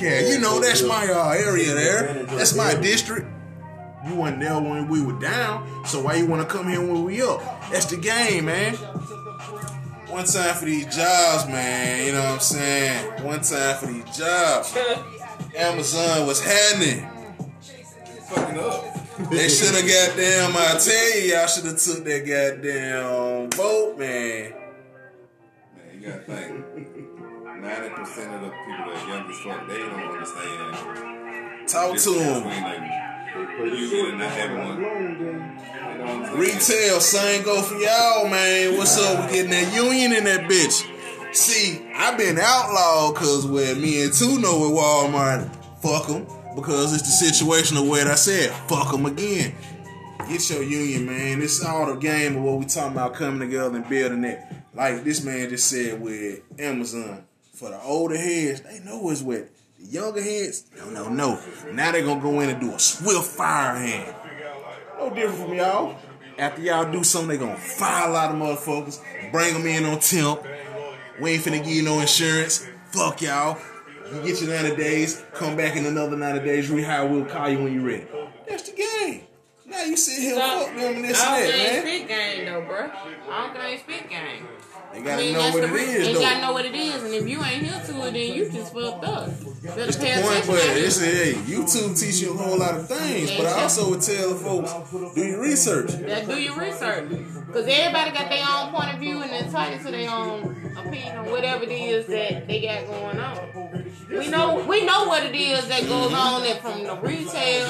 Yeah, 0.00 0.28
you 0.28 0.38
know 0.38 0.60
that's 0.60 0.82
my 0.82 1.06
uh, 1.06 1.30
area 1.30 1.74
there. 1.74 2.24
That's 2.24 2.54
my 2.54 2.74
district. 2.74 3.26
You 4.06 4.14
weren't 4.14 4.38
there 4.38 4.54
when 4.60 4.88
we 4.88 5.02
were 5.02 5.18
down, 5.18 5.84
so 5.84 6.00
why 6.02 6.14
you 6.16 6.26
want 6.26 6.46
to 6.46 6.48
come 6.48 6.68
here 6.68 6.80
when 6.80 7.04
we 7.04 7.20
up? 7.22 7.40
That's 7.70 7.86
the 7.86 7.96
game, 7.96 8.46
man. 8.46 8.74
One 10.08 10.24
time 10.24 10.54
for 10.54 10.64
these 10.64 10.84
jobs, 10.94 11.46
man. 11.48 12.06
You 12.06 12.12
know 12.12 12.22
what 12.22 12.32
I'm 12.32 12.40
saying? 12.40 13.24
One 13.24 13.40
time 13.40 13.76
for 13.76 13.86
these 13.86 14.16
jobs. 14.16 14.76
Amazon 15.56 16.26
was 16.26 16.40
happening. 16.40 17.06
Fucking 18.28 18.58
up. 18.58 18.97
They 19.18 19.48
should 19.48 19.74
have 19.74 19.82
goddamn. 19.82 20.56
I 20.56 20.78
tell 20.78 21.18
you, 21.18 21.32
y'all 21.34 21.46
should 21.48 21.64
have 21.64 21.76
took 21.76 22.04
that 22.04 22.24
goddamn 22.24 23.50
vote, 23.50 23.98
man. 23.98 24.52
Man, 25.74 26.00
you 26.00 26.08
gotta 26.08 26.20
think. 26.20 26.66
Ninety 27.60 27.88
percent 27.96 28.32
of 28.34 28.40
the 28.42 28.48
people 28.48 28.84
that 28.86 28.94
are 28.94 29.08
young 29.08 29.28
as 29.28 29.38
fuck, 29.40 29.68
they 29.68 29.78
don't 29.78 29.94
understand. 29.94 31.68
Talk 31.68 31.94
the 31.94 32.00
to 32.00 32.10
them. 32.10 32.42
between, 32.44 32.62
like, 32.62 33.76
You 33.76 34.08
and 34.08 34.18
not 34.18 34.30
having 34.30 34.58
one. 34.58 34.80
They 34.80 34.88
don't 35.98 36.08
understand. 36.08 36.38
Retail, 36.38 37.00
same 37.00 37.42
go 37.42 37.60
for 37.60 37.74
y'all, 37.74 38.28
man. 38.28 38.76
What's 38.78 38.96
up? 38.98 39.26
We 39.26 39.34
getting 39.34 39.50
that 39.50 39.74
union 39.74 40.12
in 40.12 40.24
that 40.24 40.48
bitch. 40.48 40.86
See, 41.34 41.84
I've 41.92 42.16
been 42.16 42.38
outlawed 42.38 43.14
because 43.14 43.46
where 43.48 43.74
me 43.74 44.04
and 44.04 44.12
two 44.12 44.38
know 44.38 44.60
with 44.60 44.78
Walmart, 44.78 45.50
fuck 45.82 46.06
them. 46.06 46.24
Because 46.58 46.92
it's 46.92 47.02
the 47.02 47.30
situation 47.30 47.76
of 47.76 47.86
what 47.86 48.08
I 48.08 48.16
said, 48.16 48.50
fuck 48.68 48.90
them 48.90 49.06
again. 49.06 49.54
Get 50.28 50.50
your 50.50 50.64
union, 50.64 51.06
man. 51.06 51.40
Is 51.40 51.64
all 51.64 51.86
the 51.86 51.94
game 51.94 52.36
of 52.36 52.42
what 52.42 52.58
we 52.58 52.64
talking 52.64 52.92
about 52.92 53.14
coming 53.14 53.38
together 53.38 53.76
and 53.76 53.88
building 53.88 54.24
it. 54.24 54.40
Like 54.74 55.04
this 55.04 55.22
man 55.22 55.48
just 55.50 55.68
said 55.68 56.00
with 56.00 56.40
Amazon. 56.58 57.24
For 57.54 57.70
the 57.70 57.80
older 57.80 58.16
heads, 58.16 58.62
they 58.62 58.80
know 58.80 58.98
what's 58.98 59.22
with. 59.22 59.50
The 59.78 59.86
younger 59.86 60.20
heads, 60.20 60.66
no, 60.76 60.90
no, 60.90 61.08
no. 61.08 61.40
Now 61.72 61.92
they 61.92 62.02
gonna 62.02 62.20
go 62.20 62.40
in 62.40 62.50
and 62.50 62.60
do 62.60 62.72
a 62.74 62.78
swift 62.80 63.26
fire 63.26 63.76
hand. 63.76 64.14
No 64.98 65.10
different 65.14 65.38
from 65.38 65.54
y'all. 65.54 65.96
After 66.36 66.60
y'all 66.60 66.90
do 66.90 67.04
something, 67.04 67.28
they 67.28 67.36
gonna 67.38 67.56
fire 67.56 68.08
a 68.08 68.12
lot 68.12 68.32
of 68.32 68.36
motherfuckers, 68.36 69.00
bring 69.30 69.54
them 69.54 69.66
in 69.66 69.84
on 69.84 70.00
temp. 70.00 70.42
We 71.20 71.32
ain't 71.32 71.44
finna 71.44 71.58
give 71.58 71.72
you 71.72 71.82
no 71.82 72.00
insurance. 72.00 72.66
Fuck 72.90 73.22
y'all. 73.22 73.58
You 74.12 74.22
get 74.22 74.40
your 74.40 74.50
90 74.50 74.76
days, 74.76 75.22
come 75.34 75.56
back 75.56 75.76
in 75.76 75.84
another 75.84 76.16
90 76.16 76.44
days, 76.44 76.70
rehire, 76.70 77.08
we'll 77.10 77.26
call 77.26 77.48
you 77.48 77.62
when 77.62 77.74
you're 77.74 77.84
ready. 77.84 78.06
That's 78.48 78.70
the 78.70 78.76
game. 78.76 79.22
Now 79.66 79.82
you 79.82 79.96
sit 79.96 80.22
here, 80.22 80.36
fuck 80.36 80.74
them 80.74 80.96
and 80.96 81.04
this 81.04 81.20
and 81.20 81.30
I 81.30 81.40
that, 81.42 81.52
don't 81.52 81.82
think 81.82 82.06
spit 82.06 82.08
game 82.08 82.44
though, 82.46 82.62
bro. 82.62 82.90
I 83.30 83.52
don't 83.52 83.62
think 83.62 83.80
spit 83.80 84.08
game. 84.08 84.48
They 85.04 85.10
I 85.10 85.14
gotta 85.14 85.22
mean, 85.22 85.32
know 85.34 85.38
that's 85.40 85.54
what 85.54 85.68
the 85.70 85.74
it 85.76 85.88
is, 85.88 86.06
They 86.06 86.12
though. 86.14 86.20
gotta 86.20 86.40
know 86.40 86.52
what 86.52 86.64
it 86.64 86.74
is, 86.74 87.02
and 87.02 87.14
if 87.14 87.28
you 87.28 87.42
ain't 87.42 87.62
here 87.62 87.80
to 87.86 88.06
it, 88.06 88.12
then 88.12 88.34
you 88.36 88.50
just 88.50 88.72
fucked 88.74 89.04
up. 89.04 89.26
Better 89.28 89.84
That's 89.86 89.96
the 89.96 90.22
point, 90.22 90.46
but 90.46 90.60
it's 90.76 91.00
hey, 91.00 91.32
YouTube 91.34 91.98
teach 91.98 92.20
you 92.22 92.32
a 92.32 92.36
whole 92.36 92.58
lot 92.58 92.74
of 92.76 92.88
things. 92.88 93.30
But 93.36 93.46
I 93.46 93.62
also 93.62 93.90
would 93.90 94.00
tell 94.02 94.34
folks, 94.34 94.72
do 95.14 95.20
your 95.24 95.42
research. 95.42 95.90
Yeah, 95.94 96.24
do 96.24 96.40
your 96.40 96.56
research. 96.58 97.08
Because 97.46 97.66
everybody 97.66 98.10
got 98.12 98.28
their 98.30 98.44
own 98.48 98.70
point 98.72 98.94
of 98.94 99.00
view 99.00 99.20
and 99.22 99.30
entitled 99.32 99.80
to 99.84 99.90
their 99.90 100.10
own 100.10 100.72
opinion 100.76 101.16
on 101.16 101.30
whatever 101.30 101.64
it 101.64 101.70
is 101.72 102.06
that 102.06 102.46
they 102.46 102.60
got 102.60 102.86
going 102.86 103.18
on. 103.18 103.84
We 104.10 104.28
know 104.28 104.64
we 104.66 104.84
know 104.86 105.04
what 105.06 105.24
it 105.24 105.34
is 105.34 105.66
that 105.68 105.82
goes 105.82 106.12
on 106.14 106.42
there 106.42 106.56
from 106.56 106.84
the 106.84 106.96
retail, 106.96 107.66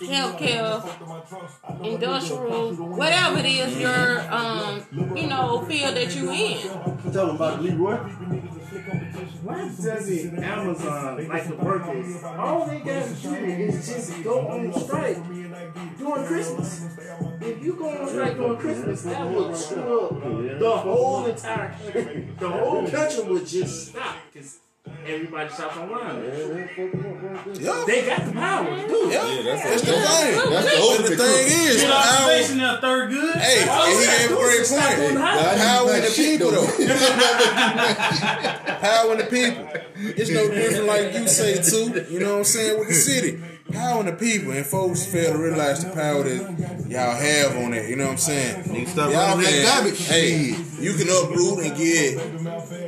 healthcare, 0.00 1.84
industrial, 1.84 2.74
whatever 2.74 3.38
it 3.38 3.46
is 3.46 3.78
your 3.78 4.20
um 4.32 4.82
you 5.16 5.26
know 5.26 5.62
field 5.68 5.96
that 5.96 6.14
you 6.14 6.19
in. 6.28 7.12
Tell 7.12 7.26
them 7.26 7.36
about 7.36 7.62
Leroy. 7.62 7.96
Why 9.42 9.68
doesn't 9.68 10.42
Amazon, 10.42 11.28
like 11.28 11.48
the 11.48 11.56
workers, 11.56 12.22
all 12.24 12.66
they 12.66 12.80
gotta 12.80 13.14
do 13.14 13.34
is 13.34 13.86
just 13.86 14.22
go 14.22 14.46
on 14.48 14.72
strike 14.72 15.18
during 15.98 16.26
Christmas? 16.26 16.98
If 17.40 17.64
you 17.64 17.72
go 17.74 17.88
on 17.88 18.08
strike 18.08 18.36
during 18.36 18.56
Christmas, 18.58 19.02
that 19.02 19.26
would 19.28 19.56
screw 19.56 20.00
up 20.00 20.58
the 20.60 20.70
whole 20.70 21.26
entire 21.26 21.70
country. 21.70 22.28
The 22.38 22.48
whole 22.48 22.86
country 22.88 23.24
would 23.24 23.46
just 23.46 23.88
stop 23.88 24.16
because 24.32 24.58
everybody 25.06 25.48
shops 25.50 25.76
online. 25.76 26.24
Yeah, 27.60 27.84
They 27.86 28.06
got 28.06 28.24
the 28.24 28.32
power, 28.32 28.64
dude. 28.88 29.12
yeah, 29.12 29.42
that's, 29.44 29.82
the 29.82 29.92
thing. 29.92 30.50
That's 30.50 30.66
the 30.66 30.78
And 30.96 31.04
the 31.04 31.16
thing 31.16 31.46
is, 31.46 31.82
Good 31.82 31.90
power, 31.90 32.00
observation 32.00 32.58
there, 32.58 32.76
third 32.80 33.10
good. 33.10 33.36
hey, 33.36 33.68
and 33.68 33.92
he 33.92 34.06
gave 34.06 34.30
a 34.30 34.34
great 34.40 34.66
point. 34.68 35.18
Power 35.18 35.94
in 35.94 36.02
the 36.02 36.12
people, 36.16 36.50
though. 36.50 36.66
Power 38.80 39.12
in 39.12 39.18
the 39.18 39.24
people. 39.24 39.64
It's 40.16 40.30
no 40.30 40.48
different, 40.48 40.86
like 40.86 41.12
you 41.14 41.28
say 41.28 41.60
too. 41.62 41.92
You 42.10 42.20
know 42.20 42.30
what 42.32 42.38
I'm 42.38 42.44
saying 42.44 42.78
with 42.78 42.88
the 42.88 42.94
city. 42.94 43.40
Power 43.72 44.00
in 44.00 44.06
the 44.06 44.12
people, 44.12 44.52
and 44.52 44.66
folks 44.66 45.04
fail 45.06 45.32
to 45.32 45.38
realize 45.38 45.84
the 45.84 45.90
power 45.90 46.22
that 46.24 46.86
y'all 46.88 47.14
have 47.16 47.56
on 47.56 47.72
it. 47.74 47.88
You 47.88 47.96
know 47.96 48.04
what 48.04 48.12
I'm 48.12 48.18
saying? 48.18 48.64
Y'all 49.12 49.36
can- 49.42 49.62
garbage. 49.64 50.06
Hey, 50.06 50.56
you 50.80 50.94
can 50.94 51.08
uproot 51.08 51.64
and 51.64 51.76
get 51.76 52.18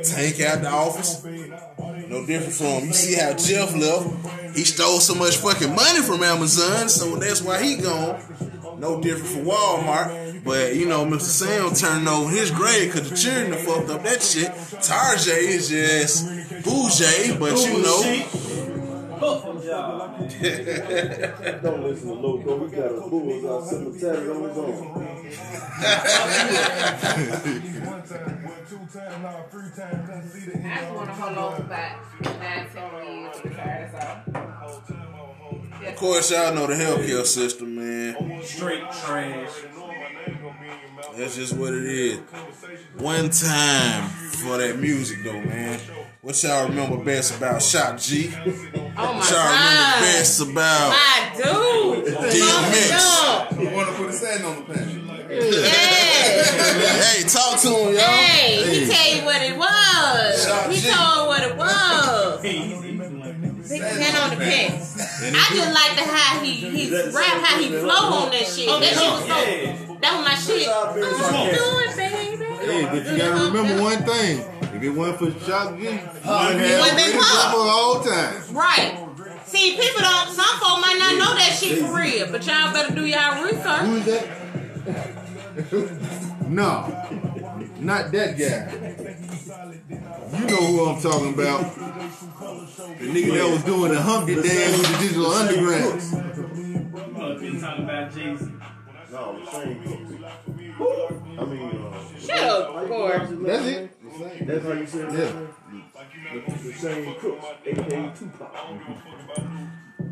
Tank 0.05 0.39
out 0.41 0.61
the 0.61 0.69
office. 0.69 1.23
No 1.23 2.25
different 2.25 2.53
from 2.53 2.87
you 2.87 2.93
see 2.93 3.15
how 3.15 3.33
Jeff 3.33 3.75
left. 3.75 4.55
He 4.55 4.63
stole 4.65 4.99
so 4.99 5.15
much 5.15 5.37
fucking 5.37 5.73
money 5.73 6.01
from 6.01 6.21
Amazon, 6.23 6.89
so 6.89 7.15
that's 7.15 7.41
why 7.41 7.63
he 7.63 7.75
gone. 7.77 8.19
No 8.77 9.01
different 9.01 9.27
from 9.27 9.45
Walmart. 9.45 10.43
But 10.43 10.75
you 10.75 10.87
know, 10.87 11.05
Mr. 11.05 11.21
Sam 11.21 11.73
turned 11.73 12.07
over 12.07 12.29
his 12.29 12.51
grave 12.51 12.91
because 12.93 13.09
the 13.09 13.15
children 13.15 13.53
fucked 13.65 13.89
up 13.89 14.03
that 14.03 14.21
shit. 14.21 14.49
Tarjay 14.81 15.47
is 15.47 15.69
just 15.69 16.27
bougie, 16.63 17.37
but 17.39 17.57
you 17.65 17.81
know. 17.81 18.39
Fuck. 19.23 19.43
Don't 21.61 21.83
listen 21.83 22.07
to 22.09 22.13
Loco. 22.13 22.57
We 22.57 22.67
got 22.75 22.91
a 22.91 22.99
bullseye 23.09 23.69
cemetery 23.69 24.29
on 24.29 24.49
his 24.49 24.57
own. 24.57 24.65
I 24.65 24.67
just 27.63 27.79
want 30.91 31.07
to 31.07 31.13
hold 31.13 31.37
on 31.37 31.55
for 31.55 31.63
nine, 31.69 31.95
ten 32.73 32.89
years 33.05 33.39
to 33.41 33.47
retire. 33.47 33.87
Of 35.87 35.95
course, 35.95 36.31
y'all 36.31 36.53
know 36.53 36.67
the 36.67 36.73
healthcare 36.73 37.25
system, 37.25 37.75
man. 37.75 38.41
Straight 38.43 38.83
trash. 38.91 39.49
That's 41.15 41.35
just 41.35 41.53
what 41.53 41.73
it 41.73 41.85
is. 41.85 42.19
One 42.97 43.29
time 43.29 44.09
for 44.09 44.57
that 44.57 44.79
music, 44.79 45.23
though, 45.23 45.39
man. 45.41 45.79
What 46.23 46.41
y'all 46.41 46.69
remember 46.69 47.03
best 47.03 47.35
about 47.35 47.61
Shock 47.61 47.99
G? 47.99 48.31
Oh 48.33 48.39
my 48.39 48.47
oh 48.95 49.17
What 49.17 49.29
y'all 49.29 49.43
remember 49.43 49.83
god. 49.83 49.99
best 49.99 50.39
about 50.39 50.93
I 50.95 51.31
do. 51.35 51.51
DMX. 52.07 52.87
Jump. 53.51 53.59
You 53.61 53.75
want 53.75 53.89
to 53.89 53.93
put 53.95 54.07
a 54.09 54.13
satin 54.13 54.45
on 54.45 54.55
the 54.55 54.73
pants. 54.73 54.93
Yeah. 55.29 55.67
Hey, 57.03 57.23
talk 57.27 57.59
to 57.59 57.67
him, 57.67 57.93
y'all. 57.95 58.07
Hey, 58.07 58.63
he 58.63 58.85
tell 58.89 59.15
you 59.17 59.25
what 59.25 59.41
it 59.41 59.57
was. 59.57 60.45
Shout 60.45 60.71
He 60.71 60.79
G. 60.79 60.87
told 60.91 61.27
what 61.27 61.43
it 61.43 61.57
was. 61.57 62.39
Satin 63.67 64.01
Hand 64.01 64.17
on 64.23 64.29
the 64.39 64.45
pants. 64.45 65.01
I 65.01 65.55
just 65.55 65.73
like 65.73 65.95
the 65.97 66.03
how 66.09 66.39
he 66.39 66.51
he 66.53 66.89
rap, 67.11 67.43
how 67.43 67.59
he 67.59 67.67
flow 67.67 68.23
on 68.23 68.31
that 68.31 68.47
shit. 68.47 68.69
Oh, 68.69 68.79
that 68.79 68.93
shit 68.95 69.11
was 69.11 69.25
so. 69.27 69.95
That 69.99 70.15
was 70.15 70.23
my 70.23 70.35
shit. 70.35 70.69
I'm 70.69 70.95
doing, 71.51 71.97
baby. 71.97 72.32
Hey, 72.65 72.85
but 72.85 73.05
you 73.05 73.17
gotta 73.17 73.45
remember 73.45 73.81
one 73.81 74.03
thing. 74.03 74.39
If 74.75 74.81
it 74.83 74.89
wasn't 74.89 75.19
for 75.19 75.45
Shock 75.45 75.77
G, 75.77 75.83
you 75.83 75.89
would 75.89 75.99
have 75.99 76.79
wouldn't 76.79 76.97
been 76.97 77.11
been 77.11 77.21
Pop. 77.21 77.53
all 77.55 78.01
time. 78.01 78.55
Right. 78.55 78.97
See, 79.45 79.77
people 79.77 80.01
don't. 80.01 80.29
Some 80.29 80.59
folk 80.59 80.81
might 80.81 80.97
not 80.97 81.17
know 81.17 81.35
that 81.35 81.57
shit 81.59 81.79
for 81.79 81.93
real, 81.95 82.31
but 82.31 82.45
y'all 82.47 82.73
better 82.73 82.93
do 82.95 83.05
y'all 83.05 83.43
research. 83.43 83.81
Who 83.81 83.95
is 83.97 84.05
that? 84.05 84.27
no, 86.49 86.87
not 87.79 88.11
that 88.11 88.37
guy. 88.37 88.71
You 90.39 90.45
know 90.47 90.55
who 90.55 90.85
I'm 90.85 91.01
talking 91.01 91.33
about. 91.33 91.75
The 91.75 93.07
nigga 93.07 93.33
that 93.37 93.49
was 93.51 93.63
doing 93.63 93.91
the 93.91 94.01
Humpty 94.01 94.35
dance 94.35 94.77
with 94.77 94.91
the 94.91 94.97
Digital 94.99 95.27
Underground. 95.27 95.95
Must 97.13 97.39
been 97.39 97.61
talking 97.61 97.83
about 97.83 98.13
Jay-Z. 98.13 98.45
No, 99.13 99.39
the 99.39 99.51
same 99.51 99.83
cooks. 99.83 100.23
I 101.37 101.45
mean, 101.45 101.61
uh, 101.61 102.19
Shut 102.19 102.39
up, 102.39 102.87
Gord. 102.87 103.45
That's 103.45 103.65
it. 103.67 104.47
that's 104.47 104.65
how 104.65 104.71
you 104.71 104.87
say 104.87 104.99
it. 105.01 105.13
Yeah. 105.13 105.47
The, 106.33 106.63
the 106.63 106.73
same 106.73 107.15
cooks, 107.19 107.45
aka 107.63 108.11
Tupac. 108.17 108.55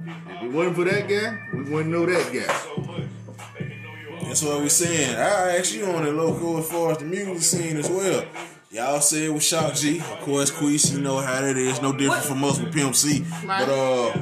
If 0.06 0.44
it 0.44 0.52
wasn't 0.52 0.76
for 0.76 0.86
that 0.86 1.08
guy, 1.10 1.40
we 1.52 1.64
wouldn't 1.72 1.90
know 1.92 2.06
that 2.06 2.32
guy. 2.32 4.22
That's 4.28 4.44
what 4.44 4.62
we 4.62 4.70
saying. 4.70 5.16
I 5.16 5.58
asked 5.58 5.74
you 5.74 5.86
on 5.88 6.06
it, 6.06 6.12
local, 6.12 6.60
as 6.60 6.70
far 6.72 6.92
as 6.92 7.00
the 7.00 7.06
music 7.06 7.42
scene 7.42 7.78
as 7.78 7.90
well. 7.90 8.24
Y'all 8.70 9.02
said 9.02 9.24
it 9.24 9.34
was 9.34 9.44
Shock 9.44 9.74
G. 9.74 9.98
Of 9.98 10.20
course, 10.20 10.52
Queese, 10.52 10.94
you 10.94 11.02
know 11.02 11.18
how 11.18 11.42
that 11.42 11.58
is. 11.58 11.82
No 11.82 11.92
different 11.92 12.24
from 12.24 12.44
us 12.44 12.60
with 12.60 12.72
Pimp 12.72 12.96
C. 12.96 13.26
But 13.48 13.68
uh, 13.68 14.14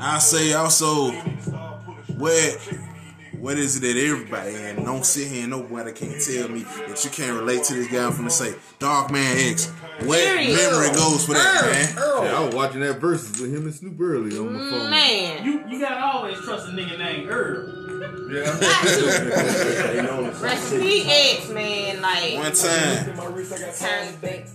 I 0.00 0.18
say 0.18 0.52
also, 0.52 1.12
what 3.36 3.56
what 3.56 3.58
is 3.58 3.76
it 3.76 3.80
that 3.80 3.96
everybody 3.96 4.54
and 4.54 4.84
don't 4.84 5.04
sit 5.04 5.28
here 5.28 5.42
and 5.42 5.50
nobody 5.50 5.92
can't 5.92 6.20
tell 6.20 6.48
me 6.48 6.62
that 6.62 7.02
you 7.04 7.10
can't 7.10 7.38
relate 7.38 7.62
to 7.64 7.74
this 7.74 7.88
guy 7.88 8.04
I'm 8.06 8.12
finna 8.12 8.30
say, 8.30 8.54
Dark 8.78 9.10
Man 9.10 9.36
X. 9.52 9.68
What 10.04 10.18
Period. 10.18 10.54
memory 10.54 10.88
goes 10.94 11.24
for 11.24 11.32
that, 11.32 11.64
man? 11.72 11.98
Earl, 11.98 12.24
Yeah, 12.24 12.36
I 12.36 12.40
was 12.44 12.54
watching 12.54 12.80
that 12.80 13.00
versus 13.00 13.40
with 13.40 13.54
him 13.54 13.64
and 13.64 13.74
Snoop 13.74 13.98
early 13.98 14.36
on 14.36 14.52
my 14.52 14.58
phone. 14.70 14.90
Man. 14.90 15.44
You 15.44 15.64
you 15.68 15.80
gotta 15.80 16.04
always 16.04 16.38
trust 16.40 16.68
a 16.68 16.72
nigga 16.72 16.98
named 16.98 17.30
Earl. 17.30 17.82
Yeah. 18.30 18.44
Got 18.44 18.88
to. 18.88 19.92
They 19.94 20.02
know 20.02 20.30
the 20.30 20.38
Rest 20.44 20.72
in 20.74 20.80
peace, 20.82 21.06
X, 21.08 21.48
man. 21.48 22.02
Like, 22.02 22.34
One 22.34 22.52
time. 22.52 23.04
turn 23.74 24.16
back. 24.20 24.48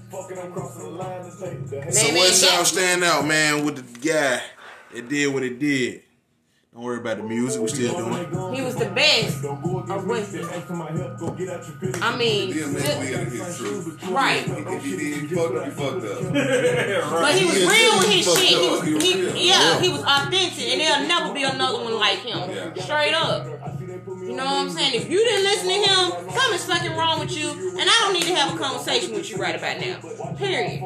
So 1.92 2.14
what 2.14 2.42
y'all 2.42 2.66
stand 2.66 3.04
out, 3.04 3.26
man, 3.26 3.66
with 3.66 3.78
the 3.78 4.00
guy 4.00 4.42
that 4.94 5.10
did 5.10 5.34
what 5.34 5.44
it 5.44 5.58
did? 5.58 6.04
Don't 6.74 6.84
worry 6.84 7.00
about 7.00 7.18
the 7.18 7.24
music, 7.24 7.62
We're 7.62 7.68
still 7.68 7.98
doing. 7.98 8.56
He 8.56 8.62
was 8.62 8.78
the 8.78 8.86
best 8.92 9.44
of 9.44 9.62
Winston. 10.08 10.46
I 12.02 12.16
mean, 12.16 12.54
DMX 12.54 12.82
just- 12.82 13.60
live 13.62 13.86
his 14.00 14.10
right. 14.10 14.48
If 14.48 14.84
he 14.86 14.96
did, 14.96 15.30
he 15.30 15.36
fucked 15.36 15.56
up, 15.56 15.66
he 15.66 15.72
fucked 15.72 16.06
up. 16.06 16.32
But 17.12 17.36
he 17.36 17.44
was 17.46 17.56
real 17.58 17.98
with 18.00 18.10
his 18.10 18.24
shit. 18.26 18.58
He 18.58 18.70
was, 18.70 18.84
He 18.84 18.94
was 18.94 19.04
he, 19.04 19.22
real. 19.22 19.36
yeah, 19.36 19.82
he 19.82 19.90
was 19.90 20.02
authentic, 20.02 20.64
and 20.70 20.80
there'll 20.80 21.08
never 21.10 21.34
be 21.34 21.44
another 21.44 21.84
one 21.84 21.96
like 22.00 22.20
him. 22.20 22.40
Straight 22.80 23.16
up. 23.16 23.46
You 24.22 24.36
know 24.36 24.46
what 24.46 24.54
I'm 24.54 24.70
saying? 24.70 24.94
If 24.96 25.10
you 25.10 25.18
didn't 25.18 25.44
listen 25.44 25.68
to 25.68 25.74
him, 25.74 26.32
something's 26.32 26.66
fucking 26.66 26.96
wrong 26.96 27.20
with 27.20 27.36
you, 27.36 27.50
and 27.50 27.82
I 27.90 27.98
don't 28.02 28.14
need 28.14 28.24
to 28.24 28.36
have 28.36 28.54
a 28.56 28.58
conversation 28.58 29.14
with 29.14 29.30
you 29.30 29.38
right 29.38 29.56
about 29.56 29.80
now. 29.80 30.00
Period. 30.36 30.82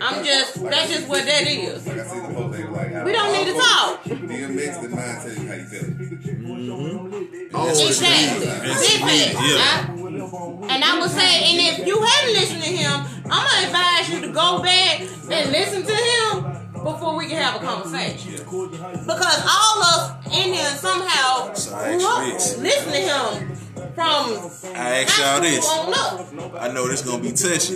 I'm 0.00 0.24
just, 0.24 0.62
that's 0.62 0.90
just 0.92 1.08
what 1.08 1.24
that 1.24 1.46
is. 1.46 1.86
Like 1.86 1.98
I 1.98 2.04
said, 2.06 2.28
the 2.30 2.34
post, 2.34 2.56
they 2.56 2.64
were 2.64 2.70
like, 2.70 3.04
We 3.04 3.12
don't 3.12 3.32
need 3.32 3.46
to 3.52 3.58
talk. 3.58 4.04
DMX 4.04 4.80
did 4.80 4.90
not 4.92 5.22
tell 5.22 5.34
you 5.34 5.48
how 5.48 5.54
you 5.54 5.64
feel. 5.66 7.08
Exactly. 7.48 8.46
That's 8.46 8.80
Big 8.80 9.00
it, 9.00 9.34
facts. 9.34 9.48
yeah. 9.48 9.86
I- 9.88 10.74
And 10.74 10.84
I 10.84 10.98
would 11.00 11.10
say, 11.10 11.44
and 11.44 11.80
if 11.80 11.86
you 11.86 12.00
haven't 12.00 12.34
listened 12.34 12.62
to 12.62 12.68
him, 12.70 13.00
I'm 13.30 13.46
gonna 13.46 13.66
advise 13.66 14.10
you 14.10 14.20
to 14.22 14.28
go 14.32 14.62
back 14.62 15.00
and 15.00 15.50
listen 15.52 15.82
to 15.84 15.94
him 15.94 16.67
before 16.84 17.16
we 17.16 17.26
can 17.26 17.40
have 17.42 17.60
a 17.60 17.64
conversation. 17.64 18.32
Because 18.32 19.44
all 19.46 19.82
of 19.82 19.84
us 19.84 20.26
in 20.26 20.52
here 20.52 20.64
somehow 20.64 21.52
Sorry, 21.54 21.98
grew 21.98 22.06
up 22.06 22.24
listening 22.58 23.08
to 23.08 23.38
him 23.38 23.58
from 23.94 24.74
I 24.76 25.02
ask 25.02 25.18
y'all 25.18 25.40
this. 25.40 25.66
school 25.66 25.94
on 25.94 25.94
up. 25.94 26.62
I 26.62 26.68
know 26.72 26.88
this 26.88 27.02
gonna 27.02 27.22
be 27.22 27.32
touchy. 27.32 27.74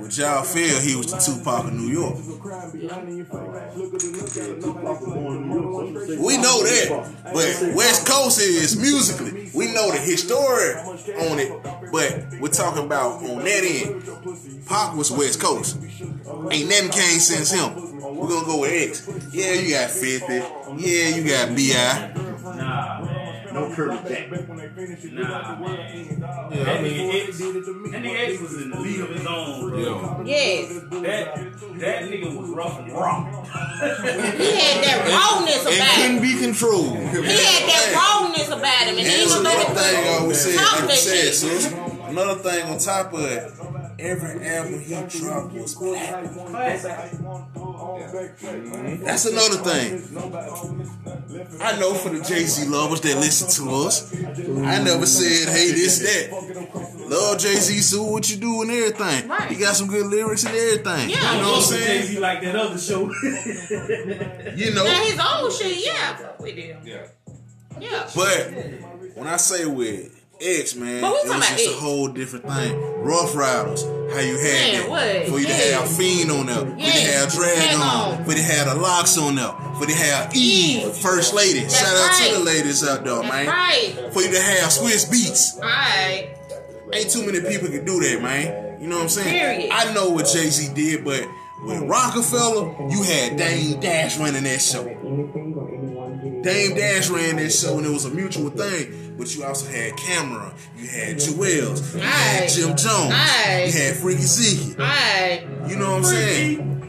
Would 0.00 0.16
y'all 0.16 0.42
feel 0.42 0.80
he 0.80 0.96
was 0.96 1.12
the 1.12 1.18
Tupac 1.18 1.66
of 1.66 1.72
New 1.72 1.88
York? 1.88 2.16
We 6.18 6.36
know 6.38 6.62
that, 6.62 7.12
but 7.24 7.74
West 7.74 8.06
Coast 8.06 8.40
is 8.40 8.76
musically. 8.76 9.50
We 9.54 9.72
know 9.72 9.90
the 9.92 9.98
history 9.98 10.34
on 10.34 11.38
it, 11.38 11.52
but 11.92 12.40
we're 12.40 12.48
talking 12.48 12.84
about 12.84 13.22
on 13.22 13.44
that 13.44 13.64
end. 13.64 14.66
Pac 14.66 14.96
was 14.96 15.10
West 15.10 15.40
Coast. 15.40 15.78
Ain't 16.50 16.68
nothing 16.68 16.90
came 16.90 17.20
since 17.20 17.50
him. 17.52 17.91
We're 18.22 18.28
gonna 18.28 18.46
go 18.46 18.60
with 18.60 18.72
X. 18.72 19.08
Yeah, 19.32 19.52
you 19.54 19.74
got 19.74 19.90
50. 19.90 20.32
Yeah, 20.78 21.08
you 21.16 21.28
got 21.28 21.56
B.I. 21.56 22.12
Nah, 22.56 23.04
man. 23.04 23.54
No 23.54 23.74
Kirby 23.74 23.96
Jack. 24.08 24.30
Nah, 24.30 25.58
man. 25.58 26.20
That 26.20 26.80
nigga 26.80 27.28
X, 27.28 27.38
that 27.38 28.02
nigga 28.02 28.32
X 28.32 28.40
was 28.40 28.62
in 28.62 28.70
the 28.70 28.80
league 28.80 29.00
of 29.00 29.08
his 29.10 29.26
own, 29.26 29.70
bro. 29.70 30.22
Yes. 30.24 30.70
That 30.90 31.34
that 31.80 32.02
nigga 32.04 32.38
was 32.38 32.48
rough 32.50 32.78
and 32.78 32.92
raw. 32.92 33.24
He 33.82 34.56
had 34.56 34.84
that 34.84 35.08
rawness 35.08 35.66
It 35.66 35.76
about 35.76 35.94
couldn't 35.96 36.16
him. 36.16 36.22
be 36.22 36.38
controlled. 36.40 36.96
He 36.96 37.02
had 37.02 37.68
that 37.68 37.92
rawness 37.98 38.48
about 38.48 38.82
him. 38.86 38.96
And 38.96 38.98
And 39.00 39.06
even 39.08 39.20
it's 39.20 39.34
though 39.34 39.40
another 39.40 39.58
he 39.58 39.74
thing 39.74 39.96
I 40.06 40.18
always 40.20 40.40
said, 40.40 40.54
talk 40.58 40.72
like 40.72 40.80
you 40.82 40.86
that 40.88 40.96
said, 40.96 41.34
sis. 41.34 41.72
Another 41.72 42.34
thing 42.40 42.64
on 42.70 42.78
top 42.78 43.12
of 43.12 43.20
it, 43.24 43.50
every 43.98 44.46
album 44.46 44.80
he 44.80 44.94
dropped 45.08 45.52
was 45.54 45.74
platinum. 45.74 46.52
That's 49.04 49.26
another 49.26 49.56
thing. 49.56 50.02
I 51.60 51.78
know 51.78 51.94
for 51.94 52.10
the 52.10 52.22
Jay 52.22 52.44
Z 52.44 52.68
lovers 52.68 53.00
that 53.02 53.16
listen 53.16 53.48
to 53.64 53.74
us, 53.86 54.14
I 54.14 54.82
never 54.82 55.06
said, 55.06 55.48
hey, 55.52 55.72
this, 55.72 55.98
that. 56.00 56.30
Love 57.08 57.38
Jay 57.38 57.54
Z, 57.54 57.80
so 57.80 58.04
what 58.04 58.30
you 58.30 58.36
do 58.36 58.62
and 58.62 58.70
everything. 58.70 59.28
Right. 59.28 59.50
He 59.50 59.56
got 59.56 59.76
some 59.76 59.88
good 59.88 60.06
lyrics 60.06 60.44
and 60.44 60.54
everything. 60.54 61.10
Yeah. 61.10 61.36
You 61.36 61.42
know 61.42 61.52
what 61.52 61.56
I'm 61.56 61.62
saying? 61.62 61.82
Jay 61.82 62.00
saying? 62.00 62.14
Z 62.14 62.18
like 62.20 62.42
that 62.42 62.56
other 62.56 62.78
show. 62.78 63.12
You 64.56 64.74
know. 64.74 64.84
Now 64.84 65.02
his 65.02 65.18
old 65.18 65.52
shit, 65.52 65.86
yeah, 65.86 66.32
we 66.38 66.52
did. 66.52 66.76
Yeah. 66.84 67.06
Yeah. 67.80 68.08
But 68.14 68.52
when 69.16 69.26
I 69.26 69.36
say 69.36 69.66
with 69.66 70.21
X, 70.40 70.74
man, 70.74 71.00
But 71.02 71.08
it 71.24 71.28
was 71.28 71.48
just 71.48 71.66
a 71.66 71.70
X. 71.70 71.78
whole 71.80 72.08
different 72.08 72.44
thing. 72.48 72.76
Rough 73.04 73.34
Riders, 73.36 73.82
how 73.84 74.18
you 74.20 74.36
had 74.38 74.88
Man, 74.88 74.90
that. 74.90 75.28
For 75.28 75.38
you 75.38 75.46
to 75.46 75.52
have 75.54 75.88
Fiend 75.96 76.30
on 76.32 76.46
there, 76.46 76.56
for 76.56 76.66
you 76.78 76.92
to 76.92 77.12
have 77.12 77.32
Drag-On, 77.32 77.80
on. 77.80 78.24
for 78.24 78.30
you 78.32 78.36
to 78.38 78.42
have 78.42 78.66
the 78.74 78.80
LOX 78.82 79.18
on 79.18 79.36
there, 79.36 79.52
for 79.76 79.80
you 79.82 79.86
to 79.94 79.94
have 79.94 80.34
Eve, 80.34 80.86
Eve. 80.88 80.96
First 80.96 81.32
Lady. 81.34 81.60
That's 81.60 81.78
Shout 81.78 81.94
out 81.94 82.28
to 82.32 82.38
the 82.38 82.44
ladies 82.44 82.82
out 82.88 83.04
there, 83.04 83.14
That's 83.22 83.28
man. 83.28 83.46
right. 83.46 84.10
For 84.12 84.22
you 84.22 84.32
to 84.32 84.40
have 84.42 84.70
Swizz 84.70 85.08
Beatz. 85.10 85.56
Alright. 85.58 86.36
Ain't 86.92 87.10
too 87.10 87.24
many 87.24 87.40
people 87.40 87.68
can 87.68 87.84
do 87.84 88.00
that, 88.00 88.20
man. 88.20 88.80
You 88.82 88.88
know 88.88 88.96
what 88.96 89.02
I'm 89.04 89.08
saying? 89.10 89.28
Period. 89.38 89.70
I 89.72 89.92
know 89.94 90.10
what 90.10 90.26
Jay 90.26 90.48
Z 90.50 90.74
did, 90.74 91.04
but 91.04 91.24
with 91.64 91.82
Roc-A-Fella, 91.82 92.90
you 92.90 93.02
had 93.04 93.36
Dame 93.36 93.78
Dash 93.80 94.18
running 94.18 94.42
that 94.42 94.60
show. 94.60 94.82
Dame 96.42 96.74
Dash 96.74 97.08
ran 97.08 97.36
that 97.36 97.50
show, 97.52 97.78
and 97.78 97.86
it 97.86 97.90
was 97.90 98.04
a 98.04 98.10
mutual 98.10 98.50
thing. 98.50 99.11
But 99.22 99.36
you 99.36 99.44
also 99.44 99.70
had 99.70 99.92
Cam'ron, 99.92 100.52
you 100.76 100.88
had 100.88 101.16
Juelz, 101.16 101.94
you 101.94 102.00
had 102.00 102.48
Jim 102.48 102.76
Jones, 102.76 103.12
Aye. 103.14 103.66
you 103.68 103.72
had 103.72 103.94
Freekey 103.94 104.26
Zekey. 104.26 104.76
Alright. 104.76 105.70
You 105.70 105.76
know 105.76 105.92
what 105.92 105.98
I'm 105.98 106.04
saying? 106.04 106.80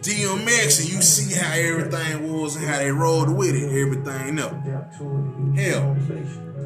DMX, 0.00 0.80
and 0.80 0.92
you 0.92 1.00
see 1.00 1.32
how 1.38 1.52
everything 1.52 2.32
was 2.32 2.56
and 2.56 2.66
how 2.66 2.78
they 2.78 2.90
rolled 2.90 3.30
with 3.30 3.54
it, 3.54 3.62
everything 3.80 4.40
up. 4.40 4.50
Hell, 5.54 5.96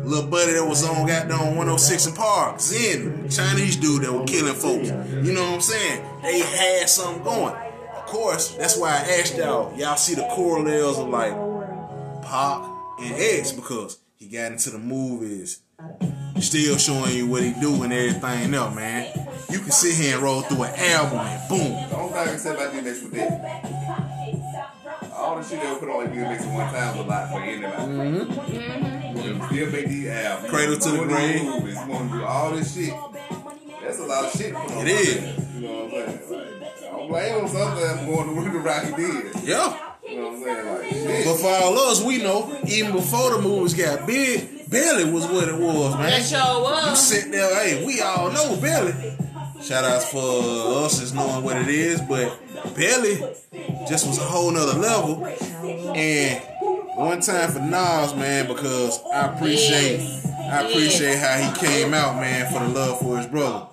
little 0.03 0.31
buddy 0.31 0.53
that 0.55 0.65
was 0.67 0.83
on 0.83 1.07
goddamn 1.07 1.57
106 1.57 2.11
& 2.11 2.17
Park, 2.17 2.59
Zen, 2.59 3.29
Chinese 3.29 3.77
dude 3.77 4.05
that 4.05 4.13
was 4.15 4.31
killing 4.31 4.55
folks. 4.55 4.89
You 4.89 5.35
know 5.35 5.43
what 5.43 5.55
I'm 5.57 5.61
saying? 5.61 6.07
They 6.23 6.39
had 6.39 6.89
something 6.89 7.23
going. 7.23 7.55
Of 7.55 8.07
course, 8.07 8.55
that's 8.55 8.79
why 8.79 8.93
I 8.93 9.19
asked 9.21 9.37
y'all. 9.37 9.77
Y'all 9.77 9.97
see 9.97 10.15
the 10.15 10.27
correlates 10.31 10.97
of 10.97 11.09
like 11.09 11.35
Pac 12.23 12.71
and 13.01 13.15
X 13.15 13.53
because 13.53 13.99
he 14.17 14.29
got 14.29 14.53
into 14.53 14.71
the 14.71 14.79
movies. 14.79 15.61
Still 16.41 16.77
showing 16.79 17.15
you 17.17 17.27
what 17.27 17.43
he 17.43 17.53
do 17.61 17.83
and 17.83 17.93
everything 17.93 18.55
else, 18.55 18.75
man. 18.75 19.07
You 19.51 19.61
can 19.61 19.71
sit 19.71 19.95
here 19.95 20.15
and 20.15 20.23
roll 20.23 20.43
through 20.43 20.65
an 20.65 20.75
album 20.75 21.19
and 21.21 21.49
boom. 21.49 21.89
The 21.89 21.97
only 21.97 22.13
thing 22.13 22.19
I 22.19 22.25
can 22.27 22.39
say 22.39 22.55
about 22.55 22.73
DMX 22.73 23.03
was 23.03 23.11
that 23.13 25.11
all 25.13 25.25
all 25.25 25.37
the 25.37 25.45
shit 25.49 25.61
that 25.63 25.71
was 25.71 25.79
put 25.79 25.89
on 25.89 26.05
like 26.05 26.13
DMX 26.13 26.41
at 26.41 26.53
one 26.53 26.73
time 26.73 26.97
was 26.99 27.07
a 27.07 27.09
lot 27.09 27.31
for 27.31 27.41
anybody. 27.41 27.75
Mm-hmm. 27.93 29.47
Still 29.47 29.71
make 29.71 29.87
these 29.89 30.09
albums. 30.09 30.51
Cradle 30.51 30.77
to 30.79 30.91
the 30.91 30.97
Doing 30.97 31.09
grave. 31.09 31.33
these 31.41 31.43
movies, 31.45 31.75
You 31.81 31.87
want 31.93 32.11
to 32.13 32.19
do 32.19 32.25
all 32.25 32.51
this 32.51 32.75
shit. 32.75 32.95
That's 33.83 33.99
a 33.99 34.05
lot 34.05 34.25
of 34.25 34.33
shit. 34.33 34.55
to 34.55 34.79
It 34.81 34.89
is. 34.89 35.21
there. 35.21 35.45
You 35.55 35.61
know 35.69 35.85
what 35.87 36.09
I'm 36.09 36.19
saying? 36.19 36.61
Like, 36.61 36.79
I 36.79 36.97
don't 36.97 37.09
blame 37.09 37.39
him 37.41 37.49
sometimes 37.49 38.01
for 38.01 38.07
going 38.07 38.45
to 38.45 38.51
the 38.53 38.59
route 38.59 38.85
he 38.87 38.93
did. 38.97 39.45
Yeah. 39.45 39.94
You 40.09 40.17
know 40.17 40.29
what 40.29 40.35
I'm 40.35 40.43
saying? 40.43 40.67
Like, 40.67 40.91
shit. 40.91 41.25
But 41.25 41.37
for 41.37 41.49
all 41.49 41.79
us, 41.79 42.05
we 42.05 42.19
know, 42.19 42.59
even 42.67 42.93
before 42.93 43.31
the 43.33 43.43
movies 43.43 43.75
got 43.75 44.07
big, 44.07 44.71
Belly 44.71 45.11
was 45.11 45.27
what 45.27 45.49
it 45.49 45.55
was, 45.55 45.95
man. 45.95 46.11
That 46.11 46.25
sure 46.25 46.91
You 46.91 46.97
sit 46.97 47.31
there, 47.31 47.55
hey, 47.65 47.85
we 47.85 48.01
all 48.01 48.31
know 48.31 48.57
Belly. 48.61 48.93
Shout 49.63 49.85
outs 49.85 50.11
for 50.11 50.85
us 50.85 51.01
as 51.01 51.15
knowing 51.15 51.43
what 51.43 51.57
it 51.57 51.69
is, 51.69 52.01
but 52.03 52.39
Belly 52.75 53.17
just 53.89 54.07
was 54.07 54.19
a 54.19 54.23
whole 54.23 54.51
nother 54.51 54.79
level. 54.79 55.25
And 55.97 56.43
one 56.97 57.21
time 57.21 57.51
for 57.51 57.61
Nas, 57.61 58.15
man, 58.15 58.47
because 58.47 59.03
I 59.13 59.35
appreciate 59.35 60.01
I 60.55 60.69
appreciate 60.69 61.19
how 61.19 61.39
he 61.39 61.67
came 61.67 61.95
out, 61.95 62.17
man, 62.17 62.53
for 62.53 62.61
the 62.61 62.69
love 62.69 63.01
for 63.01 63.17
his 63.17 63.27
brother. 63.27 63.67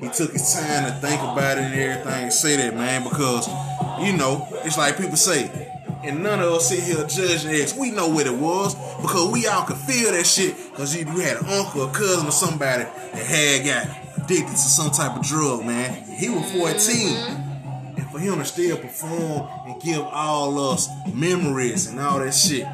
He 0.00 0.08
took 0.08 0.32
his 0.32 0.54
time 0.54 0.84
to 0.84 0.92
think 1.00 1.20
about 1.20 1.58
it 1.58 1.64
and 1.64 1.74
everything 1.74 2.24
and 2.24 2.32
say 2.32 2.56
that, 2.56 2.74
man, 2.74 3.02
because 3.04 3.48
you 4.00 4.16
know, 4.16 4.46
it's 4.64 4.76
like 4.76 4.98
people 4.98 5.16
say, 5.16 5.50
and 6.04 6.22
none 6.22 6.40
of 6.40 6.52
us 6.52 6.68
sit 6.68 6.80
here 6.80 7.04
judging 7.06 7.50
X. 7.50 7.74
We 7.74 7.90
know 7.90 8.08
what 8.08 8.26
it 8.26 8.34
was 8.34 8.74
because 9.00 9.32
we 9.32 9.46
all 9.46 9.64
could 9.64 9.76
feel 9.76 10.12
that 10.12 10.26
shit 10.26 10.54
because 10.70 10.94
you, 10.94 11.06
you 11.06 11.20
had 11.20 11.38
an 11.38 11.46
uncle 11.46 11.82
or 11.82 11.92
cousin 11.92 12.28
or 12.28 12.32
somebody 12.32 12.84
that 12.84 13.14
had 13.14 13.64
got 13.64 14.24
addicted 14.24 14.52
to 14.52 14.56
some 14.56 14.90
type 14.90 15.16
of 15.16 15.24
drug, 15.24 15.64
man. 15.64 16.04
He 16.04 16.28
was 16.28 16.50
14. 16.52 17.16
And 17.96 18.10
for 18.10 18.18
him 18.18 18.38
to 18.38 18.44
still 18.44 18.76
perform 18.76 19.48
and 19.66 19.80
give 19.80 20.02
all 20.02 20.72
us 20.72 20.88
memories 21.12 21.86
and 21.86 21.98
all 21.98 22.18
that 22.18 22.34
shit, 22.34 22.66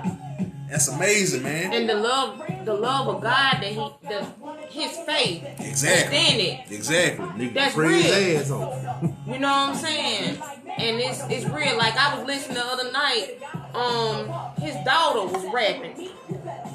that's 0.72 0.88
amazing, 0.88 1.42
man. 1.42 1.72
And 1.74 1.86
the 1.88 1.94
love, 1.94 2.42
the 2.64 2.72
love 2.74 3.06
of 3.08 3.20
God 3.22 3.58
that 3.60 3.62
he, 3.64 3.74
the 3.74 4.26
his 4.70 4.96
faith 5.00 5.44
Exactly. 5.60 6.18
within 6.18 6.40
it. 6.40 6.70
Exactly. 6.72 7.26
Nigga 7.26 7.54
That's 7.54 7.76
real. 7.76 7.90
his 8.02 8.40
ass 8.42 8.50
off. 8.50 9.04
You 9.26 9.38
know 9.38 9.48
what 9.48 9.70
I'm 9.70 9.76
saying? 9.76 10.42
And 10.78 10.98
it's 11.00 11.20
it's 11.30 11.44
real. 11.46 11.76
Like 11.78 11.96
I 11.96 12.16
was 12.18 12.26
listening 12.26 12.56
the 12.56 12.64
other 12.64 12.90
night. 12.90 13.38
Um, 13.74 14.52
his 14.60 14.74
daughter 14.84 15.24
was 15.26 15.44
rapping. 15.52 16.08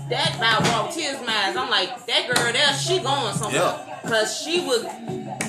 That 0.09 0.35
about 0.37 0.63
brought 0.63 0.91
tears 0.91 1.19
to 1.19 1.25
my 1.25 1.33
eyes. 1.33 1.55
I'm 1.57 1.69
like, 1.69 2.05
that 2.07 2.27
girl 2.27 2.51
there, 2.53 2.73
she 2.73 2.99
going 2.99 3.33
somewhere. 3.35 3.61
Yeah. 3.61 3.99
Cause 4.09 4.41
she 4.41 4.61
was 4.61 4.85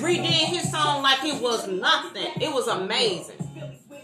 reading 0.03 0.23
his 0.25 0.69
song 0.69 1.01
like 1.01 1.23
it 1.23 1.41
was 1.41 1.67
nothing. 1.67 2.27
It 2.41 2.53
was 2.53 2.67
amazing. 2.67 3.37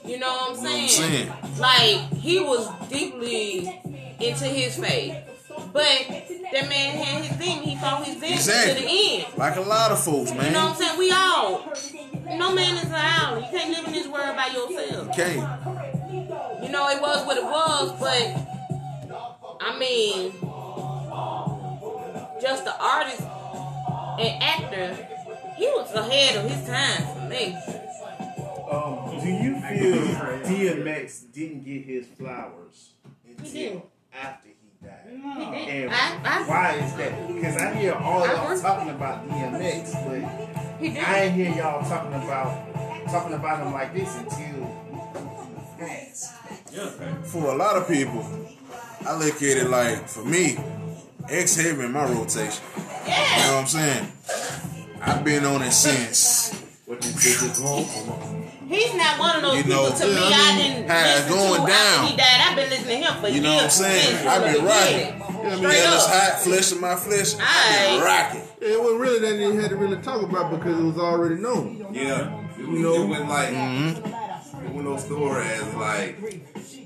You 0.05 0.19
know 0.19 0.27
what 0.27 0.57
I'm 0.57 0.63
know 0.63 0.69
what 0.69 0.81
I'm 0.81 0.87
saying? 0.87 1.27
saying? 1.27 1.59
Like 1.59 2.13
he 2.13 2.39
was 2.39 2.69
deeply 2.89 3.81
into 4.19 4.45
his 4.45 4.77
faith. 4.77 5.15
But 5.71 6.05
that 6.51 6.67
man 6.69 6.97
had 6.97 7.23
his 7.23 7.37
thing. 7.37 7.61
He 7.63 7.75
fought 7.77 8.03
his 8.05 8.15
thing 8.17 8.33
Exactly. 8.33 8.81
to 8.81 8.87
the 8.87 8.87
end. 9.23 9.37
Like 9.37 9.55
a 9.55 9.61
lot 9.61 9.91
of 9.91 10.03
folks, 10.03 10.31
man. 10.31 10.47
You 10.47 10.51
know 10.51 10.65
what 10.65 10.71
I'm 10.71 10.75
saying? 10.77 10.99
We 10.99 11.11
all. 11.11 11.73
No 12.37 12.53
man 12.53 12.75
is 12.77 12.85
an 12.85 12.93
island. 12.93 13.45
You 13.45 13.57
can't 13.59 13.69
live 13.71 13.85
in 13.87 13.93
this 13.93 14.07
world 14.07 14.35
by 14.35 14.47
yourself. 14.47 15.07
Okay. 15.09 15.35
You 15.35 16.69
know, 16.71 16.89
it 16.89 17.01
was 17.01 17.25
what 17.25 17.37
it 17.37 17.43
was, 17.43 17.91
but 17.99 19.57
I 19.61 19.77
mean, 19.79 20.31
just 22.41 22.65
the 22.65 22.75
artist 22.79 23.21
and 23.21 24.43
actor, 24.43 24.97
he 25.57 25.67
was 25.67 25.93
ahead 25.93 26.35
of 26.43 26.49
his 26.51 26.67
time 26.67 27.15
for 27.15 27.29
me. 27.29 27.55
Um, 28.69 29.19
do 29.21 29.29
you 29.29 29.59
feel 29.61 30.01
DMX 30.43 31.31
didn't 31.31 31.63
get 31.63 31.85
his 31.85 32.07
flowers 32.07 32.91
He 33.25 33.31
until 33.31 33.51
did. 33.53 33.81
After 34.21 34.49
he 34.49 34.55
died? 34.85 34.99
He 35.09 35.15
did. 35.17 35.83
And 35.85 35.93
I, 35.93 36.19
I, 36.23 36.47
why 36.47 36.73
is 36.75 36.93
that? 36.95 37.27
Because 37.27 37.57
I 37.57 37.73
hear 37.73 37.93
all 37.93 38.23
I 38.23 38.33
y'all 38.33 38.59
talking 38.59 38.89
about 38.89 39.27
DMX, 39.27 39.93
but 40.05 40.79
he. 40.79 40.99
I 40.99 41.23
ain't 41.23 41.35
hear 41.35 41.51
y'all 41.55 41.87
talking 41.87 42.13
about 42.13 43.07
talking 43.07 43.33
about 43.33 43.65
him 43.65 43.73
like 43.73 43.93
this 43.93 44.15
until 44.17 44.37
he 44.37 45.79
passed. 45.79 46.33
For 47.25 47.53
a 47.53 47.55
lot 47.55 47.77
of 47.77 47.87
people, 47.87 48.25
I 49.05 49.17
look 49.17 49.35
at 49.35 49.57
it 49.57 49.69
like, 49.69 50.07
for 50.07 50.25
me, 50.25 50.57
X 51.29 51.55
heavy 51.55 51.85
in 51.85 51.91
my 51.91 52.05
rotation. 52.05 52.63
You 52.73 53.11
know 53.11 53.55
what 53.55 53.61
I'm 53.61 53.67
saying? 53.67 54.11
I've 55.01 55.23
been 55.23 55.45
on 55.45 55.61
it 55.61 55.71
since. 55.71 56.53
What 56.85 57.03
you 57.03 57.11
think 57.11 57.51
is 57.51 57.59
wrong? 57.61 58.44
He's 58.67 58.93
not 58.95 59.19
one 59.19 59.35
of 59.37 59.41
those 59.43 59.57
You 59.57 59.63
people 59.63 59.83
know, 59.83 59.95
to 59.95 60.05
me. 60.07 60.15
I 60.17 60.25
I, 60.25 60.57
didn't 60.57 60.89
how 60.89 61.03
listen 61.05 61.29
going 61.33 61.61
to 61.61 61.67
down. 61.67 61.75
after 61.75 62.07
he 62.11 62.17
died. 62.17 62.41
I've 62.41 62.55
been 62.55 62.69
listening 62.69 63.01
to 63.03 63.07
him 63.11 63.21
for 63.21 63.27
You 63.29 63.41
know 63.41 63.51
years. 63.51 63.61
what 63.61 63.87
I'm 63.87 63.91
saying? 63.91 64.27
I've 64.27 64.43
been 64.43 64.53
the 64.53 64.59
rocking. 64.69 64.95
beginning. 64.95 65.21
I 65.21 65.49
mean, 65.49 65.57
Straight 65.59 65.83
Jealous 65.83 66.07
hot, 66.07 66.39
flesh 66.41 66.71
in 66.71 66.81
my 66.81 66.95
flesh. 66.95 67.35
I've 67.39 67.89
been 67.89 68.01
rocking. 68.01 68.41
It 68.61 68.79
wasn't 68.81 68.99
really 69.01 69.19
that 69.19 69.37
they 69.37 69.55
had 69.61 69.69
to 69.69 69.75
really 69.75 70.01
talk 70.01 70.21
about 70.23 70.49
because 70.51 70.79
it 70.79 70.83
was 70.83 70.97
already 70.97 71.35
known. 71.35 71.85
Yeah. 71.93 72.41
It, 72.57 72.59
You 72.61 72.79
know? 72.79 73.03
it 73.03 73.07
went 73.09 73.29
like, 73.29 73.49
Mm-hmm. 73.49 74.65
it 74.65 74.71
went 74.73 74.85
no 74.87 74.97
story 74.97 75.43
as 75.45 75.73
like, 75.75 76.17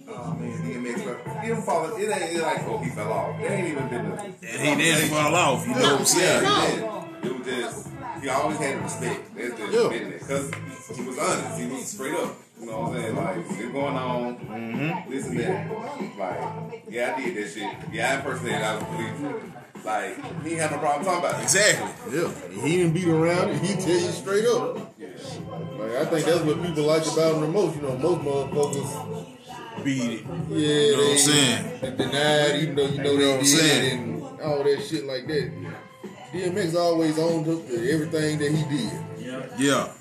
oh 0.10 0.34
man, 0.34 0.58
DMX, 0.64 1.06
but 1.26 1.38
he 1.42 1.48
didn't 1.48 1.64
fall, 1.64 1.86
it 1.96 2.10
ain't 2.10 2.36
it 2.36 2.42
like, 2.42 2.64
oh, 2.68 2.78
he 2.80 2.90
fell 2.90 3.14
off. 3.14 3.40
There 3.40 3.52
ain't 3.54 3.68
even 3.70 3.88
been 3.88 4.06
a, 4.08 4.16
And 4.24 4.80
he 4.82 4.86
didn't 4.92 5.10
fall 5.10 5.34
off. 5.36 5.66
You 5.68 5.76
know 5.76 5.82
what 5.94 6.00
I'm 6.00 6.06
saying? 6.06 6.44
No. 6.44 6.99
Yeah, 7.74 7.82
it 7.82 7.84
was 7.84 7.84
just 7.84 8.24
he 8.24 8.30
always 8.30 8.58
had 8.58 8.82
respect. 8.84 9.36
That's 9.36 9.58
just 9.58 9.74
Yeah. 9.74 9.90
business 9.90 10.22
because 10.24 10.98
he 10.98 11.04
was 11.04 11.18
honest. 11.20 11.60
He 11.60 11.68
was 11.68 11.86
straight 11.88 12.14
up. 12.16 12.36
You 12.60 12.66
know 12.66 12.80
what 12.82 12.90
I'm 12.90 12.96
saying? 13.02 13.16
Like 13.16 13.38
it's 13.38 13.72
going 13.72 13.96
on. 13.96 14.36
Mm-hmm. 14.38 15.12
This 15.12 15.28
and 15.28 15.40
that. 15.40 15.72
Like 16.20 16.84
yeah, 16.90 17.16
I 17.16 17.22
did 17.22 17.36
that 17.38 17.50
shit. 17.54 17.94
Yeah, 17.94 18.12
I 18.12 18.16
impersonated. 18.16 18.62
I 18.62 18.76
was 18.76 18.84
police. 18.84 19.54
Like 19.86 20.44
he 20.44 20.54
had 20.56 20.72
no 20.72 20.78
problem 20.80 21.06
talking 21.06 21.20
about 21.26 21.40
it. 21.40 21.44
Exactly. 21.44 22.20
Yeah, 22.20 22.62
he 22.64 22.78
didn't 22.78 22.94
beat 22.94 23.08
around. 23.08 23.60
He 23.60 23.76
tell 23.76 23.90
you 23.94 24.12
straight 24.12 24.46
up. 24.46 24.76
Like 24.76 25.92
I 25.92 26.06
think 26.06 26.26
that's 26.26 26.42
what 26.42 26.62
people 26.62 26.84
like 26.84 27.04
about 27.08 27.36
him 27.36 27.42
the 27.42 27.48
most. 27.48 27.76
You 27.78 27.82
know, 27.84 27.98
most 27.98 28.22
motherfuckers, 28.22 29.84
Beat 29.84 30.02
it. 30.02 30.26
yeah, 30.50 30.58
You 30.58 30.92
know 30.92 31.04
what 31.04 31.12
I'm 31.12 31.18
saying? 31.18 31.80
they 31.82 31.92
denied, 31.92 32.56
even 32.62 32.76
though 32.76 32.86
you 32.88 32.98
know 32.98 33.12
You 33.12 33.18
know 33.18 33.18
they 33.18 33.26
what 33.28 33.34
I'm 33.36 33.40
did 33.40 33.48
saying? 33.48 34.00
and 34.02 34.42
all 34.42 34.64
that 34.64 34.84
shit 34.84 35.06
like 35.06 35.28
that. 35.28 35.52
DMX 36.34 36.76
always 36.76 37.18
owned 37.18 37.48
up 37.48 37.68
to 37.68 37.92
everything 37.92 38.38
that 38.40 38.52
he 38.52 38.78
did. 38.78 38.92
Yeah. 39.20 39.46
Yeah. 39.58 39.92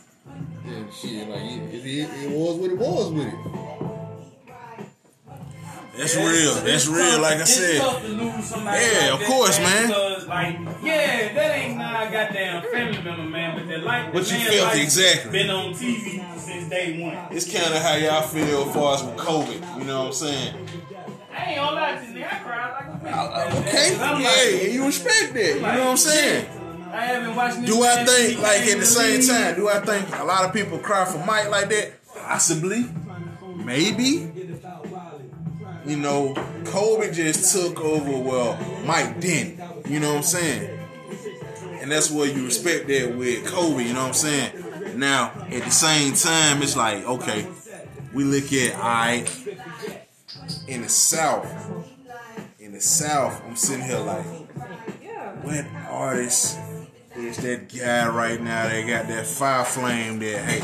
And 0.66 0.93
shit, 0.93 1.29
like 1.29 1.41
it, 1.43 1.74
it, 1.87 2.09
it 2.24 2.31
was 2.31 2.57
what 2.59 2.70
it 2.70 2.79
was 2.79 3.12
with 3.12 3.26
it. 3.29 3.35
That's 5.97 6.14
real. 6.14 6.55
That's 6.55 6.87
real. 6.87 7.20
Like 7.20 7.39
I 7.39 7.41
it's 7.41 7.57
said. 7.57 7.81
tough 7.81 8.03
to 8.03 8.09
lose 8.09 8.45
somebody 8.45 8.79
Yeah, 8.85 9.01
like 9.01 9.12
of 9.14 9.18
that, 9.20 9.26
course, 9.29 9.59
man. 9.59 9.87
Because, 9.89 10.26
like, 10.29 10.59
yeah, 10.85 11.33
that 11.35 11.57
ain't 11.59 11.76
not 11.79 12.12
goddamn 12.12 12.62
family 12.70 13.03
member, 13.03 13.24
man. 13.24 13.59
But 13.59 13.66
that 13.68 13.83
like, 13.83 14.12
But 14.12 14.24
the 14.24 14.35
you 14.35 14.39
man 14.45 14.53
felt 14.53 14.68
life 14.74 14.83
exactly. 14.83 15.33
Been 15.33 15.51
on 15.51 15.72
TV 15.74 16.39
since 16.39 16.68
day 16.68 17.03
one. 17.03 17.16
It's 17.37 17.53
kind 17.53 17.74
of 17.74 17.83
how 17.83 17.97
y'all 17.97 18.22
feel 18.22 18.68
as 18.68 18.74
far 18.74 18.95
as 18.95 19.03
with 19.03 19.16
COVID. 19.16 19.79
You 19.79 19.85
know 19.85 19.99
what 20.03 20.07
I'm 20.09 20.12
saying? 20.12 20.55
I 21.39 21.45
ain't 21.47 21.57
gonna 21.57 21.76
lie 21.76 21.97
to 22.05 22.18
you. 22.18 22.24
I 22.24 22.28
cried 22.28 22.72
like 22.72 22.86
a 22.86 23.07
bitch. 23.07 23.12
Uh, 23.12 23.57
uh, 23.57 23.61
okay. 23.61 23.99
I'm 24.01 24.22
like- 24.22 24.72
you 24.72 24.86
respect 24.86 25.34
that. 25.34 25.55
You 25.55 25.61
know 25.61 25.68
what 25.68 25.80
I'm 25.91 25.97
saying? 25.97 26.47
I 26.93 27.01
haven't 27.05 27.36
watched. 27.36 27.64
Do 27.66 27.82
I 27.84 28.05
think, 28.05 28.41
like, 28.41 28.62
at 28.62 28.78
the 28.80 28.86
same 28.86 29.20
time, 29.26 29.55
do 29.57 29.68
I 29.68 29.80
think 29.80 30.09
a 30.18 30.24
lot 30.24 30.45
of 30.45 30.53
people 30.53 30.78
cry 30.78 31.05
for 31.05 31.18
Mike 31.24 31.51
like 31.51 31.68
that? 31.68 31.93
Possibly. 32.16 32.86
Maybe. 33.57 34.30
You 35.86 35.97
know, 35.97 36.34
Kobe 36.66 37.12
just 37.12 37.55
took 37.55 37.80
over, 37.80 38.18
well, 38.18 38.59
Mike 38.84 39.20
didn't. 39.20 39.86
You 39.89 40.01
know 40.01 40.11
what 40.11 40.16
I'm 40.18 40.22
saying? 40.22 40.78
And 41.80 41.91
that's 41.91 42.11
where 42.11 42.26
you 42.26 42.45
respect 42.45 42.89
that 42.89 43.14
with 43.16 43.47
Kobe, 43.47 43.84
you 43.84 43.93
know 43.95 44.01
what 44.01 44.09
I'm 44.09 44.12
saying? 44.14 44.99
Now, 44.99 45.32
at 45.51 45.62
the 45.64 45.70
same 45.70 46.14
time, 46.14 46.62
it's 46.62 46.76
like, 46.76 47.05
okay, 47.07 47.47
we 48.12 48.24
look 48.24 48.53
at, 48.53 48.74
alright, 48.74 49.30
in 50.67 50.83
the 50.83 50.89
South, 50.89 51.47
in 52.59 52.73
the 52.73 52.81
South, 52.81 53.43
I'm 53.45 53.57
sitting 53.57 53.85
here 53.85 53.99
like, 53.99 54.25
what 55.43 55.67
artist 55.89 56.59
is 57.17 57.37
that 57.39 57.69
guy 57.75 58.09
right 58.09 58.41
now 58.41 58.69
that 58.69 58.87
got 58.87 59.09
that 59.09 59.27
fire 59.27 59.65
flame 59.65 60.19
that, 60.21 60.39
hey, 60.45 60.63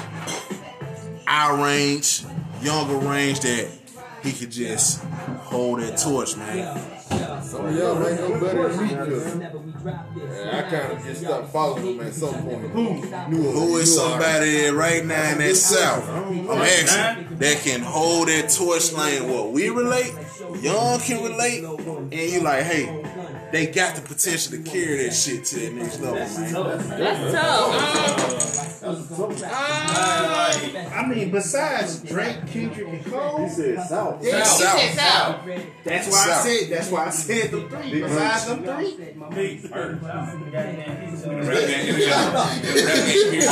our 1.26 1.62
range, 1.64 2.24
younger 2.62 2.96
range 2.96 3.40
that 3.40 3.68
he 4.22 4.32
could 4.32 4.50
just 4.50 5.02
hold 5.04 5.80
that 5.80 5.98
torch, 5.98 6.36
man. 6.36 6.93
Some 7.42 7.66
of 7.66 7.76
y'all 7.76 7.94
might 7.98 8.18
know 8.18 8.40
better 8.40 8.68
than 8.68 8.88
me, 8.88 8.94
cause 8.94 9.36
I 9.36 10.62
kind 10.62 10.92
of 10.92 11.04
just 11.04 11.20
stopped 11.22 11.52
following 11.52 11.98
him 11.98 12.06
at 12.06 12.14
some 12.14 12.34
point. 12.42 12.70
Who? 12.70 12.92
Who 12.94 13.76
is 13.76 13.94
somebody 13.96 14.68
right 14.68 15.04
now 15.04 15.32
in 15.32 15.38
that 15.38 15.56
South? 15.56 16.08
I'm 16.08 16.50
asking 16.50 17.38
that 17.38 17.58
can 17.58 17.80
hold 17.80 18.28
that 18.28 18.48
torch 18.50 18.92
lane. 18.92 19.28
What 19.28 19.52
we 19.52 19.68
relate, 19.68 20.14
y'all 20.60 20.98
can 20.98 21.22
relate, 21.22 21.64
and 21.64 22.12
you 22.12 22.40
like, 22.40 22.64
hey, 22.64 23.03
they 23.54 23.66
got 23.66 23.94
the 23.94 24.02
potential 24.02 24.50
to 24.52 24.62
carry 24.68 25.04
that 25.04 25.12
shit 25.14 25.44
to 25.44 25.60
that 25.60 25.72
next 25.74 26.00
level, 26.00 26.16
man. 26.16 26.98
That's 26.98 27.32
tough. 27.32 28.82
Um, 28.84 28.96
um, 28.96 29.40
I 29.46 31.06
mean, 31.08 31.30
besides 31.30 32.00
Drake, 32.02 32.46
Kendrick, 32.48 32.86
and 32.88 33.04
Cole, 33.06 33.44
He 33.44 33.48
said 33.48 33.80
South. 33.86 34.22
Yeah, 34.22 34.38
he 34.40 34.44
South. 34.44 34.58
said 34.58 34.94
South. 34.94 35.46
that's 35.84 36.10
why 36.10 36.24
I 36.28 36.42
said 36.42 36.70
that's 36.70 36.90
why 36.90 37.06
I 37.06 37.10
said 37.10 37.50
the 37.50 37.60
three. 37.68 38.00
Besides 38.02 38.46
them 38.46 38.64
three, 38.64 38.96
Big 39.34 39.60
first. 39.60 40.02
Goddamn, 40.02 41.08
he's 41.08 41.24
Rap 41.24 41.46
game, 41.46 41.88
in 41.88 41.94
the 41.94 42.06
rap 42.06 42.26
game, 42.26 43.14
period. 43.24 43.44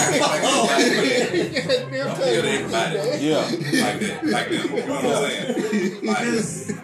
Don't 1.93 2.17
kill 2.17 2.45
everybody. 2.45 2.97
Yeah. 3.25 3.37
Like 3.39 4.01
that. 4.01 4.25
Like 4.27 4.49
that. 4.51 4.53
You 4.53 4.87
know 4.87 4.95
what 4.95 5.05
I'm 5.05 5.31
saying? 5.31 6.05
Like, 6.05 6.19
because 6.19 6.82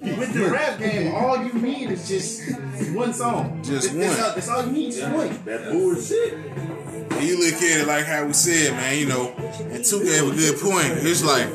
with 0.00 0.32
the 0.32 0.46
rap 0.50 0.78
game, 0.78 1.14
all 1.14 1.44
you 1.44 1.52
need 1.54 1.90
is 1.90 2.08
just 2.08 2.52
one 2.94 3.12
song. 3.12 3.62
Just 3.62 3.94
That's 3.94 4.16
one. 4.16 4.26
all, 4.26 4.34
that's 4.34 4.48
all 4.48 4.66
you 4.66 4.72
need, 4.72 4.92
just 4.92 5.10
one. 5.12 5.44
That 5.44 5.72
bullshit. 5.72 6.34
And 6.34 7.22
you 7.22 7.38
look 7.38 7.54
at 7.62 7.80
it 7.82 7.86
like 7.86 8.06
how 8.06 8.24
we 8.26 8.32
said, 8.32 8.72
man, 8.72 8.98
you 8.98 9.06
know, 9.06 9.34
and 9.60 9.84
two 9.84 10.02
gave 10.04 10.26
a 10.26 10.34
good 10.34 10.58
point. 10.60 10.92
It's 11.06 11.22
like 11.24 11.48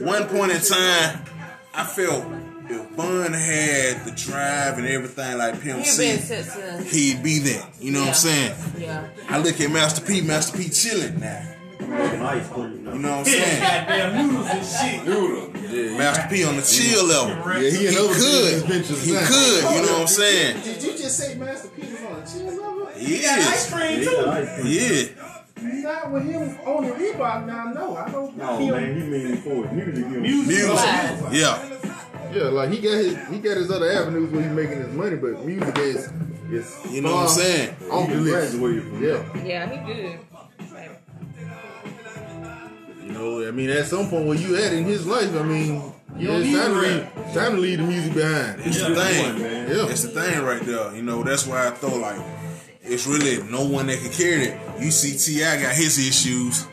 one 0.00 0.26
point 0.26 0.52
in 0.52 0.60
time, 0.60 1.24
I 1.72 1.84
felt 1.84 2.24
if 2.68 2.96
Bun 2.96 3.32
had 3.32 4.04
the 4.04 4.12
drive 4.12 4.78
and 4.78 4.86
everything 4.86 5.38
like 5.38 5.60
Pimp 5.60 5.80
He 5.84 5.96
been 5.96 6.18
C. 6.20 6.34
Uh, 6.34 6.78
he'd 6.82 7.22
be 7.22 7.38
there. 7.40 7.66
You 7.80 7.92
know 7.92 8.00
what 8.00 8.08
I'm 8.08 8.14
saying? 8.14 8.54
yeah. 8.78 9.08
I 9.28 9.38
look 9.38 9.60
at 9.60 9.70
Master 9.70 10.04
P, 10.04 10.20
Master 10.20 10.56
P 10.56 10.68
chilling 10.68 11.20
now. 11.20 11.49
Nice 11.90 12.48
cream. 12.48 12.86
You 12.86 12.98
know 12.98 13.10
what 13.10 13.18
I'm 13.18 13.24
saying? 13.24 13.60
Goddamn 13.60 14.28
noodles 14.28 14.46
and 14.50 14.66
shit. 14.66 15.06
Noodle. 15.06 15.98
Master 15.98 16.26
P 16.30 16.44
on 16.44 16.56
the 16.56 16.62
chill 16.62 17.04
level. 17.04 17.30
Yeah, 17.62 17.70
he 17.70 17.86
in 17.86 17.92
He 17.92 17.98
overseas 17.98 18.62
could. 18.62 18.84
He 18.98 19.12
now. 19.12 19.26
could. 19.26 19.62
You 19.74 19.82
know 19.86 19.92
what 19.92 20.00
I'm 20.02 20.06
saying? 20.06 20.62
Did 20.62 20.82
you 20.82 20.90
just 20.92 21.16
say 21.18 21.34
Master 21.36 21.68
P 21.68 21.82
was 21.82 22.02
on 22.02 22.20
the 22.20 22.26
chill 22.30 22.62
level? 22.62 22.86
He 22.96 23.26
Ice 23.26 23.72
cream 23.72 23.98
He 23.98 24.04
too. 24.04 24.10
got 24.16 24.28
ice 24.28 24.60
cream. 24.60 24.66
Yeah. 24.66 25.82
Not 25.82 26.10
with 26.12 26.24
him 26.24 26.58
on 26.66 26.84
the 26.86 26.92
Reebok 26.92 27.46
now, 27.46 27.64
no. 27.72 27.96
I 27.96 28.10
don't 28.10 28.36
No 28.36 28.58
he 28.58 28.70
man, 28.70 29.00
he 29.00 29.06
mean 29.08 29.36
for 29.38 29.66
his 29.66 29.72
music. 29.72 29.94
he- 30.06 30.10
Music. 30.20 30.46
Music. 30.48 30.74
Right. 30.74 31.28
Yeah. 31.32 31.76
Yeah, 32.32 32.42
like 32.44 32.70
he 32.70 32.78
got 32.80 32.92
his 32.92 33.18
he 33.28 33.38
got 33.40 33.56
his 33.56 33.70
other 33.70 33.90
avenues 33.90 34.30
where 34.30 34.42
he's 34.42 34.52
making 34.52 34.78
his 34.78 34.94
money, 34.94 35.16
but 35.16 35.44
music 35.44 35.76
is 35.78 36.08
is 36.50 36.76
You 36.90 37.02
know 37.02 37.14
what 37.14 37.22
I'm 37.24 37.28
saying? 37.28 37.76
off 37.90 38.08
the 38.08 38.14
He 38.14 38.20
list. 38.20 38.52
graduated 38.58 38.82
from 38.84 39.04
Yeah, 39.04 39.44
Yeah, 39.44 39.68
he 39.68 39.92
good. 39.92 40.18
Know, 43.20 43.48
I 43.48 43.50
mean, 43.50 43.70
at 43.70 43.86
some 43.86 44.08
point 44.08 44.26
where 44.26 44.36
you 44.36 44.56
at 44.56 44.72
in 44.72 44.84
his 44.84 45.06
life, 45.06 45.34
I 45.36 45.42
mean, 45.42 45.92
yeah, 46.16 46.30
it's 46.32 46.58
time 46.58 46.74
to 46.74 46.80
leave, 46.80 47.34
time 47.34 47.54
to 47.54 47.58
leave 47.60 47.78
the 47.78 47.84
music 47.84 48.14
behind. 48.14 48.60
It's 48.60 48.78
the 48.78 48.92
One, 48.92 48.94
thing. 48.94 49.42
man. 49.42 49.68
Yeah. 49.68 49.86
It's 49.88 50.02
the 50.02 50.08
thing 50.08 50.42
right 50.42 50.62
there. 50.62 50.94
You 50.94 51.02
know, 51.02 51.22
that's 51.22 51.46
why 51.46 51.66
I 51.68 51.70
thought 51.70 51.98
like 52.00 52.20
it's 52.82 53.06
really 53.06 53.42
no 53.50 53.64
one 53.64 53.86
that 53.86 53.98
can 54.00 54.10
carry 54.10 54.44
it. 54.46 54.80
You 54.82 54.90
see 54.90 55.16
T.I. 55.16 55.62
got 55.62 55.74
his 55.74 55.98
issues. 55.98 56.66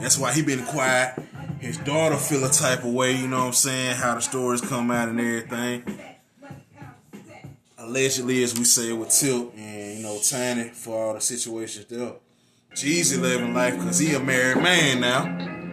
That's 0.00 0.18
why 0.18 0.32
he 0.32 0.42
been 0.42 0.64
quiet. 0.64 1.18
His 1.60 1.78
daughter 1.78 2.16
feel 2.16 2.44
a 2.44 2.50
type 2.50 2.80
of 2.84 2.92
way, 2.92 3.12
you 3.16 3.26
know 3.26 3.38
what 3.38 3.46
I'm 3.46 3.52
saying? 3.54 3.96
How 3.96 4.14
the 4.14 4.20
stories 4.20 4.60
come 4.60 4.90
out 4.90 5.08
and 5.08 5.18
everything. 5.18 5.98
Allegedly, 7.78 8.42
as 8.42 8.56
we 8.58 8.64
say 8.64 8.92
with 8.92 9.10
Tilt 9.10 9.54
and, 9.56 9.96
you 9.98 10.02
know, 10.02 10.18
Tiny 10.18 10.70
for 10.70 11.06
all 11.08 11.14
the 11.14 11.20
situations 11.20 11.86
there. 11.86 12.12
Jeezy 12.74 13.20
living 13.20 13.54
life 13.54 13.74
because 13.78 13.98
he 13.98 14.14
a 14.14 14.20
married 14.20 14.62
man 14.62 15.00
now. 15.00 15.63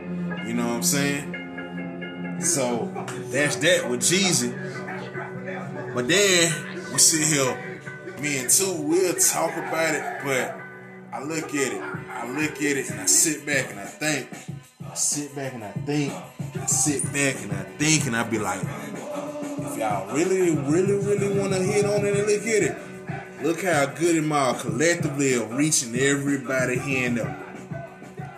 You 0.46 0.54
know 0.54 0.68
what 0.68 0.76
I'm 0.76 0.84
saying? 0.84 2.42
So 2.42 2.92
that's 3.30 3.58
that 3.58 3.90
with 3.90 4.02
Jeezy. 4.02 4.52
But 5.94 6.08
then 6.08 6.52
we 6.92 6.98
sit 6.98 7.28
here, 7.28 7.82
me 8.20 8.40
and 8.40 8.50
two, 8.50 8.74
we'll 8.82 9.14
talk 9.16 9.52
about 9.56 9.94
it, 9.94 10.22
but 10.24 10.58
I 11.14 11.22
look 11.24 11.54
at 11.54 11.74
it, 11.74 11.82
I 11.82 12.28
look 12.32 12.56
at 12.56 12.78
it, 12.78 12.90
and 12.90 13.02
I 13.02 13.06
sit 13.06 13.46
back 13.46 13.70
and 13.70 13.80
I 13.80 13.86
think, 13.86 14.30
I 14.90 14.94
sit 14.96 15.36
back 15.36 15.54
and 15.54 15.64
I 15.64 15.72
think, 15.72 16.14
I 16.60 16.66
sit 16.66 17.04
back 17.14 17.42
and 17.44 17.52
I 17.52 17.64
think, 17.78 18.08
and 18.08 18.16
I 18.16 18.24
be 18.24 18.40
like, 18.40 18.62
if 18.62 19.78
y'all 19.78 20.14
really, 20.16 20.56
really, 20.56 20.94
really 20.94 21.38
want 21.38 21.54
to 21.54 21.60
hit 21.60 21.86
on 21.86 22.06
it 22.06 22.18
and 22.18 22.28
look 22.28 22.42
at 22.42 22.64
it, 22.64 23.44
look 23.44 23.64
how 23.64 23.86
good 23.86 24.16
and 24.16 24.34
all 24.34 24.56
collectively 24.56 25.36
are 25.36 25.46
reaching 25.46 25.96
everybody 25.96 26.80
here 26.80 27.10
and. 27.10 27.38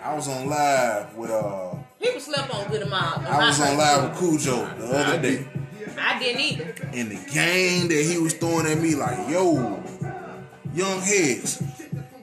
I 0.04 0.12
was 0.14 0.28
on 0.28 0.50
live 0.50 1.16
with 1.16 1.30
uh, 1.30 1.63
People 2.04 2.20
slept 2.20 2.54
on 2.54 2.68
Goodie 2.68 2.84
Mob. 2.84 3.24
I 3.26 3.46
was 3.46 3.58
on 3.62 3.78
live 3.78 4.10
with 4.10 4.18
Khujo 4.18 4.78
the 4.78 4.86
other 4.94 5.22
day. 5.22 5.46
I 5.98 6.18
didn't 6.18 6.40
either. 6.42 6.74
And 6.92 7.10
the 7.10 7.32
game 7.32 7.88
that 7.88 8.04
he 8.06 8.18
was 8.18 8.34
throwing 8.34 8.66
at 8.66 8.78
me, 8.78 8.94
like, 8.94 9.30
yo, 9.30 9.82
young 10.74 11.00
heads, 11.00 11.62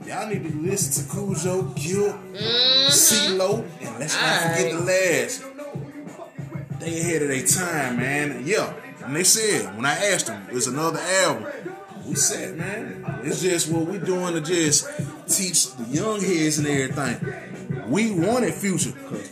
y'all 0.06 0.28
need 0.28 0.44
to 0.44 0.56
listen 0.56 1.04
to 1.04 1.10
Khujo, 1.10 1.76
Guilt, 1.76 2.16
mm-hmm. 2.16 2.90
CeeLo, 2.90 3.66
and 3.82 4.00
let's 4.00 4.22
not 4.22 4.56
forget 4.56 4.72
the 4.72 4.80
last. 4.82 5.44
They 6.80 7.00
ahead 7.00 7.24
of 7.24 7.30
their 7.30 7.48
time, 7.48 7.98
man. 7.98 8.44
Yeah. 8.46 8.72
And 9.04 9.16
they 9.16 9.24
said, 9.24 9.76
when 9.76 9.86
I 9.88 9.96
asked 10.14 10.28
them, 10.28 10.46
it's 10.52 10.68
another 10.68 11.00
album. 11.00 11.48
We 12.06 12.14
said, 12.14 12.56
man, 12.56 13.22
it's 13.24 13.42
just 13.42 13.72
what 13.72 13.88
we're 13.88 14.00
doing 14.00 14.36
to 14.36 14.42
just 14.42 14.88
teach 15.28 15.74
the 15.74 15.86
young 15.86 16.22
heads 16.22 16.60
and 16.60 16.68
everything. 16.68 17.90
We 17.90 18.12
wanted 18.12 18.54
Future, 18.54 18.92
'cause 18.92 19.30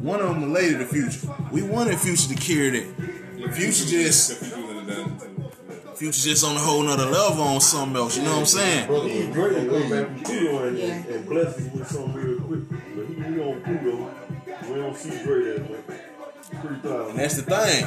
one 0.00 0.20
of 0.20 0.28
them 0.28 0.44
related 0.44 0.78
to 0.78 0.86
Future. 0.86 1.34
We 1.52 1.62
wanted 1.62 1.98
Future 1.98 2.28
to 2.28 2.34
carry 2.34 2.80
that. 2.80 3.52
Future 3.54 3.86
just 3.86 4.42
If 4.42 4.50
you 4.50 4.56
do 4.56 4.78
it, 4.78 4.86
then 4.86 5.18
too. 5.18 5.50
Future 5.94 6.22
just 6.22 6.44
on 6.44 6.56
a 6.56 6.58
whole 6.58 6.82
nother 6.82 7.06
level 7.06 7.42
on 7.42 7.60
something 7.60 7.96
else. 7.96 8.16
You 8.16 8.24
know 8.24 8.32
what 8.32 8.40
I'm 8.40 8.46
saying? 8.46 8.88
He 9.08 9.32
Drake 9.32 9.70
will 9.70 9.80
come 9.80 9.90
back 9.90 10.06
from 10.06 10.20
Kudo 10.20 10.68
and, 10.68 10.78
and, 10.78 11.06
and 11.06 11.26
bless 11.28 11.56
us 11.58 11.72
with 11.72 11.86
something 11.88 12.14
real 12.14 12.40
quick. 12.40 12.68
But 12.68 13.06
he, 13.06 13.14
he 13.14 13.40
on 13.40 13.60
Kudo. 13.62 14.68
We 14.68 14.74
don't 14.76 14.96
see 14.96 15.10
Drake 15.22 15.56
that 15.56 15.70
much. 15.70 16.00
And 16.52 17.18
that's 17.18 17.36
the 17.36 17.42
thing. 17.42 17.84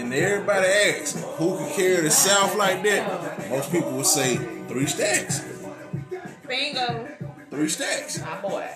And 0.00 0.12
everybody 0.12 0.66
asks, 0.66 1.22
who 1.36 1.56
could 1.56 1.72
carry 1.74 2.00
the 2.02 2.10
South 2.10 2.56
like 2.56 2.82
that? 2.82 3.48
Most 3.50 3.70
people 3.70 3.92
would 3.92 4.06
say 4.06 4.36
three 4.68 4.86
stacks. 4.86 5.44
Bingo. 6.48 7.13
Three 7.54 7.68
stacks. 7.68 8.20
My 8.20 8.40
boy. 8.40 8.68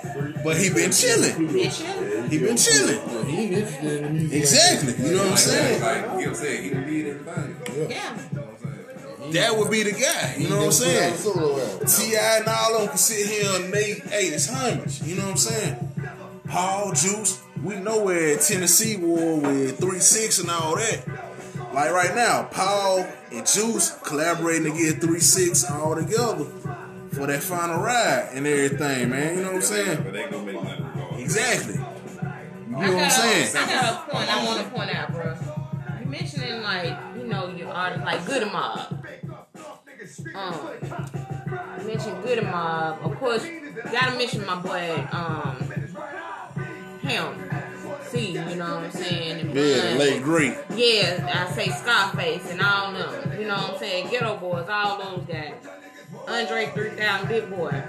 But 0.45 0.57
he 0.57 0.71
been 0.71 0.93
chilling. 0.93 1.49
Bitch. 1.49 2.29
He 2.29 2.39
been 2.39 2.57
chilling. 2.57 2.97
Yeah, 2.97 3.25
he 3.25 3.37
ain't 3.45 3.53
interested 3.55 4.05
in 4.05 4.13
music. 4.15 4.39
Exactly. 4.39 5.05
You 5.09 5.17
know 5.17 5.23
what 5.25 5.31
I'm 5.33 5.37
saying? 5.37 5.83
Like 5.83 6.19
Gil 6.19 6.35
said, 6.35 6.61
he 6.61 6.71
can 6.71 6.87
lead 6.87 7.07
everything. 7.07 7.57
You 7.77 7.87
Yeah. 7.89 8.17
know 8.33 8.43
what 8.43 8.49
I'm 8.51 9.19
saying? 9.19 9.33
That 9.33 9.59
would 9.59 9.71
be 9.71 9.83
the 9.83 9.93
guy. 9.93 10.35
You 10.39 10.49
know 10.49 10.57
what 10.59 10.67
I'm 10.67 10.73
saying? 10.73 11.17
Solo. 11.17 11.79
T.I. 11.85 12.37
and 12.39 12.49
all 12.49 12.75
of 12.77 12.81
them 12.83 12.89
can 12.91 12.99
sit 12.99 13.27
here 13.27 13.51
and 13.57 13.71
make, 13.71 14.07
hey, 14.09 14.27
it's 14.29 14.49
homage. 14.49 15.03
You 15.03 15.17
know 15.17 15.25
what 15.25 15.31
I'm 15.33 15.37
saying? 15.37 15.77
Paul, 16.49 16.93
Juice, 16.93 17.43
we 17.63 17.77
know 17.77 18.03
where 18.05 18.39
Tennessee 18.39 18.97
war 18.97 19.39
with 19.41 19.79
3-6 19.81 20.41
and 20.41 20.51
all 20.51 20.77
that. 20.77 21.07
Like 21.75 21.91
right 21.93 22.15
now, 22.15 22.45
Paul 22.51 23.07
and 23.31 23.47
Juice 23.47 23.91
collaborating 24.03 24.73
to 24.73 24.79
get 24.79 25.01
3-6 25.01 25.71
all 25.71 25.95
together 25.95 26.45
for 27.13 27.27
that 27.27 27.43
final 27.43 27.81
ride 27.81 28.31
and 28.33 28.47
everything, 28.47 29.11
man. 29.11 29.37
You 29.37 29.43
know 29.43 29.49
what 29.49 29.57
I'm 29.57 29.63
saying? 29.63 30.03
But 30.03 30.13
they 30.13 30.29
gonna 30.29 30.43
make 30.45 30.63
money 30.63 30.83
regardless. 30.83 31.21
Exactly. 31.23 31.75
You 31.75 31.81
know 32.87 32.95
what 32.95 33.05
I'm 33.05 33.11
saying? 33.11 33.57
I 33.57 33.67
got 33.67 34.09
a 34.09 34.11
point 34.13 34.29
I 34.37 34.45
want 34.47 34.65
to 34.65 34.71
point 34.71 34.95
out, 34.95 35.13
bro. 35.13 35.35
You 36.01 36.07
mentioning 36.07 36.63
like, 36.63 36.97
you 37.17 37.25
know, 37.25 37.49
your 37.49 37.69
artists 37.71 38.05
like 38.05 38.25
Goodie 38.27 38.45
Mob. 38.51 39.05
Um, 40.35 40.71
you 41.81 41.87
mentioned 41.87 42.23
Goodie 42.23 42.43
Mob. 42.43 42.99
Of 43.03 43.17
course, 43.19 43.45
you 43.47 43.73
gotta 43.91 44.17
mention 44.17 44.47
my 44.47 44.57
boy, 44.57 45.07
um, 45.13 45.57
him. 47.01 47.51
See, 48.05 48.31
you 48.33 48.55
know 48.57 48.77
what 48.77 48.85
I'm 48.85 48.91
saying? 48.93 49.41
And 49.41 49.55
Yeah, 49.55 49.83
Bun. 49.91 49.99
late 49.99 50.23
great. 50.23 50.55
Yeah, 50.75 51.47
I 51.49 51.53
say 51.53 51.69
Scarface 51.71 52.51
and 52.51 52.63
all 52.63 52.93
them. 52.93 53.39
You 53.41 53.47
know 53.49 53.57
what 53.57 53.73
I'm 53.75 53.79
saying? 53.79 54.07
Geto 54.09 54.41
Boys, 54.41 54.67
all 54.69 54.99
those 54.99 55.27
guys. 55.27 55.55
Andre 56.27 56.67
3000, 56.67 57.29
Big 57.29 57.51
Boi. 57.51 57.83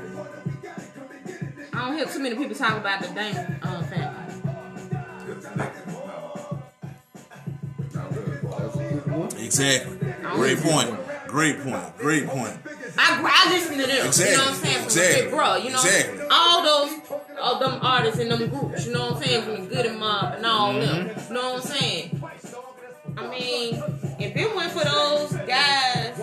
I 1.73 1.85
don't 1.85 1.95
hear 1.97 2.05
too 2.05 2.19
many 2.19 2.35
people 2.35 2.55
talk 2.55 2.77
about 2.77 3.01
the 3.01 3.07
Dame 3.09 3.59
um, 3.63 3.83
family. 3.85 5.29
Exactly. 9.37 9.97
Great 10.33 10.59
point. 10.59 10.95
Great 11.27 11.59
point. 11.63 11.97
Great 11.97 12.27
point. 12.27 12.57
I, 12.97 13.21
I 13.23 13.51
listen 13.51 13.77
to 13.77 13.85
them. 13.87 14.07
Exactly. 14.07 14.31
You 14.31 14.37
know 14.37 14.43
what 14.43 14.49
I'm 14.49 14.55
saying? 14.55 14.75
From 14.75 14.83
Exactly. 14.85 15.21
big 15.23 15.31
bro. 15.31 15.55
You 15.55 15.69
know, 15.69 15.75
Exactly. 15.81 16.25
all 16.31 16.63
those 16.63 16.99
all 17.41 17.59
them 17.59 17.79
artists 17.81 18.19
and 18.19 18.31
them 18.31 18.49
groups. 18.49 18.85
You 18.85 18.93
know 18.93 19.11
what 19.11 19.15
I'm 19.17 19.23
saying? 19.23 19.43
From 19.43 19.69
the 19.69 19.75
Good 19.75 19.85
and 19.85 19.99
Mob 19.99 20.33
and 20.35 20.45
all 20.45 20.73
them. 20.73 21.07
Mm-hmm. 21.07 21.33
You 21.33 21.39
know 21.41 21.53
what 21.53 21.65
I'm 21.65 21.79
saying? 21.79 22.23
I 23.17 23.27
mean, 23.27 23.75
if 24.19 24.35
it 24.35 24.55
went 24.55 24.71
for 24.71 24.83
those 24.83 25.31
guys, 25.47 26.17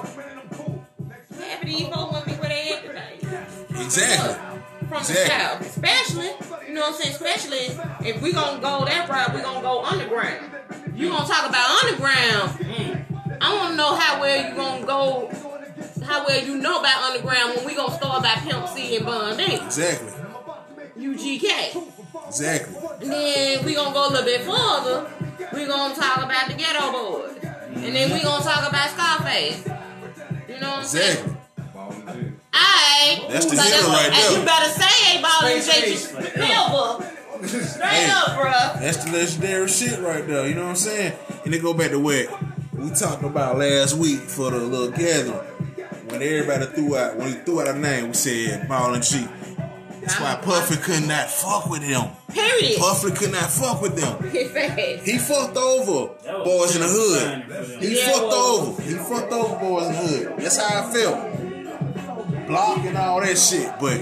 of 1.55 1.67
these 1.67 1.89
folks 1.89 2.13
wouldn't 2.13 2.27
be 2.27 2.33
where 2.35 2.49
they 2.49 2.73
at 2.73 2.83
today. 2.85 3.83
Exactly. 3.85 4.35
From 4.89 4.99
Exactly. 4.99 5.25
the 5.25 5.27
south, 5.27 5.61
especially, 5.67 6.69
you 6.69 6.75
know 6.75 6.81
what 6.83 6.95
I'm 6.95 7.01
saying? 7.01 7.15
Especially 7.15 8.07
if 8.09 8.23
we 8.23 8.33
gonna 8.33 8.61
go 8.61 8.85
that 8.85 9.09
route, 9.09 9.35
we 9.35 9.41
gonna 9.43 9.61
go 9.61 9.83
underground. 9.85 10.51
You 10.95 11.09
gonna 11.09 11.27
talk 11.27 11.49
about 11.49 11.85
underground? 11.85 12.51
Mm. 12.61 13.39
I 13.41 13.55
want 13.57 13.71
to 13.71 13.77
know 13.77 13.95
how 13.97 14.21
well 14.21 14.49
you 14.49 14.55
gonna 14.55 14.87
go, 14.87 15.31
how 16.05 16.25
well 16.25 16.43
you 16.45 16.57
know 16.59 16.81
about 16.81 17.03
underground 17.11 17.57
when 17.57 17.67
we 17.67 17.75
gonna 17.75 17.95
start 17.97 18.23
by 18.23 18.35
Pimp 18.37 18.69
C 18.69 18.97
and 18.97 19.07
Bun 19.07 19.37
B, 19.37 19.45
Exactly. 19.57 20.13
UGK. 20.99 21.83
Exactly. 22.29 22.77
And 23.03 23.11
then 23.13 23.65
we 23.65 23.75
gonna 23.75 23.93
go 23.93 24.09
a 24.09 24.11
little 24.11 24.25
bit 24.25 24.41
further. 24.43 25.11
We 25.53 25.67
gonna 25.67 25.95
talk 25.95 26.19
about 26.19 26.49
the 26.49 26.55
Geto 26.55 26.93
Boys, 26.93 27.39
and 27.43 27.95
then 27.95 28.13
we 28.13 28.23
gonna 28.23 28.43
talk 28.45 28.69
about 28.69 28.91
Scarface. 28.91 29.65
You 30.49 30.61
know 30.61 30.71
what 30.71 30.79
I'm 30.79 30.85
saying? 30.85 31.36
Exactly. 31.91 32.33
Alright. 32.55 33.31
That's 33.31 33.47
the 33.47 33.57
So 33.57 33.63
hitter 33.63 33.89
right 33.89 34.05
And 34.07 34.15
there. 34.15 34.39
you 34.41 34.45
better 34.47 34.71
say 34.71 35.19
A 35.19 35.23
Ball 35.23 35.45
and 35.45 35.63
Space 35.63 36.13
J 36.13 36.21
Silver. 36.21 37.13
Straight 37.47 37.83
Hey. 37.87 38.11
up, 38.11 38.27
bruh. 38.39 38.81
That's 38.81 39.05
the 39.05 39.13
legendary 39.13 39.69
shit 39.69 40.01
right 40.01 40.27
there. 40.27 40.47
You 40.49 40.55
know 40.55 40.63
what 40.63 40.71
I'm 40.71 40.77
saying? 40.77 41.13
And 41.45 41.55
it 41.55 41.63
go 41.63 41.75
back 41.75 41.91
to 41.91 41.99
what 42.01 42.29
we 42.73 42.91
talked 42.91 43.23
about 43.23 43.59
last 43.59 43.95
week 43.95 44.21
for 44.21 44.51
the 44.51 44.59
little 44.59 44.91
gathering. 44.91 45.35
When 46.09 46.23
everybody 46.23 46.67
threw 46.67 46.97
out, 46.97 47.17
when 47.17 47.29
he 47.29 47.35
threw 47.35 47.61
out 47.61 47.69
a 47.69 47.79
name, 47.79 48.09
we 48.09 48.15
said 48.15 48.69
Ball 48.69 48.95
and 48.95 49.03
G. 49.05 49.27
That's 50.01 50.21
why 50.21 50.37
Puffy 50.37 50.77
could 50.77 51.07
not 51.09 51.29
fuck 51.29 51.69
with 51.69 51.83
him. 51.83 52.05
Period. 52.33 52.79
Puffy 52.79 53.11
could 53.11 53.33
not 53.33 53.51
fuck 53.51 53.83
with 53.83 53.97
them. 53.97 54.31
He 54.31 55.19
fucked 55.19 55.57
over 55.57 56.15
boys 56.45 56.77
in 56.77 56.83
the 56.83 56.89
hood. 56.89 57.83
He 57.83 57.97
Yeah, 57.99 58.07
fucked 58.13 58.29
well- 58.29 58.35
over. 58.35 58.83
He 58.83 58.93
fucked 58.95 59.33
over 59.33 59.57
boys 59.57 59.87
in 59.89 59.93
the 59.93 59.99
hood. 59.99 60.35
That's 60.39 60.57
how 60.59 60.89
I 60.89 60.93
felt. 60.93 61.19
Block 62.47 62.79
and 62.79 62.97
all 62.97 63.21
that 63.21 63.37
shit, 63.37 63.73
but 63.81 63.99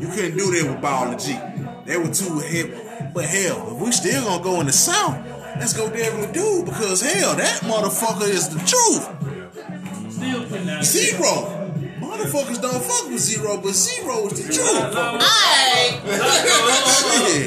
you 0.00 0.08
couldn't 0.08 0.36
do 0.36 0.50
that 0.50 0.70
with 0.70 0.80
Ball 0.80 1.08
and 1.08 1.20
G. 1.20 1.38
They 1.84 1.96
were 1.98 2.12
too 2.12 2.38
hip. 2.38 3.12
But 3.12 3.24
hell, 3.24 3.74
if 3.74 3.82
we 3.82 3.92
still 3.92 4.24
gonna 4.24 4.42
go 4.42 4.60
in 4.60 4.66
the 4.66 4.72
South, 4.72 5.16
let's 5.58 5.72
go 5.74 5.90
Devil 5.90 6.32
Dude 6.32 6.64
because 6.64 7.02
hell, 7.02 7.34
that 7.36 7.60
motherfucker 7.62 8.28
is 8.28 8.48
the 8.48 8.58
truth. 8.60 10.12
Still 10.12 10.46
putting 10.46 10.68
out 10.70 10.84
Z-Ro. 10.84 11.56
Motherfuckers 12.00 12.60
don't 12.62 12.82
fuck 12.82 13.10
with 13.10 13.20
Z-Ro, 13.20 13.60
but 13.60 13.72
Z-Ro 13.72 14.26
is 14.28 14.46
the 14.46 14.52
truth. 14.52 14.72
lot, 14.72 14.94
lot, 14.94 15.14
Alright. 15.14 16.04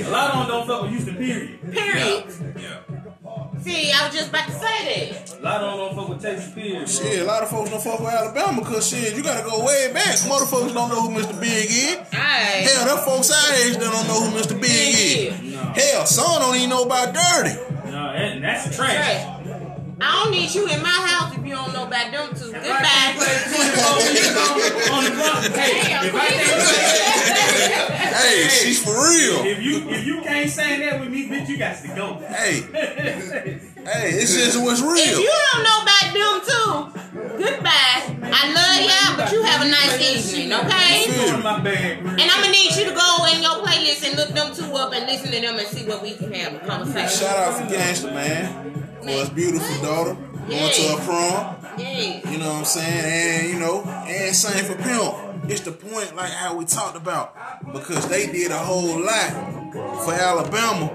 A 0.05 0.09
lot 0.09 0.33
of 0.33 0.37
them 0.39 0.47
don't 0.47 0.67
fuck 0.67 0.81
with 0.83 0.91
Houston, 0.91 1.15
period. 1.15 1.71
Period. 1.71 2.25
Yeah. 2.57 2.82
See, 3.63 3.91
I 3.91 4.05
was 4.05 4.15
just 4.15 4.29
about 4.29 4.45
to 4.47 4.51
say 4.51 5.09
that. 5.09 5.39
A 5.39 5.41
lot 5.43 5.61
of 5.61 5.77
them 5.77 5.77
don't 5.79 5.95
fuck 5.95 6.09
with 6.09 6.21
Texas, 6.21 6.53
period. 6.53 6.89
Shit, 6.89 7.19
a 7.21 7.23
lot 7.23 7.43
of 7.43 7.49
folks 7.49 7.69
don't 7.69 7.81
fuck 7.81 7.99
with 7.99 8.09
Alabama 8.13 8.59
because 8.61 8.87
shit, 8.87 9.15
you 9.15 9.23
gotta 9.23 9.47
go 9.49 9.63
way 9.63 9.91
back. 9.93 10.15
Motherfuckers 10.19 10.73
don't 10.73 10.89
know 10.89 11.01
who 11.07 11.19
Mr. 11.19 11.39
Big 11.39 11.69
is. 11.69 11.95
Alright. 11.95 12.67
Hell, 12.67 12.85
them 12.85 13.05
folks 13.05 13.31
our 13.31 13.53
age 13.55 13.77
that 13.77 13.91
don't 13.91 14.07
know 14.07 14.21
who 14.21 14.37
Mr. 14.39 14.59
Big 14.59 14.95
is. 14.95 15.53
Hell, 15.55 16.05
son 16.05 16.41
don't 16.41 16.55
even 16.55 16.69
know 16.69 16.83
about 16.83 17.13
Dirty. 17.13 17.55
No, 17.91 18.11
that, 18.13 18.41
that's 18.41 18.75
trash. 18.75 18.95
Trash. 18.95 19.32
I 20.03 20.23
don't 20.23 20.31
need 20.31 20.53
you 20.53 20.67
in 20.67 20.81
my 20.83 20.89
house 20.89 21.31
if 21.31 21.45
you 21.45 21.55
don't 21.55 21.71
know 21.71 21.87
about 21.87 22.11
them 22.11 22.35
two. 22.35 22.51
If 22.51 22.59
I 22.59 22.59
Goodbye. 22.59 22.83
can't 22.83 23.15
play 23.23 23.39
24 23.55 23.87
on, 23.87 24.99
on 24.99 25.03
the 25.07 25.11
clock, 25.15 25.47
hey, 25.55 25.79
if 26.07 26.13
I 26.13 26.27
can't 26.27 27.53
Hey, 28.13 28.47
she's 28.51 28.83
for 28.83 28.91
real. 28.91 29.47
If 29.47 29.63
you 29.63 29.89
if 29.89 30.05
you 30.05 30.21
can't 30.21 30.49
sing 30.49 30.81
that 30.81 30.99
with 30.99 31.09
me, 31.09 31.29
bitch, 31.29 31.47
you 31.47 31.57
got 31.57 31.81
to 31.81 31.87
go. 31.95 32.15
Hey, 32.27 32.59
hey, 32.73 34.09
it's 34.19 34.35
just 34.35 34.61
what's 34.61 34.81
real. 34.81 34.91
If 34.99 35.19
you 35.19 35.31
don't 35.53 35.63
know 35.63 35.79
about 35.87 36.11
them 36.11 36.35
two, 36.43 37.39
goodbye. 37.39 38.03
I 38.27 38.51
love 38.51 38.83
y'all, 38.83 39.15
but 39.15 39.31
you 39.31 39.41
have 39.43 39.61
a 39.61 39.69
nice 39.69 40.03
evening, 40.03 40.51
okay? 40.51 41.07
Go 41.15 41.35
in 41.35 41.43
my 41.43 41.59
bag, 41.61 42.01
bro. 42.03 42.11
And 42.11 42.21
I'm 42.21 42.41
gonna 42.41 42.51
need 42.51 42.75
you 42.75 42.91
to 42.91 42.93
go 42.93 43.25
in 43.31 43.41
your 43.41 43.63
playlist 43.63 44.03
and 44.05 44.17
look 44.17 44.29
them 44.35 44.53
two 44.53 44.75
up 44.75 44.91
and 44.91 45.05
listen 45.05 45.31
to 45.31 45.39
them 45.39 45.57
and 45.57 45.67
see 45.67 45.87
what 45.87 46.03
we 46.03 46.15
can 46.15 46.33
have 46.33 46.55
a 46.55 46.59
conversation. 46.59 47.25
Shout 47.25 47.37
out 47.37 47.61
for 47.61 47.69
Gangster, 47.71 48.11
man. 48.11 48.82
For 49.03 49.09
his 49.09 49.29
beautiful 49.29 49.81
daughter. 49.83 50.13
Going 50.47 50.71
to 50.71 50.81
her 50.89 51.05
prom. 51.05 51.55
Yeah. 51.77 52.29
You 52.29 52.37
know 52.37 52.47
what 52.47 52.59
I'm 52.59 52.65
saying? 52.65 53.43
And, 53.43 53.53
you 53.53 53.59
know, 53.59 53.83
and 53.83 54.35
same 54.35 54.63
for 54.65 54.75
Pimp. 54.81 55.49
It's 55.49 55.61
the 55.61 55.73
point, 55.73 56.15
like 56.15 56.31
how 56.31 56.55
we 56.55 56.63
talked 56.63 56.95
about. 56.95 57.35
Because 57.73 58.07
they 58.07 58.27
did 58.31 58.51
a 58.51 58.57
whole 58.57 58.97
lot 59.03 59.31
for 60.05 60.13
Alabama. 60.13 60.89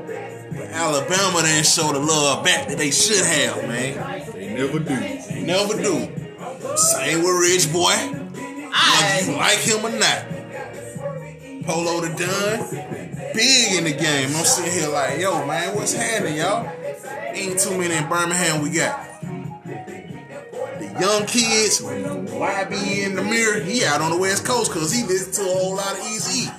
But 0.51 0.71
Alabama 0.71 1.43
didn't 1.43 1.67
show 1.67 1.93
the 1.93 1.99
love 1.99 2.45
back 2.45 2.69
that 2.69 2.79
they 2.79 2.91
should 2.91 3.25
have, 3.25 3.69
man. 3.69 4.33
They 4.33 4.55
never 4.55 4.79
do. 4.79 4.97
They 4.97 5.43
never 5.45 5.75
do. 5.75 6.09
Same 6.77 7.23
with 7.23 7.41
Rich 7.41 7.73
Boy. 7.73 7.95
Whether 7.95 9.31
you 9.31 9.37
like 9.37 9.59
him 9.59 9.85
or 9.85 9.91
not. 9.91 10.25
Polo 11.69 12.01
the 12.01 12.09
Dunn, 12.09 12.61
big 13.35 13.77
in 13.77 13.85
the 13.85 13.93
game. 13.93 14.35
I'm 14.35 14.45
sitting 14.47 14.73
here 14.73 14.89
like, 14.89 15.21
yo, 15.21 15.45
man, 15.47 15.75
what's 15.77 15.93
happening, 15.93 16.39
y'all? 16.39 16.67
Ain't 17.35 17.61
too 17.61 17.77
many 17.77 17.95
in 17.95 18.09
Birmingham 18.09 18.63
we 18.63 18.71
got. 18.71 19.05
The 20.79 20.97
young 20.99 21.27
kids, 21.27 21.83
YB 21.83 23.05
in 23.05 23.17
the 23.17 23.23
mirror, 23.23 23.61
he 23.61 23.85
out 23.85 24.01
on 24.01 24.13
the 24.13 24.17
West 24.17 24.47
Coast 24.47 24.73
because 24.73 24.91
he 24.91 25.03
listened 25.03 25.35
to 25.35 25.43
a 25.43 25.55
whole 25.59 25.77
lot 25.77 25.93
of 25.93 25.99
Easy. 26.07 26.51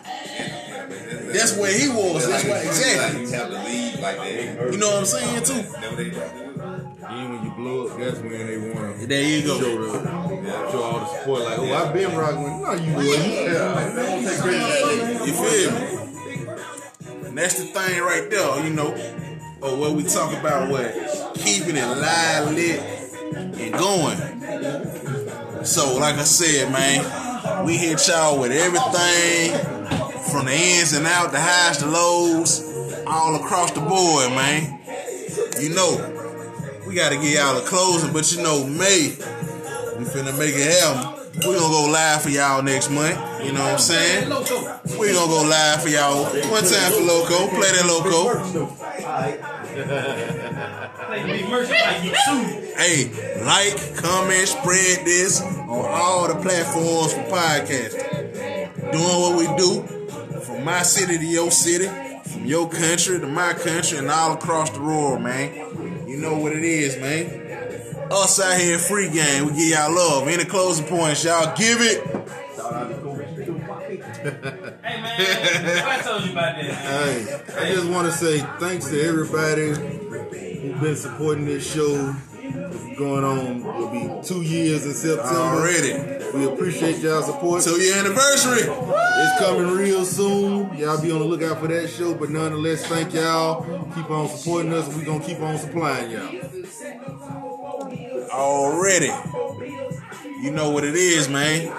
That's 1.34 1.58
where 1.58 1.74
he 1.76 1.90
was. 1.90 2.28
That's 2.28 2.44
why, 2.44 2.60
exactly. 2.60 3.24
You 4.72 4.78
know 4.78 4.92
what 4.92 5.00
I'm 5.00 5.06
saying, 5.06 5.44
too? 5.44 6.49
Then 7.10 7.30
when 7.32 7.44
you 7.44 7.52
blow 7.52 7.88
up, 7.88 7.98
that's 7.98 8.20
when 8.20 8.32
they 8.32 8.58
want 8.72 9.00
to 9.00 9.08
There 9.08 9.24
you 9.24 9.42
show, 9.42 9.60
go. 9.60 9.82
the, 9.82 10.72
show 10.72 10.84
all 10.84 11.00
the 11.00 11.06
support. 11.08 11.42
Like, 11.42 11.58
oh, 11.58 11.74
I've 11.74 11.92
been 11.94 12.16
rocking 12.16 12.44
with. 12.44 12.54
No, 12.54 12.74
you 12.74 12.94
wouldn't. 12.96 14.26
Take 14.28 14.40
credit. 14.40 15.26
You 15.26 15.34
feel 15.34 15.72
me? 15.72 17.28
And 17.28 17.38
that's 17.38 17.56
the 17.60 17.66
thing 17.66 18.02
right 18.02 18.30
there, 18.30 18.64
you 18.64 18.74
know. 18.74 18.94
Or 19.62 19.76
what 19.78 19.94
we 19.94 20.04
talk 20.04 20.38
about, 20.38 20.70
what 20.70 20.94
keeping 21.36 21.76
it 21.76 21.86
live, 21.86 22.54
lit, 22.54 22.80
and 23.36 23.74
going. 23.74 25.66
So, 25.66 25.98
like 25.98 26.16
I 26.16 26.24
said, 26.24 26.72
man, 26.72 27.66
we 27.66 27.76
hit 27.76 28.08
y'all 28.08 28.40
with 28.40 28.52
everything 28.52 29.58
from 30.32 30.46
the 30.46 30.54
ins 30.54 30.94
and 30.94 31.08
out, 31.08 31.32
the 31.32 31.40
highs, 31.40 31.80
the 31.80 31.88
lows, 31.88 33.04
all 33.08 33.36
across 33.36 33.72
the 33.72 33.82
board, 33.82 34.30
man. 34.32 34.80
You 35.60 35.74
know, 35.76 36.19
we 36.90 36.96
got 36.96 37.12
to 37.12 37.18
get 37.18 37.38
y'all 37.38 37.56
a 37.56 37.62
closing, 37.62 38.12
but 38.12 38.32
you 38.34 38.42
know, 38.42 38.66
May, 38.66 39.14
we 39.96 40.06
finna 40.06 40.36
make 40.40 40.56
it 40.56 40.74
happen. 40.82 41.20
We 41.36 41.54
gonna 41.54 41.60
go 41.60 41.88
live 41.88 42.24
for 42.24 42.30
y'all 42.30 42.64
next 42.64 42.90
month. 42.90 43.16
You 43.46 43.54
know 43.54 43.62
what 43.64 43.74
I'm 43.74 43.80
saying? 43.80 44.28
We 45.00 45.14
gonna 45.14 45.28
go 45.28 45.44
live 45.48 45.84
for 45.84 45.90
y'all 45.90 46.24
one 46.24 46.64
time 46.64 46.92
for 46.92 47.04
Loco. 47.04 47.48
Play 47.50 47.72
that 47.72 47.86
Loco. 47.86 48.66
Hey, 52.76 53.12
like, 53.46 53.96
comment, 53.98 54.48
spread 54.48 55.06
this 55.06 55.42
on 55.42 55.86
all 55.86 56.28
the 56.28 56.42
platforms 56.42 57.14
for 57.14 57.22
podcasting. 57.30 58.92
Doing 58.92 59.22
what 59.22 59.38
we 59.38 59.46
do 59.58 59.84
from 60.42 60.64
my 60.66 60.82
city 60.82 61.20
to 61.20 61.26
your 61.26 61.52
city, 61.52 61.86
from 62.24 62.46
your 62.46 62.68
country 62.68 63.20
to 63.20 63.28
my 63.28 63.54
country, 63.54 64.00
and 64.00 64.10
all 64.10 64.34
across 64.34 64.72
the 64.72 64.82
world, 64.82 65.22
man. 65.22 65.69
You 66.20 66.26
know 66.26 66.38
what 66.38 66.52
it 66.52 66.66
is, 66.66 66.98
man. 66.98 68.12
Us 68.12 68.42
out 68.42 68.60
here 68.60 68.78
free 68.78 69.10
game, 69.10 69.46
we 69.46 69.52
give 69.54 69.70
y'all 69.70 69.90
love. 69.96 70.28
Any 70.28 70.44
closing 70.44 70.86
points, 70.86 71.24
y'all 71.24 71.56
give 71.56 71.80
it. 71.80 72.04
Hey 74.84 75.02
man, 75.02 75.88
I 75.88 76.02
told 76.04 76.26
you 76.26 76.34
about 76.34 76.58
that. 76.58 76.76
Hey, 76.76 77.42
I 77.58 77.74
just 77.74 77.88
want 77.88 78.08
to 78.08 78.12
say 78.12 78.40
thanks 78.60 78.90
to 78.90 79.02
everybody 79.02 79.70
who's 79.70 80.82
been 80.82 80.98
supporting 80.98 81.46
this 81.46 81.74
show. 81.74 82.14
Going 82.98 83.24
on, 83.24 83.62
it'll 83.62 83.90
be 83.90 84.28
two 84.28 84.42
years 84.42 84.86
in 84.86 84.94
September. 84.94 85.30
Already. 85.30 85.94
We 86.38 86.46
appreciate 86.46 86.98
y'all 87.00 87.22
support. 87.22 87.64
Till 87.64 87.80
your 87.80 87.98
anniversary. 87.98 88.62
It's 88.70 89.40
coming 89.40 89.68
real 89.68 90.06
soon. 90.06 90.76
Y'all 90.78 91.02
be 91.02 91.12
on 91.12 91.20
the 91.20 91.26
lookout 91.26 91.60
for 91.60 91.68
that 91.68 91.90
show. 91.90 92.14
But 92.14 92.30
nonetheless, 92.30 92.86
thank 92.86 93.14
y'all. 93.14 93.64
Keep 93.96 94.10
on 94.10 94.28
supporting 94.30 94.74
us, 94.74 94.94
we're 94.96 95.06
gonna 95.06 95.24
keep 95.24 95.40
on 95.40 95.58
supplying 95.58 96.12
y'all. 96.12 96.30
already. 98.32 99.12
You 100.42 100.52
know 100.52 100.70
what 100.72 100.84
it 100.84 100.96
is, 100.96 101.28
man. 101.30 101.74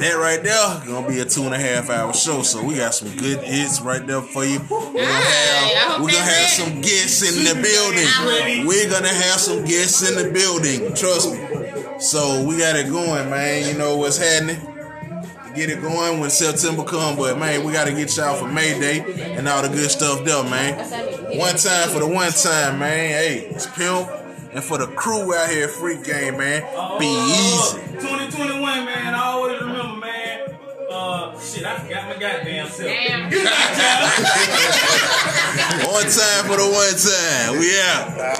That 0.00 0.16
right 0.16 0.42
there 0.42 0.80
gonna 0.86 1.06
be 1.06 1.18
a 1.20 1.26
two 1.26 1.42
and 1.42 1.52
a 1.52 1.58
half 1.58 1.90
hour 1.90 2.14
show, 2.14 2.40
so 2.40 2.64
we 2.64 2.76
got 2.76 2.94
some 2.94 3.14
good 3.18 3.40
hits 3.44 3.82
right 3.82 4.06
there 4.06 4.22
for 4.22 4.46
you. 4.46 4.58
We're 4.70 4.94
gonna 4.94 5.04
have, 5.04 5.92
hope 5.92 6.00
we're 6.00 6.12
gonna 6.12 6.24
have 6.24 6.48
some 6.48 6.80
guests 6.80 7.20
in 7.20 7.44
the 7.44 7.52
building. 7.60 8.66
We're 8.66 8.88
gonna 8.88 9.08
have 9.08 9.38
some 9.38 9.62
guests 9.66 10.08
in 10.08 10.16
the 10.16 10.32
building. 10.32 10.94
Trust 10.94 11.32
me. 11.32 12.00
So 12.00 12.42
we 12.48 12.56
got 12.56 12.76
it 12.76 12.88
going, 12.90 13.28
man. 13.28 13.68
You 13.70 13.76
know 13.76 13.98
what's 13.98 14.16
happening. 14.16 14.56
Get 15.54 15.68
it 15.68 15.82
going 15.82 16.18
when 16.18 16.30
September 16.30 16.82
come, 16.84 17.16
but 17.16 17.38
man, 17.38 17.62
we 17.62 17.72
gotta 17.74 17.92
get 17.92 18.16
y'all 18.16 18.36
for 18.36 18.48
May 18.48 18.80
Day 18.80 19.00
and 19.36 19.46
all 19.46 19.60
the 19.60 19.68
good 19.68 19.90
stuff 19.90 20.24
there, 20.24 20.42
man. 20.44 20.78
One 21.38 21.56
time 21.56 21.90
for 21.90 21.98
the 21.98 22.06
one 22.06 22.32
time, 22.32 22.78
man. 22.78 23.10
Hey, 23.10 23.38
it's 23.50 23.66
pimp. 23.66 24.08
And 24.52 24.64
for 24.64 24.78
the 24.78 24.88
crew 24.88 25.32
out 25.32 25.48
here, 25.48 25.68
free 25.68 26.02
game, 26.02 26.36
man. 26.38 26.62
Be 26.98 27.06
easy. 27.06 27.78
2021, 28.00 28.84
man. 28.84 29.14
I 29.14 29.22
always 29.22 29.60
remember, 29.60 29.69
man. 29.69 29.69
Uh, 31.02 31.32
shit, 31.40 31.64
I 31.64 31.78
forgot 31.78 32.08
my 32.08 32.16
goddamn 32.18 32.68
self. 32.68 32.90
Damn. 32.90 33.22
One 35.90 36.04
time 36.04 36.44
for 36.44 36.56
the 36.58 36.68
one 36.70 36.94
time. 36.98 37.58
We 37.58 37.80
out. 37.80 38.39